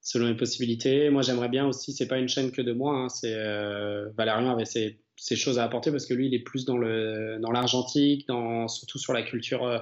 selon 0.00 0.26
les 0.26 0.36
possibilités. 0.36 1.10
Moi, 1.10 1.22
j'aimerais 1.22 1.48
bien 1.48 1.66
aussi, 1.66 1.92
c'est 1.92 2.08
pas 2.08 2.18
une 2.18 2.28
chaîne 2.28 2.52
que 2.52 2.62
de 2.62 2.72
moi, 2.72 2.96
hein, 2.96 3.08
c'est 3.08 3.34
euh, 3.34 4.08
Valérian 4.16 4.50
avait 4.50 4.64
ses, 4.64 4.98
choses 5.36 5.58
à 5.58 5.64
apporter 5.64 5.90
parce 5.90 6.06
que 6.06 6.14
lui, 6.14 6.26
il 6.26 6.34
est 6.34 6.40
plus 6.40 6.64
dans 6.64 6.78
l'argentique, 6.78 8.26
dans 8.26 8.68
surtout 8.68 8.98
sur 8.98 9.12
la 9.12 9.22
culture 9.22 9.64
euh, 9.64 9.78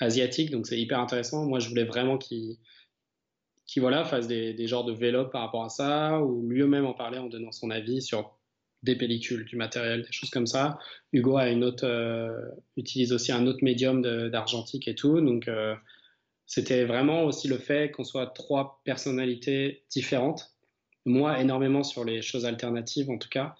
asiatique, 0.00 0.50
donc 0.50 0.66
c'est 0.66 0.80
hyper 0.80 0.98
intéressant. 1.00 1.44
Moi, 1.46 1.58
je 1.58 1.68
voulais 1.68 1.84
vraiment 1.84 2.18
qu'il 2.18 2.56
qui 3.66 3.78
voilà 3.78 4.04
fasse 4.04 4.26
des, 4.26 4.52
des, 4.52 4.66
genres 4.66 4.84
de 4.84 4.92
vélo 4.92 5.26
par 5.26 5.42
rapport 5.42 5.62
à 5.62 5.68
ça, 5.68 6.20
ou 6.20 6.48
lui-même 6.48 6.86
en 6.86 6.92
parler 6.92 7.18
en 7.18 7.28
donnant 7.28 7.52
son 7.52 7.70
avis 7.70 8.02
sur 8.02 8.36
des 8.82 8.96
pellicules, 8.96 9.44
du 9.44 9.56
matériel, 9.56 10.02
des 10.02 10.12
choses 10.12 10.30
comme 10.30 10.46
ça. 10.46 10.78
Hugo 11.12 11.36
a 11.36 11.48
une 11.48 11.64
autre, 11.64 11.86
euh, 11.86 12.32
utilise 12.76 13.12
aussi 13.12 13.32
un 13.32 13.46
autre 13.46 13.62
médium 13.62 14.02
d'argentique 14.30 14.88
et 14.88 14.94
tout, 14.94 15.20
donc 15.20 15.48
euh, 15.48 15.74
c'était 16.50 16.84
vraiment 16.84 17.24
aussi 17.26 17.46
le 17.46 17.58
fait 17.58 17.92
qu'on 17.92 18.02
soit 18.02 18.26
trois 18.26 18.80
personnalités 18.82 19.84
différentes. 19.88 20.52
Moi, 21.06 21.40
énormément 21.40 21.84
sur 21.84 22.04
les 22.04 22.22
choses 22.22 22.44
alternatives, 22.44 23.08
en 23.08 23.18
tout 23.18 23.28
cas, 23.28 23.54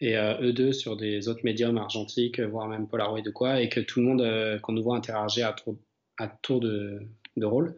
et 0.00 0.18
euh, 0.18 0.38
eux 0.42 0.52
deux 0.52 0.72
sur 0.72 0.98
des 0.98 1.28
autres 1.28 1.40
médiums 1.42 1.78
argentiques, 1.78 2.38
voire 2.38 2.68
même 2.68 2.86
Polaroid 2.86 3.26
ou 3.26 3.32
quoi, 3.32 3.62
et 3.62 3.70
que 3.70 3.80
tout 3.80 4.00
le 4.00 4.06
monde, 4.06 4.20
euh, 4.20 4.58
qu'on 4.58 4.72
nous 4.72 4.82
voit 4.82 4.94
interagir 4.94 5.48
à 5.48 5.54
tour, 5.54 5.78
à 6.18 6.28
tour 6.28 6.60
de, 6.60 7.00
de 7.38 7.46
rôle. 7.46 7.76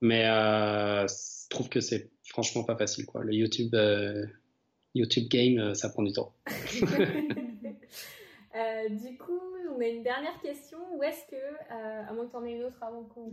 Mais 0.00 0.24
euh, 0.24 1.08
je 1.08 1.48
trouve 1.50 1.68
que 1.68 1.80
c'est 1.80 2.12
franchement 2.28 2.62
pas 2.62 2.76
facile, 2.76 3.06
quoi. 3.06 3.24
Le 3.24 3.34
YouTube, 3.34 3.74
YouTube 4.94 5.26
game, 5.28 5.74
ça 5.74 5.88
prend 5.88 6.04
du 6.04 6.12
temps. 6.12 6.32
du 8.88 9.18
coup, 9.18 9.53
on 9.74 9.80
a 9.80 9.86
une 9.86 10.02
dernière 10.02 10.40
question. 10.40 10.78
Où 10.94 11.02
est-ce 11.02 11.24
que, 11.30 11.36
euh, 11.36 12.08
à 12.08 12.12
moins 12.12 12.26
que 12.26 12.30
tu 12.30 12.36
en 12.36 12.44
aies 12.44 12.52
une 12.52 12.64
autre 12.64 12.82
avant 12.82 13.02
qu'on 13.04 13.30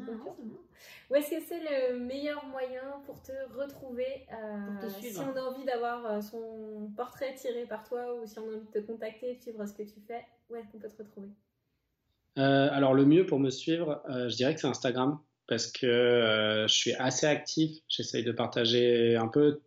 où 1.10 1.16
est-ce 1.16 1.32
que 1.32 1.42
c'est 1.42 1.60
le 1.60 2.00
meilleur 2.00 2.44
moyen 2.46 3.02
pour 3.06 3.22
te 3.22 3.32
retrouver 3.56 4.26
euh, 4.34 4.90
Si 4.90 5.18
on 5.20 5.36
a 5.36 5.42
envie 5.42 5.66
d'avoir 5.66 6.06
euh, 6.06 6.22
son 6.22 6.92
portrait 6.96 7.36
tiré 7.36 7.66
par 7.66 7.84
toi 7.84 8.16
ou 8.16 8.26
si 8.26 8.40
on 8.40 8.44
a 8.44 8.56
envie 8.56 8.66
de 8.74 8.80
te 8.80 8.86
contacter, 8.86 9.36
de 9.36 9.40
suivre 9.40 9.66
ce 9.66 9.74
que 9.74 9.84
tu 9.84 10.00
fais, 10.08 10.26
où 10.50 10.56
est-ce 10.56 10.68
qu'on 10.72 10.80
peut 10.80 10.90
te 10.90 10.98
retrouver? 10.98 11.30
Alors, 12.38 12.94
le 12.94 13.06
mieux 13.06 13.26
pour 13.26 13.40
me 13.40 13.50
suivre, 13.50 14.02
je 14.08 14.36
dirais 14.36 14.56
que 14.56 14.62
c'est 14.62 14.68
Instagram 14.68 15.20
parce 15.48 15.68
que 15.68 16.66
je 16.68 16.74
suis 16.74 16.94
assez 16.94 17.28
actif. 17.28 17.80
J'essaye 17.90 18.24
de 18.24 18.32
partager 18.32 19.18
un 19.18 19.28
peu 19.28 19.60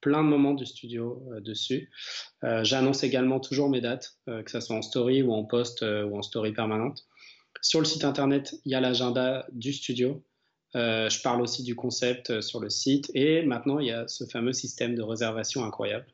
plein 0.00 0.22
de 0.22 0.28
moments 0.28 0.54
du 0.54 0.66
studio 0.66 1.22
euh, 1.32 1.40
dessus. 1.40 1.90
Euh, 2.44 2.64
j'annonce 2.64 3.04
également 3.04 3.40
toujours 3.40 3.68
mes 3.68 3.80
dates, 3.80 4.16
euh, 4.28 4.42
que 4.42 4.50
ce 4.50 4.60
soit 4.60 4.76
en 4.76 4.82
story 4.82 5.22
ou 5.22 5.32
en 5.32 5.44
post 5.44 5.82
ou 5.82 6.16
en 6.16 6.22
story 6.22 6.52
permanente. 6.52 7.04
Sur 7.62 7.80
le 7.80 7.86
site 7.86 8.04
internet, 8.04 8.54
il 8.64 8.72
y 8.72 8.74
a 8.74 8.80
l'agenda 8.80 9.46
du 9.52 9.72
studio. 9.72 10.24
je 10.74 11.22
parle 11.22 11.42
aussi 11.42 11.62
du 11.62 11.74
concept 11.74 12.40
sur 12.40 12.60
le 12.60 12.70
site 12.70 13.10
et 13.14 13.42
maintenant 13.42 13.80
il 13.80 13.88
y 13.88 13.90
a 13.90 14.06
ce 14.06 14.24
fameux 14.24 14.52
système 14.52 14.94
de 14.94 15.02
réservation 15.02 15.64
incroyable 15.64 16.06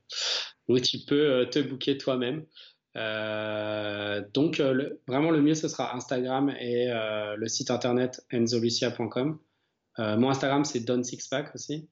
où 0.67 0.81
tu 0.81 0.99
peux 1.07 1.47
te 1.51 1.59
booker 1.59 1.99
toi-même. 1.99 2.47
donc 4.33 4.61
vraiment 5.07 5.31
le 5.31 5.43
mieux 5.43 5.55
ce 5.55 5.69
sera 5.69 5.95
Instagram 5.95 6.49
et 6.59 6.89
le 6.89 7.49
site 7.49 7.71
internet 7.71 8.25
enzolucia.com. 8.33 9.39
mon 9.99 10.31
Instagram 10.31 10.65
c'est 10.65 10.81
Don 10.81 11.05
Sixpack 11.05 11.55
aussi. 11.55 11.91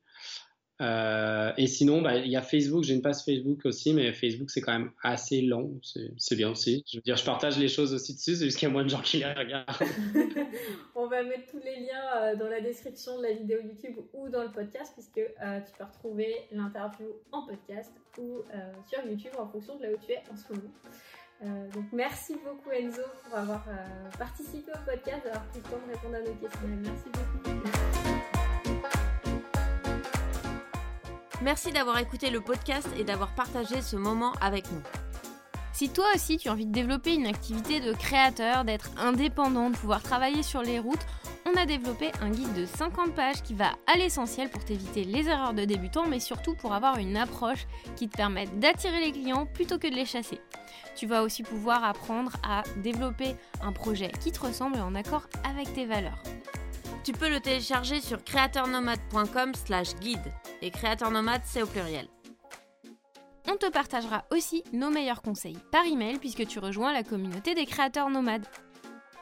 Euh, 0.81 1.53
et 1.57 1.69
sinon, 1.69 2.03
bah, 2.03 2.17
il 2.17 2.31
y 2.31 2.37
a 2.37 2.43
Facebook, 2.43 2.83
j'ai 2.83 2.95
une 2.95 3.03
page 3.03 3.23
Facebook 3.25 3.65
aussi, 3.65 3.95
mais 3.95 4.13
Facebook 4.13 4.51
c'est 4.51 4.61
quand 4.61 4.73
même 4.73 4.91
assez 5.03 5.41
lent, 5.41 5.71
c'est 6.17 6.35
bien 6.35 6.51
aussi. 6.51 6.85
Je 6.91 6.99
veux 6.99 7.03
dire, 7.03 7.17
je 7.17 7.25
partage 7.25 7.59
les 7.59 7.69
choses 7.69 7.95
aussi 7.95 8.15
dessus, 8.15 8.35
c'est 8.35 8.45
juste 8.47 8.59
qu'il 8.59 8.67
y 8.67 8.71
a 8.71 8.73
moins 8.73 8.83
de 8.83 8.89
gens 8.89 9.01
qui 9.01 9.19
les 9.19 9.33
regardent. 9.33 9.69
On 10.97 11.07
va 11.07 11.23
mettre 11.23 11.47
tous 11.51 11.61
les 11.61 11.81
liens 11.81 12.17
euh, 12.17 12.37
dans 12.37 12.49
la 12.49 12.61
description 12.61 13.19
de 13.19 13.23
la 13.23 13.33
vidéo 13.33 13.59
YouTube 13.63 14.05
ou 14.15 14.29
dans 14.29 14.43
le 14.43 14.51
podcast, 14.51 14.93
puisque 14.95 15.19
euh, 15.19 15.61
tu 15.61 15.73
peux 15.79 15.85
retrouver 15.85 16.35
l'interview 16.51 17.07
en 17.31 17.47
podcast 17.47 17.93
ou 18.19 18.43
sur 18.89 19.05
YouTube 19.05 19.33
en 19.39 19.47
fonction 19.49 19.77
de 19.77 19.85
là 19.85 19.89
où 19.93 19.97
tu 20.05 20.13
es 20.13 20.23
en 20.33 20.37
ce 20.37 20.53
moment. 20.53 21.69
donc 21.75 21.85
merci 21.93 22.35
beaucoup 22.45 22.71
Enzo 22.71 23.03
pour 23.25 23.39
avoir 23.39 23.67
participé 24.19 24.71
au 24.73 24.91
podcast, 24.91 25.25
d'avoir 25.25 25.45
pris 25.49 25.61
répondre 25.61 26.15
à 26.15 26.21
nos 26.21 26.35
questions. 26.35 26.69
Merci 26.83 27.05
beaucoup. 27.13 27.74
Merci 31.45 31.73
d'avoir 31.73 31.99
écouté 31.99 32.31
le 32.31 32.41
podcast 32.41 32.89
et 32.99 33.05
d'avoir 33.05 33.35
partagé 33.35 33.83
ce 33.83 33.97
moment 33.97 34.33
avec 34.41 34.65
nous. 34.73 34.81
Si 35.75 35.91
toi 35.91 36.07
aussi 36.15 36.39
tu 36.39 36.49
as 36.49 36.53
envie 36.53 36.65
de 36.65 36.73
développer 36.73 37.15
une 37.15 37.27
activité 37.27 37.81
de 37.81 37.93
créateur, 37.93 38.65
d'être 38.65 38.89
indépendant, 38.97 39.69
de 39.69 39.77
pouvoir 39.77 40.03
travailler 40.03 40.43
sur 40.43 40.63
les 40.63 40.79
routes, 40.79 41.05
on 41.45 41.55
a 41.61 41.67
développé 41.67 42.13
un 42.23 42.31
guide 42.31 42.55
de 42.55 42.65
50 42.65 43.15
pages 43.15 43.43
qui 43.43 43.53
va 43.53 43.73
à 43.87 43.99
l'essentiel 43.99 44.49
pour 44.49 44.65
t'éviter 44.65 45.05
les 45.05 45.29
erreurs 45.29 45.53
de 45.53 45.67
débutant, 45.67 46.07
mais 46.09 46.19
surtout 46.19 46.55
pour 46.55 46.73
avoir 46.73 46.97
une 46.97 47.19
approche 47.19 47.67
qui 47.95 48.09
te 48.09 48.17
permette 48.17 48.59
d'attirer 48.59 49.01
les 49.01 49.13
clients 49.13 49.45
plutôt 49.45 49.79
que 49.79 49.89
de 49.89 49.95
les 49.95 50.07
chasser. 50.07 50.41
Tu 50.97 51.07
vas 51.07 51.23
aussi 51.23 51.43
pouvoir 51.43 51.85
apprendre 51.85 52.33
à 52.43 52.63
développer 52.79 53.37
un 53.61 53.73
projet 53.73 54.11
qui 54.23 54.33
te 54.33 54.41
ressemble 54.41 54.79
en 54.79 54.95
accord 54.95 55.29
avec 55.47 55.75
tes 55.75 55.85
valeurs. 55.85 56.23
Tu 57.05 57.13
peux 57.13 57.29
le 57.29 57.39
télécharger 57.39 58.01
sur 58.01 58.25
créateurnomade.com 58.25 59.55
slash 59.55 59.95
guide. 59.97 60.33
Et 60.63 60.71
créateur 60.71 61.11
nomade, 61.11 61.43
c'est 61.45 61.63
au 61.63 61.67
pluriel. 61.67 62.09
On 63.47 63.57
te 63.57 63.71
partagera 63.71 64.25
aussi 64.31 64.65
nos 64.73 64.89
meilleurs 64.89 65.21
conseils 65.21 65.59
par 65.71 65.85
email 65.85 66.19
puisque 66.19 66.47
tu 66.47 66.59
rejoins 66.61 66.95
la 66.95 67.03
communauté 67.03 67.55
des 67.55 67.67
créateurs 67.67 68.09
nomades. 68.09 68.47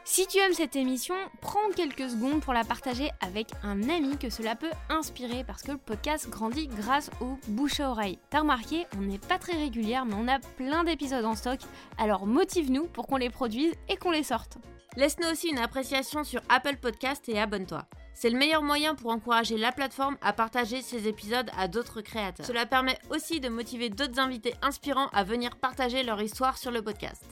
Si 0.05 0.29
tu 0.29 0.39
aimes 0.39 0.53
cette 0.53 0.77
émission, 0.77 1.17
prends 1.41 1.71
quelques 1.75 2.11
secondes 2.11 2.41
pour 2.41 2.53
la 2.53 2.63
partager 2.63 3.11
avec 3.21 3.49
un 3.65 3.89
ami 3.89 4.17
que 4.17 4.31
cela 4.31 4.55
peut 4.55 4.71
inspirer 4.89 5.43
parce 5.43 5.63
que 5.63 5.73
le 5.73 5.79
podcast 5.79 6.29
grandit 6.31 6.69
grâce 6.69 7.11
au 7.21 7.37
bouche 7.49 7.81
à 7.81 7.91
oreille. 7.91 8.21
T'as 8.31 8.41
remarqué, 8.41 8.87
on 8.97 9.03
n'est 9.03 9.19
pas 9.19 9.39
très 9.39 9.57
régulière 9.57 10.05
mais 10.05 10.15
on 10.15 10.29
a 10.29 10.39
plein 10.39 10.85
d'épisodes 10.85 11.25
en 11.25 11.35
stock, 11.35 11.59
alors 11.99 12.27
motive-nous 12.27 12.87
pour 12.87 13.09
qu'on 13.09 13.17
les 13.17 13.31
produise 13.31 13.75
et 13.89 13.97
qu'on 13.97 14.13
les 14.13 14.25
sorte. 14.25 14.59
Laisse-nous 14.97 15.29
aussi 15.29 15.49
une 15.49 15.59
appréciation 15.59 16.23
sur 16.23 16.43
Apple 16.51 16.77
Podcast 16.77 17.27
et 17.29 17.41
abonne-toi. 17.41 17.87
C'est 18.13 18.29
le 18.29 18.39
meilleur 18.39 18.63
moyen 18.63 18.95
pour 18.95 19.11
encourager 19.11 19.57
la 19.57 19.73
plateforme 19.73 20.19
à 20.21 20.35
partager 20.35 20.83
ses 20.83 21.09
épisodes 21.09 21.51
à 21.57 21.67
d'autres 21.67 22.03
créateurs. 22.03 22.45
Cela 22.45 22.67
permet 22.67 22.99
aussi 23.11 23.41
de 23.41 23.49
motiver 23.49 23.89
d'autres 23.89 24.19
invités 24.19 24.55
inspirants 24.61 25.09
à 25.15 25.25
venir 25.25 25.57
partager 25.57 26.03
leur 26.03 26.21
histoire 26.21 26.59
sur 26.59 26.71
le 26.71 26.83
podcast. 26.83 27.25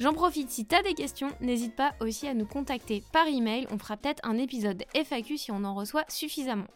J'en 0.00 0.12
profite, 0.14 0.50
si 0.50 0.66
tu 0.66 0.74
as 0.74 0.82
des 0.82 0.94
questions, 0.94 1.30
n'hésite 1.40 1.76
pas 1.76 1.94
aussi 2.00 2.26
à 2.26 2.34
nous 2.34 2.46
contacter 2.46 3.04
par 3.12 3.28
email. 3.28 3.68
On 3.70 3.78
fera 3.78 3.96
peut-être 3.96 4.26
un 4.26 4.36
épisode 4.36 4.82
FAQ 4.94 5.38
si 5.38 5.52
on 5.52 5.62
en 5.62 5.74
reçoit 5.74 6.04
suffisamment. 6.08 6.66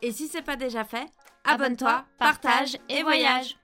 Et 0.00 0.12
si 0.12 0.28
c'est 0.28 0.42
pas 0.42 0.56
déjà 0.56 0.84
fait, 0.84 1.06
abonne-toi, 1.44 2.04
partage 2.18 2.78
et 2.88 3.02
voyage. 3.02 3.58